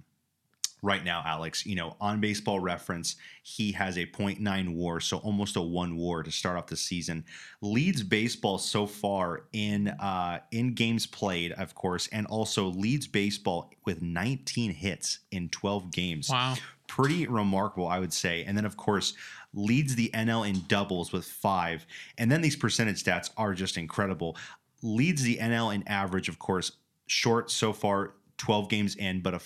[0.81, 5.55] right now, Alex, you know, on baseball reference, he has a 0.9 war, so almost
[5.55, 7.25] a one war to start off the season.
[7.61, 13.71] Leads baseball so far in uh, in games played, of course, and also leads baseball
[13.85, 16.29] with 19 hits in 12 games.
[16.29, 16.55] Wow.
[16.87, 18.45] Pretty remarkable, I would say.
[18.45, 19.13] And then, of course,
[19.53, 21.85] leads the NL in doubles with five.
[22.17, 24.37] And then these percentage stats are just incredible.
[24.83, 26.71] Leads the NL in average, of course,
[27.07, 29.39] short so far, 12 games in, but a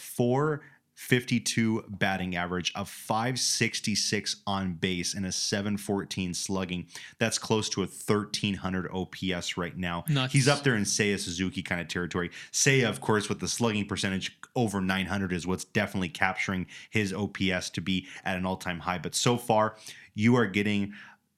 [0.95, 6.87] 452 batting average, a 566 on base, and a 714 slugging.
[7.19, 10.03] That's close to a 1300 OPS right now.
[10.07, 10.33] Nuts.
[10.33, 12.31] He's up there in Seiya Suzuki kind of territory.
[12.51, 17.69] Seiya, of course, with the slugging percentage over 900 is what's definitely capturing his OPS
[17.71, 18.97] to be at an all time high.
[18.97, 19.77] But so far,
[20.13, 20.93] you are getting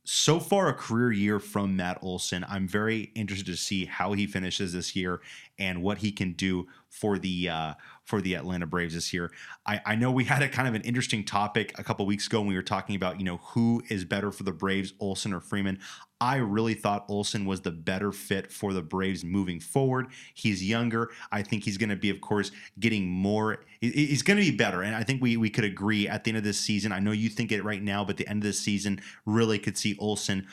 [0.05, 2.45] so far a career year from Matt Olson.
[2.49, 5.21] I'm very interested to see how he finishes this year
[5.57, 7.73] and what he can do for the uh,
[8.03, 9.31] for the Atlanta Braves this year.
[9.65, 12.39] I, I know we had a kind of an interesting topic a couple weeks ago
[12.39, 15.39] when we were talking about you know who is better for the Braves, Olson or
[15.39, 15.79] Freeman.
[16.21, 20.07] I really thought Olson was the better fit for the Braves moving forward.
[20.33, 21.11] He's younger.
[21.33, 23.65] I think he's going to be, of course, getting more.
[23.81, 26.37] He's going to be better, and I think we we could agree at the end
[26.37, 26.91] of this season.
[26.91, 29.77] I know you think it right now, but the end of this season really could
[29.77, 30.47] see Olson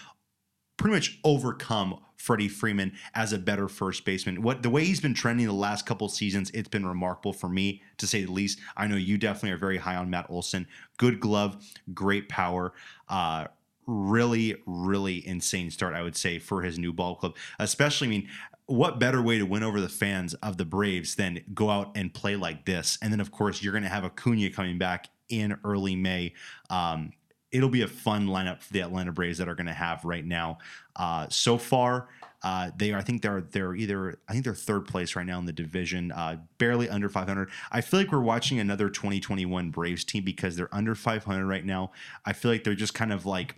[0.80, 4.40] pretty much overcome Freddie Freeman as a better first baseman.
[4.40, 7.82] What the way he's been trending the last couple seasons, it's been remarkable for me
[7.98, 8.60] to say the least.
[8.78, 10.66] I know you definitely are very high on Matt Olson.
[10.96, 11.62] Good glove,
[11.92, 12.72] great power.
[13.10, 13.48] Uh,
[13.86, 17.36] really, really insane start, I would say, for his new ball club.
[17.58, 18.28] Especially, I mean,
[18.64, 22.14] what better way to win over the fans of the Braves than go out and
[22.14, 22.96] play like this?
[23.02, 26.32] And then, of course, you're going to have Acuna coming back in early May.
[26.70, 27.12] Um,
[27.52, 30.24] it'll be a fun lineup for the Atlanta Braves that are going to have right
[30.24, 30.58] now.
[30.96, 32.08] Uh, so far,
[32.42, 35.38] uh, they are, I think they're they're either I think they're third place right now
[35.38, 37.50] in the division, uh, barely under 500.
[37.70, 41.92] I feel like we're watching another 2021 Braves team because they're under 500 right now.
[42.24, 43.56] I feel like they're just kind of like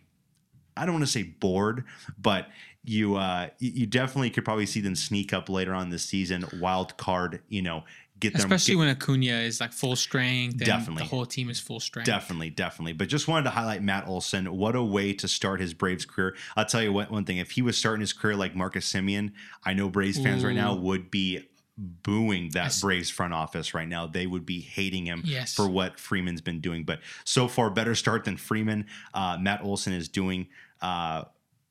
[0.76, 1.84] I don't want to say bored,
[2.18, 2.48] but
[2.84, 6.44] you uh, you you definitely could probably see them sneak up later on this season,
[6.60, 7.84] wild card, you know,
[8.22, 10.52] get them Especially get- when Acuna is like full strength.
[10.54, 11.02] And Definitely.
[11.02, 12.06] The whole team is full strength.
[12.06, 12.94] Definitely, definitely.
[12.94, 14.46] But just wanted to highlight Matt Olson.
[14.56, 16.34] What a way to start his Braves career.
[16.56, 17.36] I'll tell you what, one thing.
[17.38, 19.32] If he was starting his career like Marcus Semien,
[19.64, 22.76] I know Braves fans right now would be booing that.
[22.80, 24.06] Braves front office right now.
[24.06, 25.54] They would be hating him Yes.
[25.54, 26.84] for what Freeman's been doing.
[26.84, 28.86] But so far, better start than Freeman.
[29.14, 30.48] Uh, Matt Olson is doing.
[30.80, 31.24] Uh,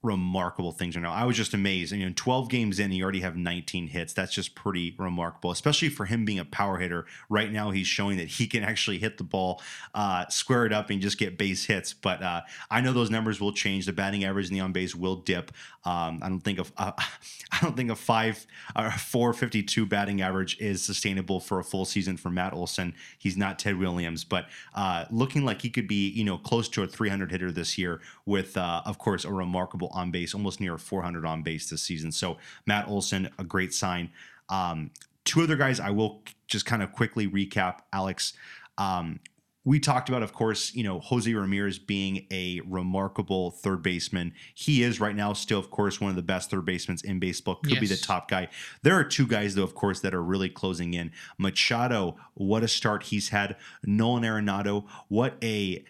[0.03, 1.13] remarkable things right now.
[1.13, 1.91] I was just amazed.
[1.91, 4.13] You know, 12 games in, you already have 19 hits.
[4.13, 7.05] That's just pretty remarkable, especially for him being a power hitter.
[7.29, 9.61] Right now, he's showing that he can actually hit the ball,
[9.93, 11.93] uh, square it up, and just get base hits.
[11.93, 13.85] But uh, I know those numbers will change.
[13.85, 15.51] The batting average and the on base will dip.
[15.83, 16.91] Um, I don't think of uh,
[17.51, 18.45] I don't think a five
[18.75, 22.93] or a 452 batting average is sustainable for a full season for Matt Olson.
[23.17, 24.45] He's not Ted Williams, but
[24.75, 28.01] uh, looking like he could be you know close to a 300 hitter this year
[28.25, 32.11] with uh, of course a remarkable on base, almost near 400 on base this season.
[32.11, 34.11] So Matt Olson, a great sign.
[34.49, 34.91] Um,
[35.25, 37.79] two other guys I will just kind of quickly recap.
[37.93, 38.33] Alex,
[38.77, 39.19] um,
[39.63, 44.33] we talked about, of course, you know, Jose Ramirez being a remarkable third baseman.
[44.55, 47.55] He is right now still, of course, one of the best third basemen in baseball.
[47.55, 48.47] Could be the top guy.
[48.81, 51.11] There are two guys, though, of course, that are really closing in.
[51.37, 53.55] Machado, what a start he's had.
[53.85, 55.85] Nolan Arenado, what a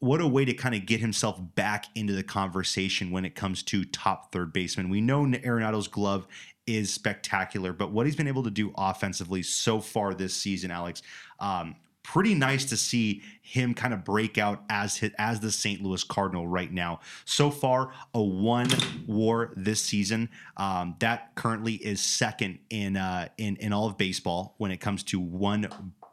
[0.00, 3.62] what a way to kind of get himself back into the conversation when it comes
[3.62, 4.88] to top third baseman.
[4.88, 6.26] We know Arenado's glove
[6.66, 11.02] is spectacular, but what he's been able to do offensively so far this season, Alex,
[11.38, 11.76] um,
[12.12, 15.80] pretty nice to see him kind of break out as his, as the St.
[15.80, 16.98] Louis Cardinal right now.
[17.24, 18.68] So far, a one
[19.06, 20.28] WAR this season.
[20.56, 25.04] Um, that currently is second in uh, in in all of baseball when it comes
[25.04, 25.68] to one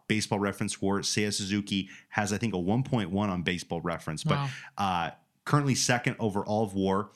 [0.07, 0.99] baseball reference war.
[0.99, 4.49] Seiya Suzuki has, I think, a 1.1 on baseball reference, but Wow.
[4.77, 5.09] uh,
[5.45, 7.09] currently second over all of war.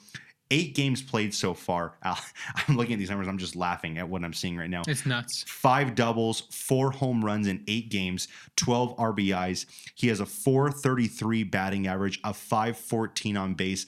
[0.52, 1.98] Eight games played so far.
[2.04, 3.28] I'm looking at these numbers.
[3.28, 4.84] I'm just laughing at what I'm seeing right now.
[4.88, 5.46] It's nuts.
[5.48, 9.66] Five doubles, four home runs in eight games, 12 RBIs.
[9.96, 13.86] He has a 433 batting average, a 514 on base,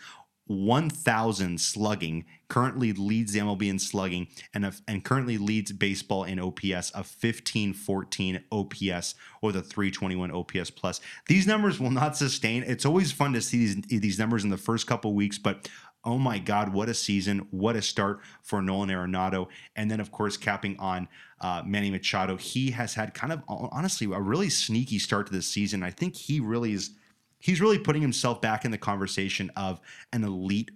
[0.47, 2.25] 1,000 slugging.
[2.49, 7.11] Currently leads the MLB in slugging and, a, and currently leads baseball in OPS of
[7.19, 11.01] 1514 OPS or the 321 OPS plus.
[11.27, 12.63] These numbers will not sustain.
[12.63, 15.67] It's always fun to see these, these numbers in the first couple weeks, but
[16.05, 17.47] oh my God, what a season.
[17.51, 19.47] What a start for Nolan Arenado.
[19.75, 21.07] And then, of course, capping on
[21.41, 22.37] uh, Manny Machado.
[22.37, 25.83] He has had kind of, honestly, a really sneaky start to this season.
[25.83, 26.91] I think he really is,
[27.39, 29.79] he's really putting himself back in the conversation of
[30.11, 30.71] an elite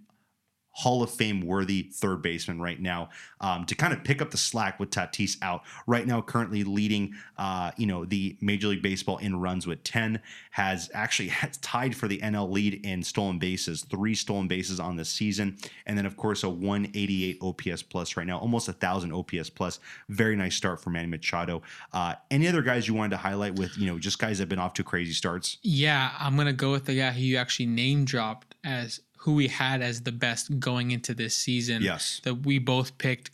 [0.78, 3.10] Hall of Fame worthy third baseman right now
[3.42, 5.64] um, to kind of pick up the slack with Tatis out.
[5.88, 10.22] Right now, currently leading, uh, you know, the Major League Baseball in runs with 10,
[10.52, 14.96] has actually has tied for the NL lead in stolen bases, three stolen bases on
[14.96, 15.58] the season.
[15.88, 19.80] And then, of course, a 188 OPS plus right now, almost a 1,000 OPS plus.
[20.10, 21.64] Very nice start for Manny Machado.
[21.92, 24.50] Uh, any other guys you wanted to highlight with, you know, just guys that have
[24.50, 25.58] been off to crazy starts?
[25.64, 29.48] Yeah, I'm gonna go with the guy who you actually name dropped as who we
[29.48, 31.82] had as the best going into this season.
[31.82, 32.22] Yes.
[32.24, 33.32] That we both picked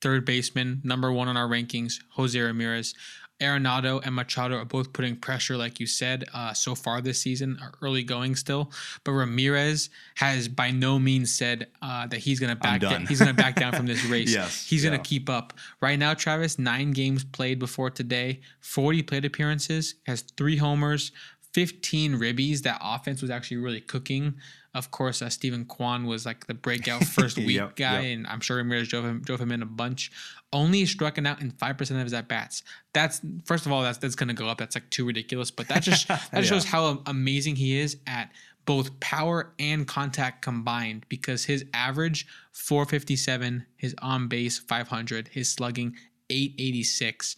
[0.00, 2.94] third baseman, number one on our rankings, Jose Ramirez.
[3.40, 7.58] Arenado and Machado are both putting pressure, like you said, uh, so far this season,
[7.60, 8.72] are early going still.
[9.04, 12.80] But Ramirez has by no means said uh, that he's going to back.
[12.80, 13.04] down.
[13.04, 14.32] he's going to back down from this race.
[14.32, 15.52] Yes, he's going to keep up.
[15.82, 21.12] Right now, Travis, nine games played before today, forty plate appearances, has three homers,
[21.56, 22.60] 15 ribbies.
[22.62, 24.34] That offense was actually really cooking.
[24.76, 28.16] Of course, uh, Steven Kwan was like the breakout first week Yep, guy, yep.
[28.18, 30.12] and I'm sure Ramirez drove him drove him in a bunch.
[30.52, 32.62] Only struck out in five percent of his at bats.
[32.92, 34.58] That's first of all, that's that's going to go up.
[34.58, 35.50] That's like too ridiculous.
[35.50, 36.42] But that just that Yeah.
[36.42, 38.30] shows how amazing he is at
[38.66, 41.06] both power and contact combined.
[41.08, 45.94] Because his average 457, his on base 500, his slugging
[46.30, 47.36] 886,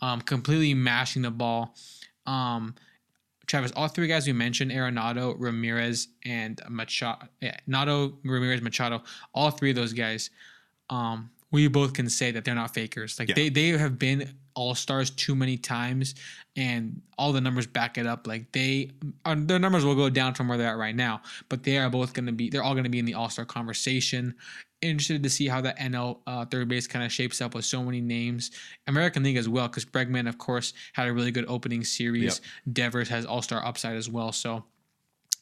[0.00, 1.74] um, completely mashing the ball.
[2.26, 2.74] Um,
[3.50, 9.02] Travis, all three guys we mentioned, Arenado, Ramirez, and Machado, yeah, Nato, Ramirez, Machado,
[9.34, 10.30] all three of those guys,
[10.88, 13.18] um, we both can say that they're not fakers.
[13.18, 13.34] Like Yeah.
[13.34, 16.14] they, they have been all stars too many times,
[16.54, 18.28] and all the numbers back it up.
[18.28, 18.92] Like they,
[19.24, 21.90] uh, their numbers will go down from where they're at right now, but they are
[21.90, 24.32] both going to be, they're all going to be in the all star conversation.
[24.82, 27.82] Interested to see how the NL uh, third base kind of shapes up with so
[27.82, 28.50] many names.
[28.86, 32.40] American League as well, because Bregman, of course, had a really good opening series.
[32.72, 34.32] Devers has all star upside as well.
[34.32, 34.64] So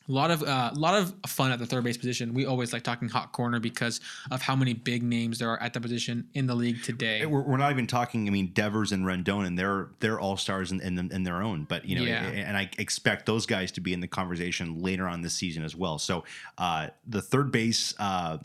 [0.09, 2.32] a lot of a lot of fun at the third base position.
[2.32, 4.01] We always like talking hot corner because
[4.31, 7.27] of how many big names there are at the position in the league today.
[7.27, 8.27] We're, we're not even talking.
[8.27, 11.65] I mean, Devers and Rendon, and they're they're all stars in, in, in their own.
[11.69, 12.23] But you know, Yeah.
[12.24, 15.77] and I expect those guys to be in the conversation later on this season as
[15.77, 15.98] well.
[15.98, 16.24] So
[16.56, 17.94] uh, the third base.
[17.98, 18.39] Uh,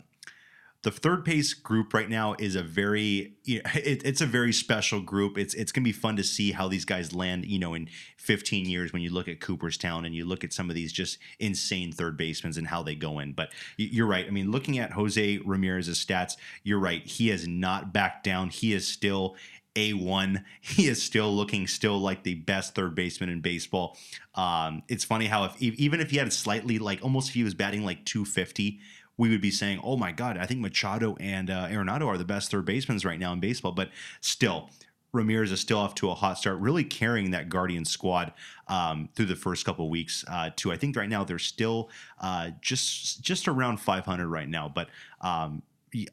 [0.84, 5.38] the third base group right now is a very it, it's a very special group.
[5.38, 7.46] It's it's gonna be fun to see how these guys land.
[7.46, 7.88] You know, in
[8.18, 11.18] 15 years when you look at Cooperstown and you look at some of these just
[11.40, 13.32] insane third basemen and how they go in.
[13.32, 14.26] But you're right.
[14.26, 17.04] I mean, looking at Jose Ramirez's stats, you're right.
[17.04, 18.50] He has not backed down.
[18.50, 19.36] He is still
[19.74, 20.44] a1.
[20.60, 23.96] He is still looking still like the best third baseman in baseball.
[24.34, 27.54] Um, it's funny how if even if he had slightly like almost if he was
[27.54, 28.80] batting like 250,
[29.16, 32.24] we would be saying, "Oh my God, I think Machado and uh, Arenado are the
[32.24, 34.70] best third basemen right now in baseball." But still,
[35.12, 38.32] Ramirez is still off to a hot start, really carrying that Guardian squad
[38.68, 40.24] um, through the first couple weeks.
[40.28, 44.70] Uh, to I think right now they're still uh, just just around 500 right now,
[44.72, 44.88] but.
[45.20, 45.62] Um,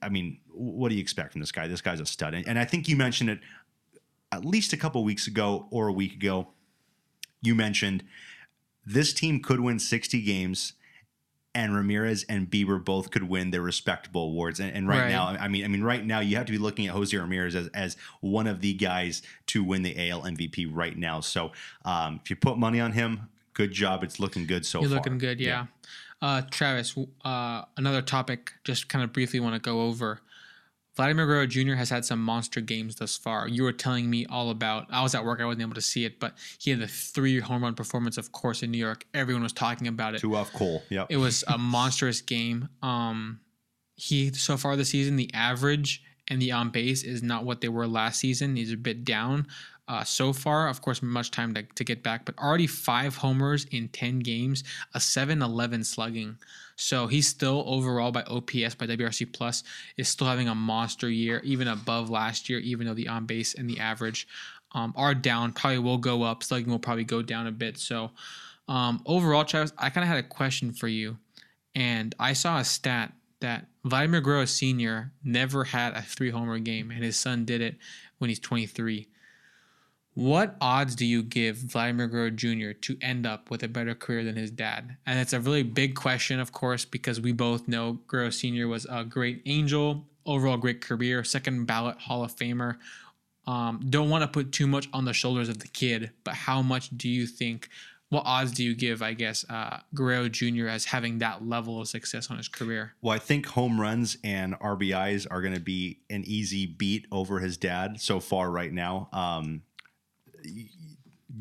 [0.03, 1.65] I mean, what do you expect from this guy?
[1.65, 2.35] This guy's a stud.
[2.35, 3.39] And, and I think you mentioned it
[4.31, 6.49] at least a couple weeks ago or a week ago.
[7.41, 8.03] You mentioned
[8.85, 10.73] this team could win 60 games
[11.53, 14.59] and Ramirez and Bieber both could win their respectable awards.
[14.59, 16.57] And, and right, right, now, I mean, I mean, right now you have to be
[16.57, 20.69] looking at Jose Ramirez as, as one of the guys to win the AL MVP
[20.71, 21.19] right now.
[21.19, 21.51] So
[21.83, 24.03] um, if you put money on him, good job.
[24.03, 24.97] It's looking good so You're far.
[24.97, 25.47] looking good, yeah.
[25.47, 25.65] yeah.
[26.21, 26.95] Uh, Travis,
[27.25, 30.21] uh, another topic, just kind of briefly want to go over.
[30.95, 31.75] Vladimir Guerrero Jr.
[31.75, 33.47] has had some monster games thus far.
[33.47, 34.87] You were telling me all about.
[34.89, 37.39] I was at work, I wasn't able to see it, but he had the three
[37.39, 39.05] home run performance, of course, in New York.
[39.13, 40.19] Everyone was talking about it.
[40.19, 40.83] Two off Cole.
[40.89, 41.07] Yep.
[41.09, 42.67] It was a monstrous game.
[42.81, 43.39] Um,
[43.95, 47.69] he so far this season, the average and the on base is not what they
[47.69, 48.55] were last season.
[48.55, 49.47] He's a bit down
[49.87, 50.69] uh, so far.
[50.69, 54.63] Of course, much time to, to get back, but already five homers in 10 games,
[54.93, 56.37] a 7 11 slugging.
[56.81, 59.63] So he's still overall by OPS, by WRC Plus,
[59.97, 63.53] is still having a monster year, even above last year, even though the on base
[63.53, 64.27] and the average
[64.71, 65.53] um, are down.
[65.53, 66.41] Probably will go up.
[66.41, 67.77] Slugging will probably go down a bit.
[67.77, 68.11] So
[68.67, 71.17] um, overall, Travis, I kind of had a question for you.
[71.75, 75.11] And I saw a stat that Vladimir Guerrero Sr.
[75.23, 77.77] never had a three homer game, and his son did it
[78.17, 79.07] when he's 23.
[80.13, 82.73] What odds do you give Vladimir Guerrero Jr.
[82.81, 84.97] to end up with a better career than his dad?
[85.05, 88.67] And it's a really big question, of course, because we both know Guerrero Sr.
[88.67, 92.77] was a great angel, overall great career, second ballot Hall of Famer.
[93.47, 96.61] Um, don't want to put too much on the shoulders of the kid, but how
[96.61, 97.69] much do you think?
[98.09, 100.67] What odds do you give, I guess, uh, Guerrero Jr.
[100.67, 102.93] as having that level of success on his career?
[103.01, 107.39] Well, I think home runs and RBIs are going to be an easy beat over
[107.39, 109.07] his dad so far right now.
[109.13, 109.61] Um,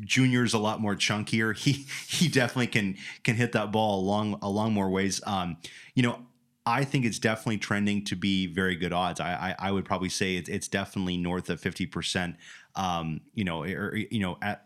[0.01, 1.55] Junior's a lot more chunkier.
[1.61, 5.21] He he definitely can can hit that ball along along more ways.
[5.25, 5.57] Um,
[5.95, 6.19] you know,
[6.65, 9.19] I think it's definitely trending to be very good odds.
[9.19, 12.35] I I, I would probably say it's it's definitely north of fifty percent.
[12.75, 14.65] Um, you know, or you know, at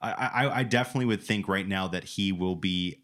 [0.00, 3.02] I, I I definitely would think right now that he will be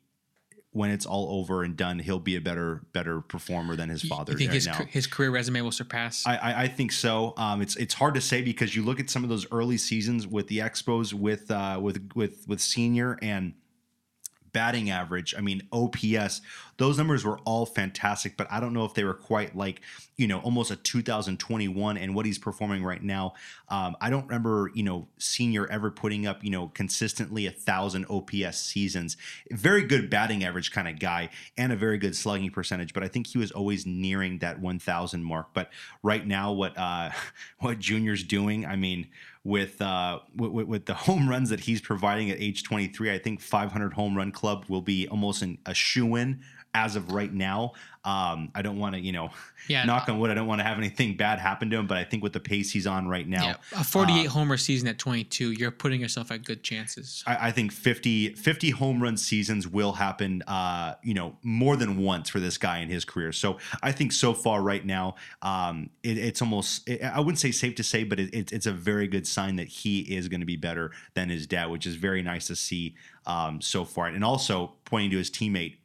[0.72, 4.32] when it's all over and done, he'll be a better better performer than his father.
[4.32, 4.84] You think right his, now.
[4.88, 6.26] his career resume will surpass?
[6.26, 7.34] I, I, I think so.
[7.36, 10.26] Um, it's it's hard to say because you look at some of those early seasons
[10.26, 13.52] with the Expos with uh, with with with senior and
[14.52, 16.40] batting average, I mean, OPS,
[16.78, 19.82] those numbers were all fantastic, but I don't know if they were quite like,
[20.16, 23.34] you know, almost a 2021 and what he's performing right now.
[23.68, 28.06] Um, I don't remember, you know, senior ever putting up, you know, consistently a thousand
[28.10, 29.16] OPS seasons.
[29.50, 33.08] Very good batting average kind of guy and a very good slugging percentage, but I
[33.08, 35.48] think he was always nearing that 1,000 mark.
[35.54, 35.70] But
[36.02, 37.10] right now, what uh,
[37.60, 39.08] what Junior's doing, I mean,
[39.44, 43.12] with, uh, with, with the home runs that he's providing at age 23.
[43.12, 46.40] I think 500 home run club will be almost an, a shoe in
[46.74, 47.72] as of right now.
[48.04, 49.30] Um, I don't want to, you know,
[49.68, 50.30] yeah, knock on wood.
[50.30, 52.40] I don't want to have anything bad happen to him, but I think with the
[52.40, 56.00] pace he's on right now, yeah, a 48 uh, homer season at 22, you're putting
[56.00, 57.22] yourself at good chances.
[57.28, 61.96] I, I, think 50, 50 home run seasons will happen, uh, you know, more than
[61.96, 63.30] once for this guy in his career.
[63.30, 67.52] So I think so far right now, um, it, it's almost, it, I wouldn't say
[67.52, 70.46] safe to say, but it, it's a very good sign that he is going to
[70.46, 72.96] be better than his dad, which is very nice to see
[73.26, 74.06] um, so far.
[74.06, 75.76] And also pointing to his teammate,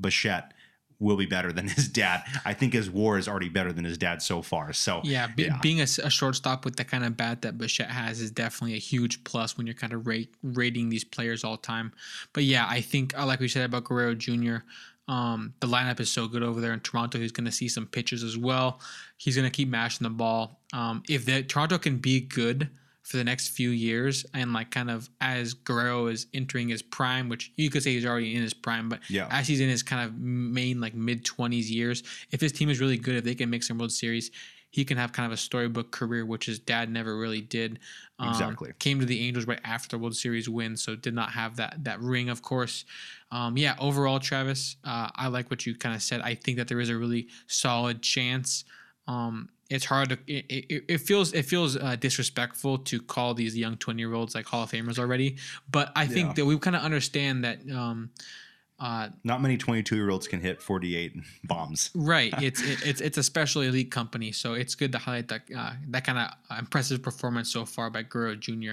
[0.00, 0.52] Bichette
[1.00, 2.22] will be better than his dad.
[2.44, 4.72] I think his WAR is already better than his dad so far.
[4.72, 5.58] So yeah, be, yeah.
[5.60, 8.80] being a, a, shortstop with the kind of bat that Bichette has is definitely a
[8.80, 11.92] huge plus when you're kind of rate, rating these players all time.
[12.32, 14.58] But yeah, I think uh, like we said about Guerrero Jr.
[15.08, 17.18] Um, the lineup is so good over there in Toronto.
[17.18, 18.80] He's going to see some pitches as well.
[19.16, 20.60] He's going to keep mashing the ball.
[20.72, 22.70] Um, if the Toronto can be good
[23.10, 27.28] for the next few years and like kind of as Guerrero is entering his prime,
[27.28, 29.26] which you could say he's already in his prime, but yeah.
[29.32, 32.80] as he's in his kind of main like mid twenties years, if his team is
[32.80, 34.30] really good, if they can make some World Series,
[34.70, 37.80] he can have kind of a storybook career, which his dad never really did.
[38.20, 38.70] Um, Exactly.
[38.78, 41.82] Came to the Angels right after the World Series win, so did not have that
[41.82, 42.84] that ring, of course.
[43.32, 46.20] Um, yeah, overall, Travis, uh, I like what you kind of said.
[46.20, 48.62] I think that there is a really solid chance.
[49.08, 50.18] Um, it's hard to.
[50.26, 54.34] It, it, it feels it feels uh, disrespectful to call these young twenty year olds
[54.34, 55.36] like Hall of Famers already,
[55.70, 56.32] but I think Yeah.
[56.34, 57.58] that we kind of understand that.
[57.70, 58.10] Um,
[58.78, 61.12] uh, Not many 22 year olds can hit 48
[61.44, 61.90] bombs.
[61.94, 65.42] right, it's it, it's it's a special elite company, so it's good to highlight that
[65.56, 68.72] uh, that kind of impressive performance so far by Guerrero Jr.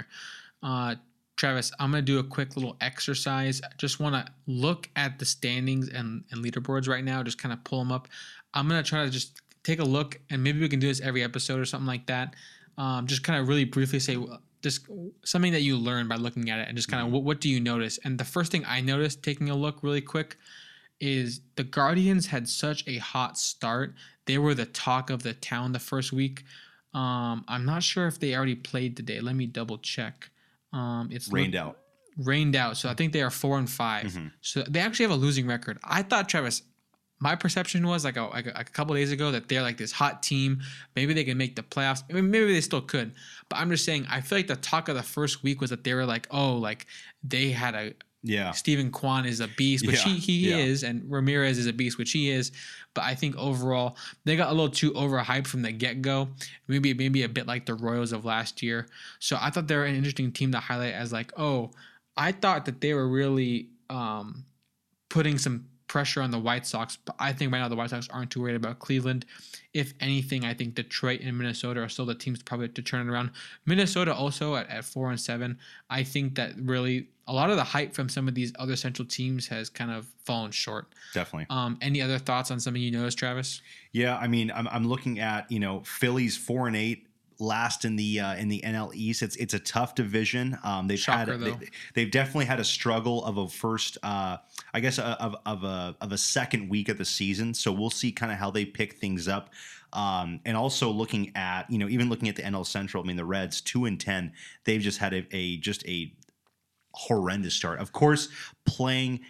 [0.64, 0.96] Uh,
[1.36, 3.62] Travis, I'm gonna do a quick little exercise.
[3.64, 7.22] I just want to look at the standings and, and leaderboards right now.
[7.22, 8.08] Just kind of pull them up.
[8.54, 11.24] I'm gonna try to just take a look, and maybe we can do this every
[11.24, 12.36] episode or something like that.
[12.78, 14.18] Um, just kind of really briefly say
[14.64, 14.88] just
[15.24, 17.50] something that you learn by looking at it, and just kind of what, what do
[17.50, 18.00] you notice?
[18.04, 20.38] And the first thing I noticed, taking a look really quick,
[21.00, 23.94] is the Guardians had such a hot start.
[24.26, 26.44] They were the talk of the town the first week.
[26.94, 29.20] Um, I'm not sure if they already played today.
[29.22, 30.30] Let me double check.
[30.74, 31.78] Um, it's Rained out.
[32.18, 32.78] rained out.
[32.78, 34.32] So I think they are four and 5 Mhm.
[34.42, 35.78] So they actually have a losing record.
[35.84, 36.64] I thought Travis.
[37.20, 40.22] My perception was like a, like a, couple days ago that they're like this hot
[40.22, 40.62] team.
[40.96, 42.04] Maybe they can make the playoffs.
[42.10, 43.14] I mean, maybe they still could.
[43.50, 45.84] But I'm just saying, I feel like the talk of the first week was that
[45.84, 46.86] they were like, oh, like
[47.24, 48.52] they had a Yeah.
[48.52, 50.58] Steven Kwan is a beast, which Yeah, he, he yeah.
[50.58, 52.52] is, and Ramirez is a beast, which he is.
[52.94, 56.30] But I think overall they got a little too overhyped from the get go.
[56.68, 58.88] Maybe maybe a bit like the Royals of last year.
[59.20, 61.72] So I thought they were an interesting team to highlight as like, oh,
[62.16, 64.46] I thought that they were really um,
[65.10, 68.08] putting some pressure on the White Sox, but I think right now the White Sox
[68.10, 69.26] aren't too worried about Cleveland.
[69.74, 73.12] If anything, I think Detroit and Minnesota are still the teams probably to turn it
[73.12, 73.32] around.
[73.66, 75.58] Minnesota also at, at four and seven.
[75.90, 79.06] I think that really a lot of the hype from some of these other central
[79.06, 80.88] teams has kind of fallen short.
[81.14, 81.48] Definitely.
[81.50, 83.62] Um, any other thoughts on something you noticed, Travis?
[83.92, 87.07] Yeah, I mean, I'm, I'm looking at you know Phillies four and eight,
[87.40, 89.22] last in the uh, in the NL East.
[89.22, 90.58] It's it's a tough division.
[90.64, 91.60] Um, they've Shocker, had though.
[91.94, 94.38] they, have definitely had a struggle of a first, uh,
[94.74, 97.54] I guess, uh, of of a of a second week of the season.
[97.54, 99.52] So we'll see kind of how they pick things up.
[99.94, 103.04] Um, and also looking at you know even looking at the NL Central.
[103.04, 104.34] I mean, the Reds two and ten.
[104.66, 106.14] They've just had a, a just a
[106.94, 107.80] horrendous start.
[107.80, 108.30] Of course,
[108.66, 109.22] playing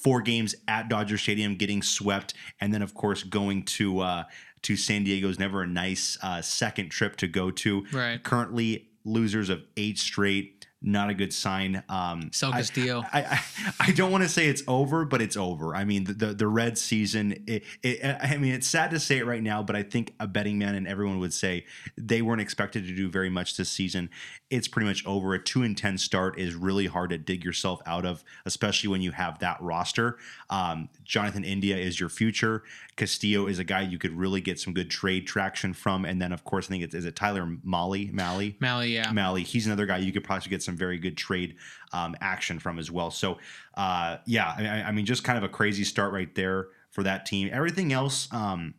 [0.00, 4.24] four games at Dodger Stadium, getting swept, and then of course going to uh,
[4.62, 7.84] to San Diego is never a nice uh, second trip to go to.
[7.92, 8.22] Right.
[8.22, 10.66] Currently, losers of eight straight.
[10.82, 11.82] Not a good sign.
[11.90, 13.04] Um, Sal I- Castillo.
[13.12, 13.40] I, I,
[13.80, 15.76] I don't want to say it's over, but it's over.
[15.76, 17.44] I mean, the the, the red season.
[17.46, 20.26] It, it, I mean, it's sad to say it right now, but I think a
[20.26, 21.66] betting man and everyone would say
[21.98, 24.08] they weren't expected to do very much this season.
[24.48, 25.34] It's pretty much over.
[25.34, 29.02] A two and ten start is really hard to dig yourself out of, especially when
[29.02, 30.16] you have that roster.
[30.48, 32.62] Um, Jonathan India is your future.
[33.00, 36.32] Castillo is a guy you could really get some good trade traction from, and then
[36.32, 38.58] of course I think it's is it Tyler Molly Malley.
[38.60, 39.10] Mally, yeah.
[39.10, 39.42] Malley.
[39.42, 41.56] He's another guy you could possibly get some very good trade
[41.94, 43.10] um, action from as well.
[43.10, 43.38] So,
[43.72, 47.24] uh, yeah, I, I mean, just kind of a crazy start right there for that
[47.24, 47.48] team.
[47.50, 48.74] Everything else, um,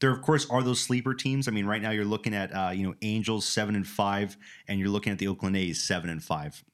[0.00, 1.46] there of course are those sleeper teams.
[1.46, 4.34] I mean, right now you're looking at uh, you know Angels seven and five,
[4.66, 6.64] and you're looking at the Oakland A's seven and five.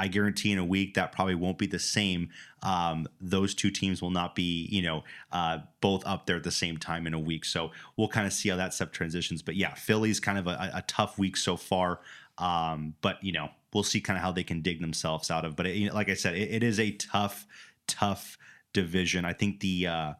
[0.00, 2.30] I guarantee in a week that probably won't be the same.
[2.62, 6.50] Um, those two teams will not be, you know, uh, both up there at the
[6.50, 7.44] same time in a week.
[7.44, 9.42] So we'll kind of see how that stuff transitions.
[9.42, 12.00] But yeah, Philly's kind of a, a tough week so far.
[12.38, 15.54] Um, but you know, we'll see kind of how they can dig themselves out of.
[15.54, 17.46] But it, you know, like I said, it, it is a tough,
[17.86, 18.38] tough
[18.72, 19.26] division.
[19.26, 20.12] I think the uh,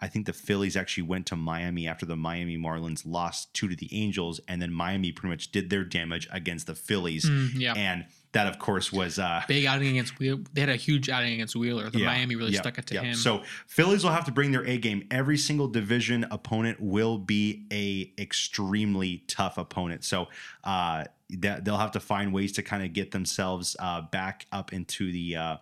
[0.00, 3.76] I think the Phillies actually went to Miami after the Miami Marlins lost two to
[3.76, 7.26] the Angels, and then Miami pretty much did their damage against the Phillies.
[7.28, 7.74] Mm, yeah.
[7.74, 10.40] And that, of course, was uh, Big outing against Wheeler.
[10.52, 11.90] They had a huge outing against Wheeler.
[11.90, 13.02] The yeah, Miami really yeah, stuck it to yeah.
[13.02, 13.14] him.
[13.14, 15.06] So Phillies will have to bring their A game.
[15.10, 20.04] Every single division opponent will be a extremely tough opponent.
[20.04, 20.28] So
[20.62, 21.04] uh,
[21.38, 25.10] that they'll have to find ways to kind of get themselves uh, back up into
[25.10, 25.56] the uh,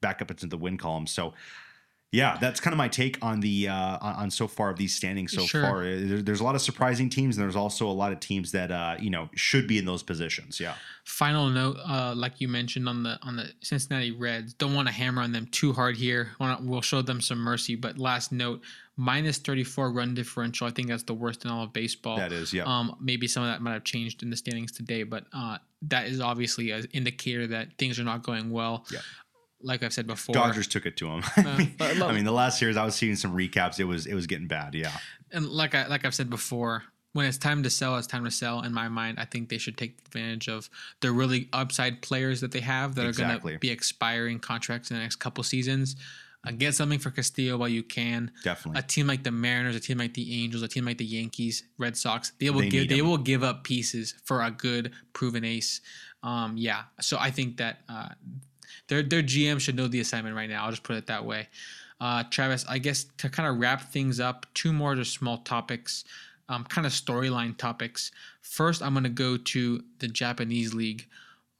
[0.00, 1.06] back up into the win column.
[1.06, 1.34] So.
[2.14, 5.32] Yeah, that's kind of my take on the uh, on, so far of these standings
[5.32, 5.62] so Sure.
[5.62, 5.84] far.
[5.84, 8.96] There's a lot of surprising teams, and there's also a lot of teams that uh,
[9.00, 10.60] you know should be in those positions.
[10.60, 10.74] Yeah,
[11.04, 14.94] Final note, uh, like you mentioned on the on the Cincinnati Reds, don't want to
[14.94, 16.30] hammer on them too hard here.
[16.38, 17.74] We'll show them some mercy.
[17.74, 18.62] But last note,
[18.96, 20.66] minus 34 run differential.
[20.66, 22.16] I think that's the worst in all of baseball.
[22.16, 22.52] that is.
[22.52, 25.58] Yeah, Um, maybe some of that might have changed in the standings today, but uh,
[25.82, 28.86] that is obviously an indicator that things are not going well.
[28.90, 29.00] Yeah.
[29.64, 31.22] Like I've said before, Dodgers took it to them.
[31.36, 33.80] Uh, but look- I mean, the last series I was seeing some recaps.
[33.80, 34.74] It was it was getting bad.
[34.74, 34.92] Yeah.
[35.32, 36.82] and like I like I've said before,
[37.12, 38.62] when it's time to sell, it's time to sell.
[38.62, 40.68] In my mind, I think they should take advantage of
[41.00, 44.96] the really upside players that they have that are going to be expiring contracts in
[44.96, 45.96] the next couple seasons.
[46.46, 48.30] Uh, get something for Castillo while you can.
[48.42, 48.78] Definitely.
[48.78, 51.62] A team like the Mariners, a team like the Angels, a team like the Yankees,
[51.78, 55.42] Red Sox, they will They give they will give up pieces for a good proven
[55.42, 55.80] ace.
[56.22, 58.08] Um, yeah, so I think that uh,
[58.88, 60.64] their their GM should know the assignment right now.
[60.64, 61.48] I'll just put it that way.
[62.00, 66.04] Uh, Travis, I guess to kind of wrap things up, two more just small topics,
[66.48, 68.10] um, kind of storyline topics.
[68.42, 71.06] First, I'm gonna go to the Japanese league.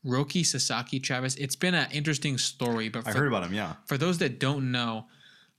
[0.05, 1.35] Roki Sasaki, Travis.
[1.37, 3.55] It's been an interesting story, but I for, heard about him.
[3.55, 3.75] Yeah.
[3.87, 5.07] for those that don't know,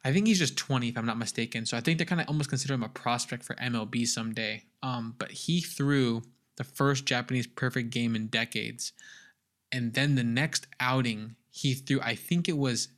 [0.04, 1.66] I think he's just 20, if I'm not mistaken.
[1.66, 4.64] So I think they kind of almost consider him a prospect for MLB someday.
[4.84, 6.22] Um, but he threw
[6.58, 8.94] the first Japanese perfect game in decades.
[9.72, 12.90] And then the next outing, he threw, I think it was,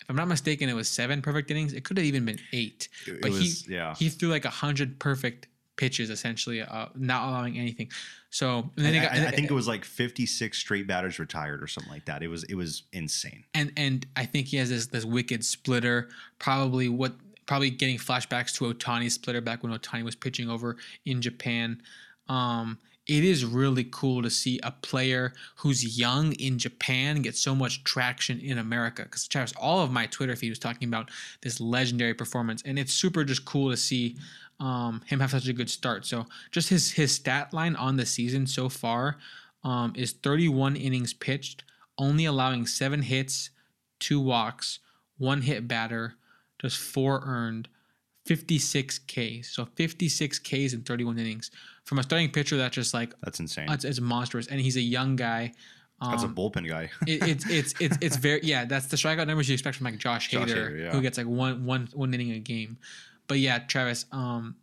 [0.00, 1.72] if I'm not mistaken, it was seven perfect innings.
[1.72, 2.88] It could have even been eight.
[3.06, 3.62] It, it But was.
[3.66, 3.94] he, yeah.
[3.94, 5.46] he threw like a 100 perfect
[5.76, 7.88] pitches, essentially, uh, not allowing anything.
[8.30, 11.62] So and then I, got, I- I think it was like 56 straight batters retired
[11.62, 12.22] or something like that.
[12.22, 13.44] It was it was insane.
[13.54, 16.08] and and I think he has this this wicked splitter.
[16.38, 17.12] Probably what
[17.46, 21.82] probably getting flashbacks to Ohtani's splitter back when Ohtani was pitching over in Japan.
[22.28, 22.78] Um,
[23.10, 27.82] it is really cool to see a player who's young in Japan get so much
[27.82, 29.02] traction in America.
[29.02, 31.10] Because Travis, all of my Twitter feed was talking about
[31.42, 34.16] this legendary performance, and it's super just cool to see
[34.60, 36.06] um, him have such a good start.
[36.06, 39.16] So just his his stat line on the season so far
[39.64, 41.64] um, is 31 innings pitched,
[41.98, 43.50] only allowing seven hits,
[43.98, 44.78] two walks,
[45.18, 46.14] one hit batter,
[46.60, 47.66] just four earned,
[48.26, 49.48] 56 Ks.
[49.52, 51.50] So 56 Ks in 31 innings.
[51.90, 53.66] From a starting pitcher, that's just like That's insane.
[53.68, 55.52] it's, it's monstrous, and he's a young guy.
[56.00, 56.88] That's a Um, bullpen guy.
[57.04, 58.64] it, it's it's it's it's very yeah.
[58.64, 60.92] That's the strikeout numbers you expect from like Josh Hader, Josh Hader, yeah.
[60.92, 62.78] who gets like one one one inning a game.
[63.26, 64.54] But yeah, Travis, um,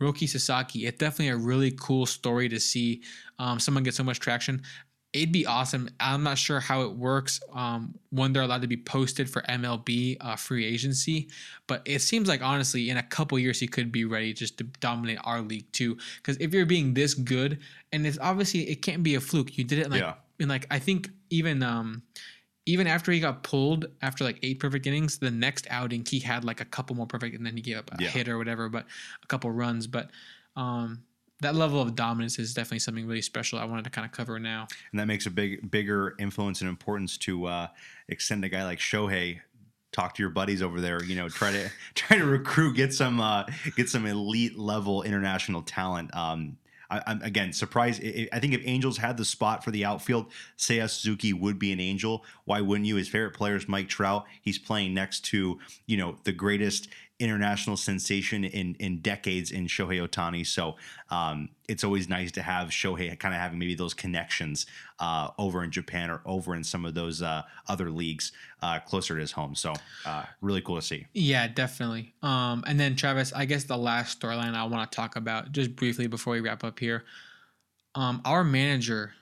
[0.00, 3.02] Roki Sasaki, it's definitely a really cool story to see
[3.38, 4.62] um, someone get so much traction.
[5.12, 5.88] It'd be awesome.
[5.98, 10.16] I'm not sure how it works um, when they're allowed to be posted for MLB
[10.20, 11.28] uh, free agency,
[11.66, 14.64] but it seems like honestly, in a couple years, he could be ready just to
[14.78, 15.98] dominate our league too.
[16.18, 17.58] Because if you're being this good,
[17.92, 19.58] and it's obviously it can't be a fluke.
[19.58, 20.14] You did it like Yeah.
[20.38, 22.02] in like I think even um
[22.66, 26.44] even after he got pulled after like eight perfect innings, the next outing he had
[26.44, 28.10] like a couple more perfect, and then he gave up a Yeah.
[28.10, 28.86] hit or whatever, but
[29.24, 29.88] a couple runs.
[29.88, 30.10] But
[30.54, 31.02] um,
[31.40, 33.58] that level of dominance is definitely something really special.
[33.58, 34.68] I wanted to kind of cover now.
[34.92, 37.66] and that makes a big bigger influence and importance to uh,
[38.08, 39.40] extend a guy like Shohei.
[39.92, 41.02] Talk to your buddies over there.
[41.02, 43.44] You know, try to try to recruit, get some uh,
[43.76, 46.14] get some elite level international talent.
[46.14, 46.58] Um,
[46.90, 48.02] I, I'm again surprised.
[48.04, 51.72] I, I think if Angels had the spot for the outfield, Seiya Suzuki would be
[51.72, 52.24] an Angel.
[52.44, 52.96] Why wouldn't you?
[52.96, 54.26] His favorite player is Mike Trout.
[54.42, 56.88] He's playing next to you know the greatest
[57.20, 60.46] international sensation in in decades in Shohei Ohtani.
[60.46, 60.76] So
[61.10, 64.66] um, it's always nice to have Shohei kind of having maybe those connections
[64.98, 68.32] uh, over in Japan or over in some of those uh, other leagues
[68.62, 69.54] uh, closer to his home.
[69.54, 69.74] So
[70.04, 71.06] uh, really cool to see.
[71.12, 72.14] Yeah, definitely.
[72.22, 75.76] Um, and then Travis, I guess the last storyline I want to talk about just
[75.76, 77.04] briefly before we wrap up here.
[77.94, 79.12] Um, our manager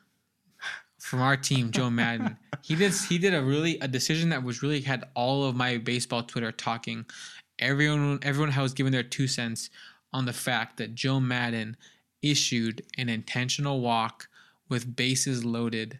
[0.98, 4.62] from our team, Joe Maddon, he did he did a really a decision that was
[4.62, 7.06] really had all of my baseball Twitter talking.
[7.58, 9.70] Everyone everyone was giving their two cents
[10.12, 11.76] on the fact that Joe Maddon
[12.22, 14.28] issued an intentional walk
[14.68, 15.98] with bases loaded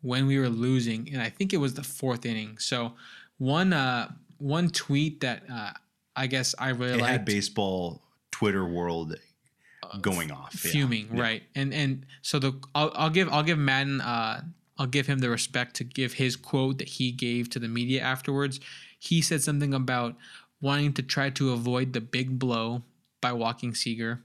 [0.00, 2.58] when we were losing, and I think it was the fourth inning.
[2.58, 2.94] So
[3.38, 5.72] one uh one tweet that uh,
[6.14, 9.16] I guess I really It had baseball Twitter world
[10.00, 11.22] going off, fuming Yeah.
[11.22, 14.42] right and and so the I'll, I'll give i'll give maddon uh
[14.76, 18.02] i'll give him the respect to give his quote that he gave to the media
[18.02, 18.60] afterwards
[18.98, 20.14] he said something about
[20.60, 22.82] wanting to try to avoid the big blow
[23.20, 24.22] by walking seager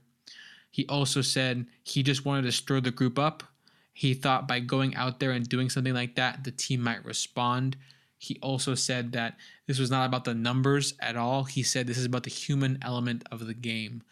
[0.74, 3.44] he also said he just wanted to stir the group up.
[3.92, 7.76] He thought by going out there and doing something like that the team might respond.
[8.18, 9.36] He also said that
[9.68, 11.44] this was not about the numbers at all.
[11.44, 14.02] He said this is about the human element of the game.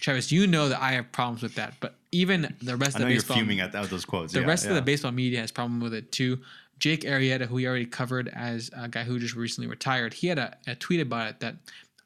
[0.00, 3.00] Travis, you know that I have problems with that, but even the rest I of
[3.02, 4.32] know the you're baseball, fuming at, those quotes.
[4.32, 6.40] the yeah, rest of the baseball media has problem with it too.
[6.78, 10.38] Jake Arrieta, who we already covered as a guy who just recently retired, he had
[10.38, 11.56] a, a tweet about it that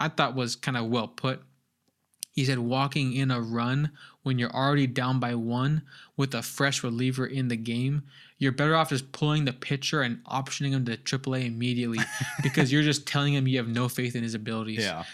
[0.00, 1.42] I thought was kind of well put.
[2.32, 3.90] He said, walking in a run
[4.22, 5.82] when you're already down by one
[6.16, 8.04] with a fresh reliever in the game,
[8.38, 11.98] you're better off just pulling the pitcher and optioning him to AAA immediately
[12.42, 14.78] because you're just telling him you have no faith in his abilities.
[14.78, 15.04] Yeah,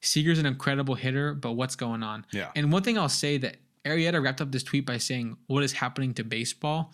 [0.00, 2.26] Seager's an incredible hitter, but what's going on?
[2.30, 2.50] Yeah.
[2.54, 5.72] And one thing I'll say that Arrieta wrapped up this tweet by saying, What is
[5.72, 6.92] happening to baseball?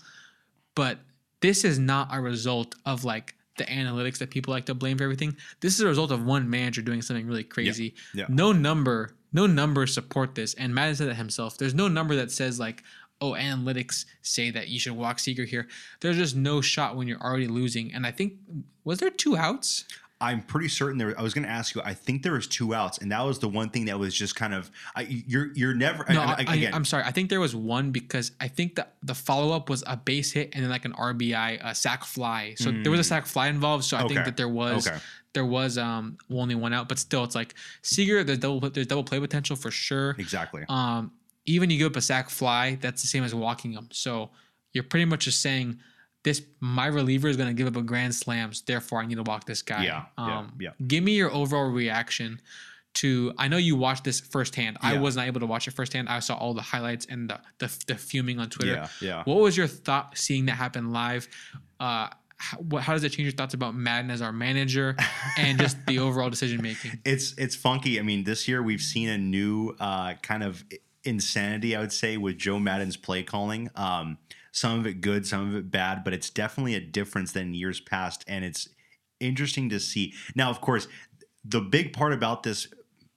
[0.75, 0.99] But
[1.43, 5.05] this is not a result of like the analytics that people like to blame for
[5.05, 5.37] everything.
[5.61, 7.95] This is a result of one manager doing something really crazy.
[8.15, 8.25] yeah.
[8.29, 10.55] No number, no numbers support this.
[10.55, 11.59] And Maddon said that himself.
[11.59, 12.83] There's no number that says like,
[13.21, 15.69] oh, analytics say that you should walk Seager here.
[16.01, 17.93] There's just no shot when you're already losing.
[17.93, 18.35] And I think
[18.85, 19.85] was there two outs?
[20.23, 21.19] I'm pretty certain there.
[21.19, 21.83] I was going to ask you.
[21.85, 24.37] I think there was two outs, and that was the one thing that was just
[24.37, 24.71] kind of.
[24.95, 26.07] I, you're you're never.
[26.09, 27.03] No, I, I, I, again, am sorry.
[27.05, 30.31] I think there was one because I think that the follow up was a base
[30.31, 32.55] hit and then like an RBI, a sac fly.
[32.57, 33.85] So there was a sac fly involved.
[33.85, 34.05] So I.
[34.05, 34.15] Okay.
[34.15, 34.99] think that there was Okay.
[35.33, 38.23] there was um only one out, but still, it's like Seager.
[38.23, 40.15] There's double there's double play potential for sure.
[40.19, 40.65] exactly.
[40.69, 41.13] Um,
[41.47, 43.89] even you give up a sac fly, that's the same as walking them.
[43.91, 44.31] So
[44.73, 45.81] you're pretty much just saying
[46.23, 49.23] this my reliever is going to give up a grand slams, therefore I need to
[49.23, 49.85] walk this guy.
[49.85, 50.71] Yeah, yeah, Um, yeah.
[50.87, 52.41] Give me your overall reaction
[52.95, 53.33] to.
[53.39, 54.79] I know you watched this firsthand.
[54.83, 54.91] Yeah.
[54.91, 56.09] I wasn't able to watch it firsthand.
[56.09, 58.73] I saw all the highlights and the the, the fuming on Twitter.
[58.73, 59.23] Yeah, yeah.
[59.25, 61.29] What was your thought seeing that happen live?
[61.81, 64.97] Uh, how, what, how does it change your thoughts about Maddon as our manager
[65.39, 66.99] and just the overall decision making?
[67.05, 67.99] it's it's funky.
[67.99, 70.65] I mean, this year we've seen a new uh, kind of
[71.05, 73.71] insanity, I would say, with Joe Maddon's play calling.
[73.75, 74.19] Um,
[74.53, 77.81] some of it good, some of it bad, but it's definitely a difference than years
[77.81, 78.69] past, and it's
[79.19, 80.13] interesting to see.
[80.35, 80.87] Now, of course,
[81.45, 82.69] the big part about this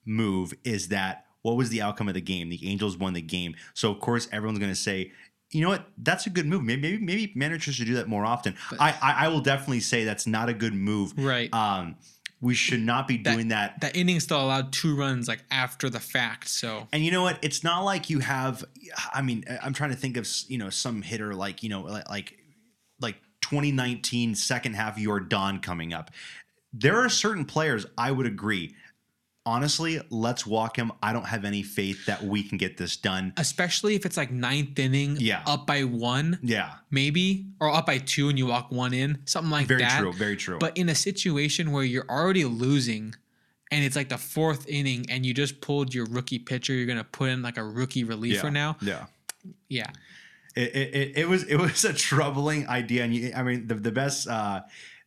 [0.06, 2.50] move is that what was the outcome of the game?
[2.50, 5.12] The Angels won the game, so of course everyone's going to say.
[5.52, 5.88] You know what?
[5.98, 6.64] That's a good move.
[6.64, 8.56] Maybe maybe, maybe managers should do that more often.
[8.80, 11.14] I, I I will definitely say that's not a good move.
[11.16, 11.54] Right.
[11.54, 11.98] Um,
[12.42, 16.00] we should not be doing that That inning still allowed two runs like after the
[16.00, 16.50] fact.
[16.50, 17.40] So And you know what?
[17.42, 18.64] It's not like you have.
[19.14, 22.10] I mean, I'm trying to think of you know some hitter like you know like
[22.10, 22.38] like,
[23.00, 26.12] like 2019 second half Jordan coming up.
[26.74, 28.76] There are certain players I would agree.
[29.48, 30.92] Honestly, let's walk him.
[31.04, 33.32] I don't have any faith that we can get this done.
[33.38, 35.44] especially if it's like ninth inning, Yeah.
[35.46, 39.52] up by one, Yeah, maybe, or up by two and you walk one in, something
[39.52, 40.02] like very that.
[40.02, 40.14] Very true.
[40.18, 40.58] Very true.
[40.60, 43.14] But in a situation where you're already losing
[43.72, 47.04] and it's like the fourth inning and you just pulled your rookie pitcher, you're gonna
[47.04, 48.78] put in like a rookie reliever yeah, now.
[48.82, 49.06] Yeah.
[49.70, 49.92] Yeah.
[50.56, 53.92] it, it, it, was it was a troubling idea and you, i mean the, the
[53.92, 54.62] best uh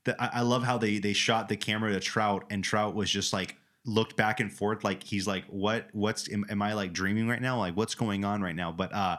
[0.05, 3.10] the, I, I love how they they shot the camera to trout and trout was
[3.10, 3.56] just like
[3.89, 7.40] looked back and forth like he's like what what's am, am i like dreaming right
[7.40, 9.16] now like what's going on right now but uh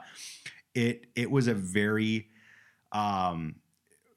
[0.75, 2.29] it it was a very
[2.91, 3.55] um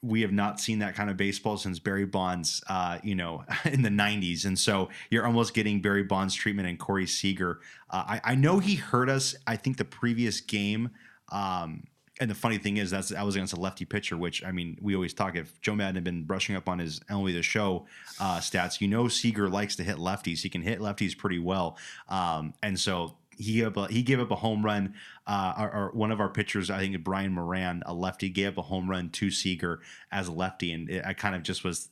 [0.03, 3.83] we have not seen that kind of baseball since Barry Bonds, uh, you know, in
[3.83, 7.61] the '90s, and so you're almost getting Barry Bonds treatment and Corey Seager.
[7.89, 9.37] Uh, I, I know he hurt us.
[9.47, 10.91] I think the previous game,
[11.31, 11.85] um,
[12.23, 14.79] and the funny thing is that's that was against a lefty pitcher, which I mean,
[14.81, 15.35] we always talk.
[15.35, 17.87] If Joe Maddon had been brushing up on his MLB The Show
[18.21, 20.41] uh, stats, you know, Seager likes to hit lefties.
[20.41, 21.77] He can hit lefties pretty well,
[22.09, 24.95] um, and so he gave up a, he gave up a home run.
[25.27, 28.59] Uh, or, or one of our pitchers, I think Brian Moran, a lefty, gave up
[28.59, 29.81] a home run to Seager
[30.13, 31.89] as a lefty, and it, I kind of just was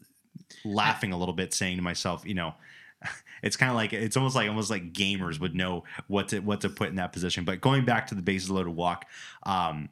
[0.64, 2.54] laughing a little bit, saying to myself, you know,
[3.42, 6.60] it's kind of like it's almost like almost like gamers would know what to what
[6.60, 7.44] to put in that position.
[7.44, 9.06] But going back to the bases loaded walk,
[9.44, 9.88] um,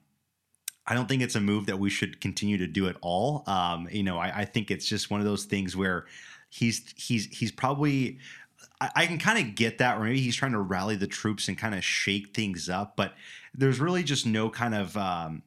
[0.88, 3.44] I don't think it's a move that we should continue to do at all.
[3.46, 6.06] Um, you know, I, I think it's just one of those things where
[6.48, 8.18] he's he's he's probably
[8.80, 11.46] I, I can kind of get that, or maybe he's trying to rally the troops
[11.46, 13.12] and kind of shake things up, but
[13.54, 15.42] there's really just no kind of um,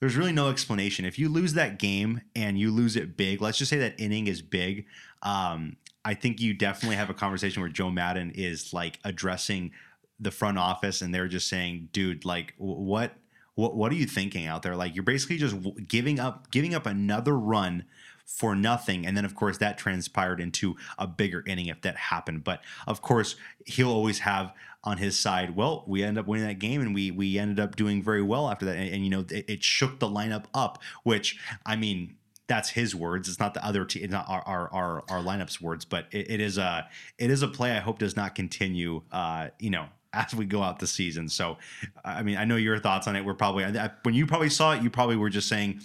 [0.00, 1.04] there's really no explanation.
[1.04, 4.26] If you lose that game and you lose it big, let's just say that inning
[4.26, 4.86] is big.
[5.22, 9.70] Um, I think you definitely have a conversation where Joe Maddon is like addressing
[10.18, 13.12] the front office and they're just saying, dude, like wh- what
[13.54, 14.76] what what are you thinking out there?
[14.76, 15.56] Like you're basically just
[15.88, 17.84] giving up giving up another run
[18.24, 22.44] for nothing and then of course that transpired into a bigger inning if that happened
[22.44, 23.34] but of course
[23.66, 24.54] he'll always have
[24.84, 27.74] on his side well we ended up winning that game and we we ended up
[27.74, 30.80] doing very well after that and, and you know it, it shook the lineup up
[31.02, 32.14] which i mean
[32.48, 33.28] that's his words.
[33.28, 36.30] It's not the other team, It's not our our our, our lineups words, but it,
[36.30, 39.02] it is a it is a play I hope does not continue.
[39.10, 41.28] Uh, you know, as we go out the season.
[41.28, 41.58] So,
[42.04, 43.24] I mean, I know your thoughts on it.
[43.24, 43.64] We're probably
[44.02, 45.80] when you probably saw it, you probably were just saying.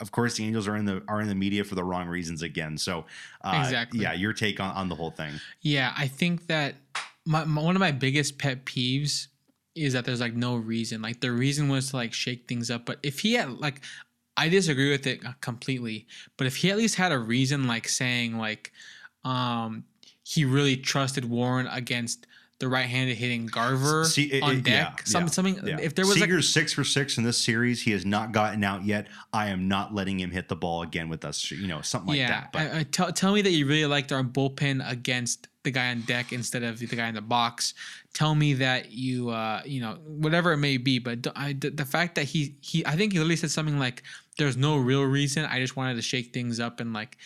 [0.00, 2.40] Of course, the Angels are in the are in the media for the wrong reasons
[2.40, 2.78] again.
[2.78, 3.04] So,
[3.44, 4.00] uh, Exactly.
[4.00, 5.32] yeah, your take on, on the whole thing.
[5.60, 6.76] Yeah, I think that
[7.26, 9.26] my, my one of my biggest pet peeves
[9.74, 11.02] is that there's like no reason.
[11.02, 13.82] Like the reason was to like shake things up, but if he had like
[14.38, 16.06] I disagree with it completely,
[16.38, 18.72] but if he at least had a reason like saying like
[19.24, 19.84] um
[20.22, 22.26] he really trusted Warren against
[22.60, 25.78] the right-handed hitting Garver See, it- on it- deck, yeah, some, yeah, something Yeah.
[25.80, 28.62] if there was like Seager's six for six in this series, he has not gotten
[28.62, 29.08] out yet.
[29.32, 31.50] I am not letting him hit the ball again with us.
[31.50, 32.52] You know, something like yeah, that.
[32.52, 35.90] But I, I tell tell me that you really liked our bullpen against the guy
[35.90, 37.74] on deck instead of the guy in the box.
[38.12, 40.98] Tell me that you, uh, you know, whatever it may be.
[40.98, 44.02] But I, the, the fact that he, he, I think he literally said something like,
[44.38, 45.44] "There's no real reason.
[45.46, 47.16] I just wanted to shake things up," and like,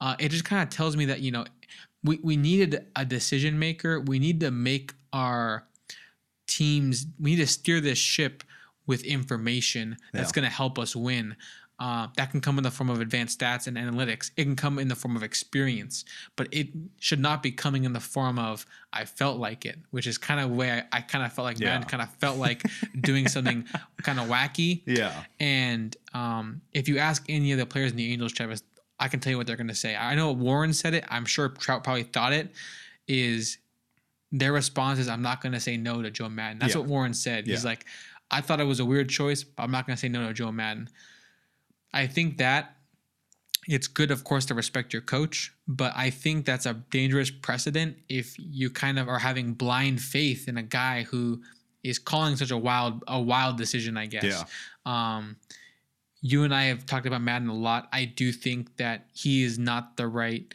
[0.00, 1.44] uh, it just kind of tells me that you know,
[2.04, 4.00] we we needed a decision maker.
[4.00, 5.66] We need to make our
[6.46, 7.06] teams.
[7.20, 8.42] We need to steer this ship
[8.86, 10.34] with information that's Yeah.
[10.40, 11.36] going to help us win.
[11.78, 14.30] Uh, that can come in the form of advanced stats and analytics.
[14.36, 16.04] It can come in the form of experience,
[16.36, 16.68] but it
[17.00, 20.38] should not be coming in the form of I felt like it, which is kind
[20.38, 21.70] of where I, I kind of felt like Yeah.
[21.70, 22.62] Maddon kind of felt like
[23.00, 23.66] doing something
[24.02, 24.82] kind of wacky.
[24.86, 25.24] Yeah.
[25.40, 28.62] And um, if you ask any of the players in the Angels, Travis,
[29.02, 29.96] I can tell you what they're going to say.
[29.96, 31.04] I know Warren said it.
[31.08, 32.52] I'm sure Trout probably thought it.
[33.08, 33.58] Is
[34.30, 36.80] their response is, "I'm not going to say no to Joe Maddon." That's Yeah.
[36.80, 37.46] what Warren said.
[37.46, 37.84] He's like,
[38.30, 40.32] "I thought it was a weird choice, but I'm not going to say no to
[40.32, 40.88] Joe Maddon."
[41.92, 42.76] I think that
[43.66, 47.96] it's good, of course, to respect your coach, but I think that's a dangerous precedent
[48.08, 51.42] if you kind of are having blind faith in a guy who
[51.82, 53.96] is calling such a wild a wild decision.
[53.96, 54.24] I guess.
[54.24, 54.44] Yeah.
[54.86, 55.36] Um,
[56.22, 57.88] you and I have talked about Maddon a lot.
[57.92, 60.46] I do think that he is not the right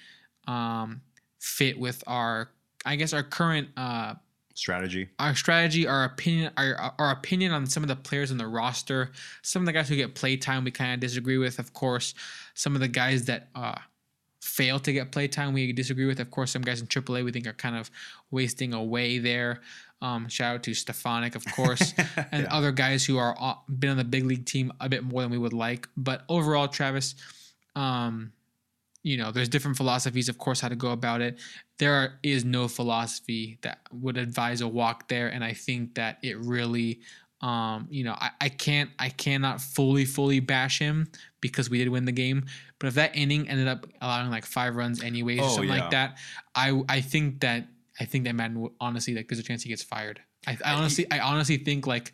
[0.47, 1.01] um,
[1.39, 2.49] fit with our,
[2.85, 4.15] I guess, our current uh,
[4.55, 5.07] Strategy.
[5.19, 9.11] our strategy, our opinion, our, our opinion on some of the players in the roster.
[9.43, 11.59] Some of the guys who get play time, we kind of disagree with.
[11.59, 12.15] Of course,
[12.55, 13.75] some of the guys that uh,
[14.41, 16.19] fail to get play time, we disagree with.
[16.19, 17.91] Of course, some guys in AAA we think are kind of
[18.31, 19.61] wasting away there.
[20.01, 21.93] Um, shout out to Stefanic, of course,
[22.31, 22.53] and Yeah.
[22.55, 25.31] other guys who are uh, been on the big league team a bit more than
[25.31, 25.87] we would like.
[25.97, 27.15] But overall, Travis,
[27.75, 28.31] um,
[29.03, 31.39] you know, there's different philosophies, of course, how to go about it.
[31.79, 36.37] There is no philosophy that would advise a walk there, and I think that it
[36.39, 36.99] really,
[37.41, 41.07] um, you know, I, I can't, I cannot fully, fully bash him
[41.41, 42.45] because we did win the game.
[42.79, 45.81] But if that inning ended up allowing like five runs anyways, or Oh, something yeah.
[45.81, 46.17] like that,
[46.55, 47.67] I, I think that,
[47.99, 50.19] I think that Maddon would- honestly, like, there's a chance he gets fired.
[50.45, 52.13] I, I honestly, I honestly think like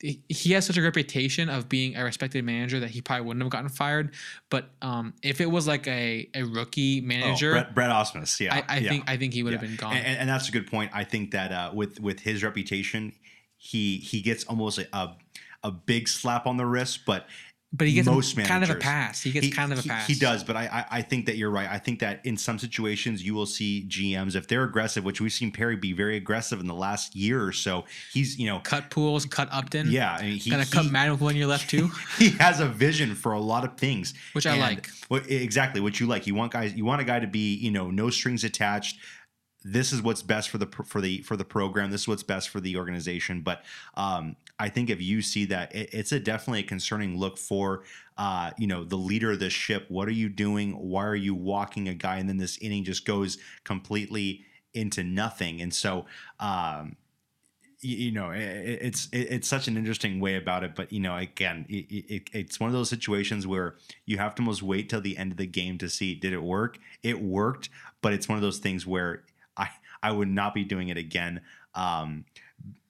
[0.00, 3.50] he- has such a reputation of being a respected manager that he probably wouldn't have
[3.50, 4.14] gotten fired.
[4.50, 8.40] But um, if it was like a, a rookie Oh, manager, Brett, Brett Ausmus.
[8.40, 8.54] Yeah.
[8.54, 8.88] I, I yeah.
[8.90, 9.94] think I think he would have been gone.
[9.96, 10.90] And, and, and that's a good point.
[10.94, 13.12] I think that uh, with with his reputation,
[13.56, 15.16] he he gets almost a, a
[15.62, 17.26] a big slap on the wrist, but
[17.76, 19.20] but he gets most kind of a pass.
[19.20, 20.06] He gets he, kind of a he- pass.
[20.06, 21.68] He does, but I, I I think that you're right.
[21.68, 25.32] I think that in some situations you will see GMs if they're aggressive, which we've
[25.32, 27.84] seen Perry be very aggressive in the last year or so.
[28.12, 29.90] He's you know Cut Pujols, cut Upton.
[29.90, 31.90] yeah, I mean, he, Gonna cut Maddon with one year left too.
[32.18, 34.88] he has a vision for a lot of things, Which I like.
[35.08, 36.28] What exactly what you like?
[36.28, 36.74] You want guys.
[36.74, 38.98] You want a guy to be you know no strings attached.
[39.64, 41.90] This is what's best for the for the for the program.
[41.90, 43.40] This is what's best for the organization.
[43.40, 43.64] But
[43.94, 47.84] um, I think if you see that, it, it's a definitely a concerning look for
[48.18, 49.86] uh, you know the leader of this ship.
[49.88, 50.72] What are you doing?
[50.72, 52.18] Why are you walking a guy?
[52.18, 55.60] And then this inning just goes completely into nothing.
[55.60, 56.06] And so.
[56.40, 56.96] Um,
[57.86, 60.74] you, know, it's it's such an interesting way about it.
[60.74, 63.74] But you know, again, it, it, it's one of those situations where
[64.06, 66.42] you have to almost wait till the end of the game to see did it
[66.42, 66.78] work.
[67.02, 67.68] It worked,
[68.00, 69.24] but it's one of those things where
[70.04, 71.40] I I would not be doing it again.
[71.74, 72.24] Um,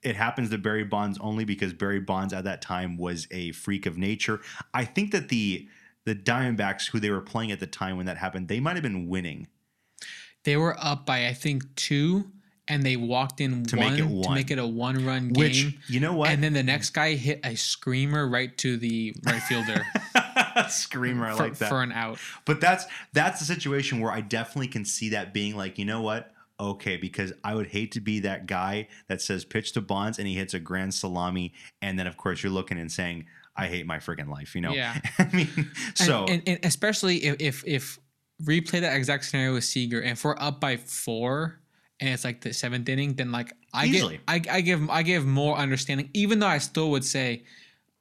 [0.03, 3.87] it happens to Barry Bonds only because Barry Bonds at that time was a freak
[3.87, 4.41] of nature.
[4.75, 5.69] I think that the
[6.05, 8.83] the Diamondbacks, who they were playing at the time when that happened, they might have
[8.83, 9.47] been winning.
[10.45, 12.31] They were up by I think two,
[12.69, 14.23] and they walked in To one, make it one.
[14.25, 15.75] to make it a one run Which game.
[15.89, 16.29] you know what?
[16.29, 19.83] And then the next guy hit a screamer right to the right fielder
[20.69, 21.69] Screamer, I for, like that.
[21.71, 22.19] for an out.
[22.45, 22.85] But that's
[23.15, 26.34] that's the situation where I definitely can see that being like, you know what?
[26.61, 30.29] Okay, because I would hate to be that guy that says pitch to Bonds and
[30.29, 31.53] he hits a grand salami,
[31.83, 33.27] and then of course you're looking and saying,
[33.57, 34.73] I hate my friggin' life, you know?
[34.73, 34.99] Yeah.
[35.19, 37.99] I mean, so and, and, especially if, if if
[38.43, 41.61] replay that exact scenario with Seager, and if we're up by four
[42.01, 44.15] and it's like the seventh inning, then like I Easily.
[44.17, 47.45] give I, I give I give more understanding, even though I still would say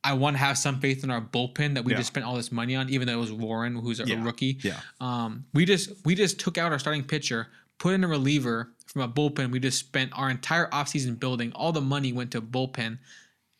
[0.03, 1.99] I want to have some faith in our bullpen that we Yeah.
[1.99, 4.23] just spent all this money on, even though it was Warren who's a, a Yeah.
[4.23, 4.59] rookie.
[4.61, 4.79] yeah.
[4.99, 7.47] Um, we just we just took out our starting pitcher,
[7.83, 9.51] put in a reliever from a bullpen.
[9.51, 11.51] We just spent our entire offseason building.
[11.53, 12.99] All the money went to bullpen,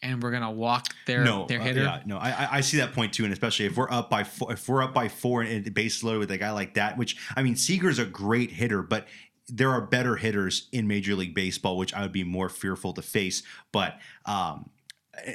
[0.02, 1.82] and we're gonna walk their no, their uh, hitter.
[1.84, 4.54] yeah, no, I, I- see that point too, and especially if we're up by four,
[4.54, 7.18] if we're up by four and the base loaded with a guy like that, which
[7.36, 9.08] I mean, Seager's a great hitter, but
[9.50, 13.02] there are better hitters in Major League Baseball, which I would be more fearful to
[13.02, 13.44] face.
[13.74, 14.70] But um,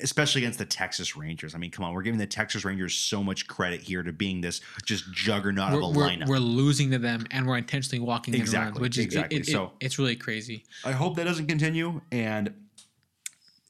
[0.02, 3.22] especially against the Texas Rangers, I mean, come on, we're giving the Texas Rangers so
[3.22, 6.26] much credit here to being this just juggernaut we're, of a we're, lineup.
[6.26, 9.38] we're losing to them, and we're intentionally walking Exactly, which is exactly.
[9.38, 10.64] it- it- So- it's really crazy.
[10.84, 12.00] I hope that doesn't continue.
[12.10, 12.52] And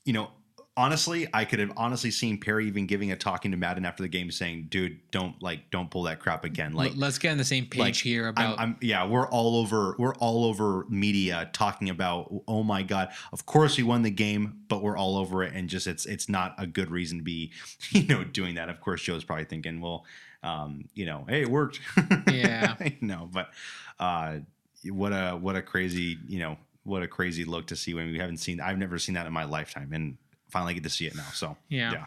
[0.04, 0.30] you know,
[0.78, 4.08] honestly, I could have honestly seen Perry even giving a talking to Maddon after the
[4.08, 7.44] game, saying, "Dude, don't like, don't pull that crap again." Like, let's get on the
[7.44, 11.50] same page like, here I'm, about I'm, yeah, we're all over, we're all over media
[11.52, 15.42] talking about, oh my god, of course we won the game, but we're all over
[15.42, 17.50] it, and just it's it's not a good reason to be,
[17.90, 18.68] you know, doing that.
[18.68, 20.06] Of course, Joe's probably thinking, well,
[20.44, 21.80] um, you know, hey, it worked.
[22.32, 22.76] Yeah.
[23.00, 23.50] no, but
[23.98, 24.36] uh,
[24.84, 28.18] what a what a crazy, you know, what a crazy look to see when we
[28.20, 28.60] haven't seen.
[28.60, 30.16] I've never seen that in my lifetime, and
[30.48, 31.26] finally get to see it now.
[31.32, 31.92] So Yeah.
[31.92, 32.04] yeah.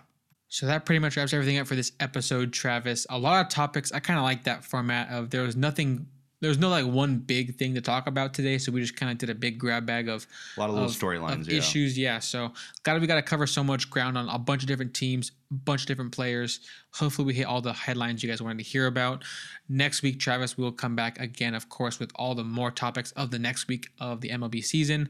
[0.47, 3.07] So that pretty much wraps everything up for this episode, Travis.
[3.09, 3.93] A lot of topics.
[3.93, 6.07] I kind of like that format of there was nothing
[6.41, 9.19] there's no like one big thing to talk about today, so we just kind of
[9.19, 10.25] did a big grab bag of
[10.57, 11.57] a lot of little storylines, yeah.
[11.57, 11.97] issues.
[11.97, 12.51] Yeah, so
[12.83, 15.31] got to we got to cover so much ground on a bunch of different teams,
[15.51, 16.59] a bunch of different players.
[16.95, 19.23] Hopefully, we hit all the headlines you guys wanted to hear about.
[19.69, 23.11] Next week, Travis, we will come back again, of course, with all the more topics
[23.11, 25.09] of the next week of the MLB season.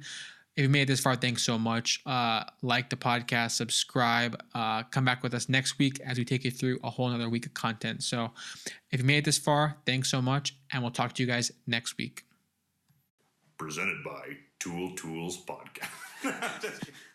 [0.55, 2.01] If you made it this far, thanks so much.
[2.05, 4.41] Uh, like the podcast, subscribe.
[4.53, 7.29] Uh, come back with us next week as we take you through a whole another
[7.29, 8.03] week of content.
[8.03, 8.31] So,
[8.91, 11.51] if you made it this far, thanks so much, and we'll talk to you guys
[11.67, 12.25] next week.
[13.57, 16.89] Presented by Tool Tools Podcast.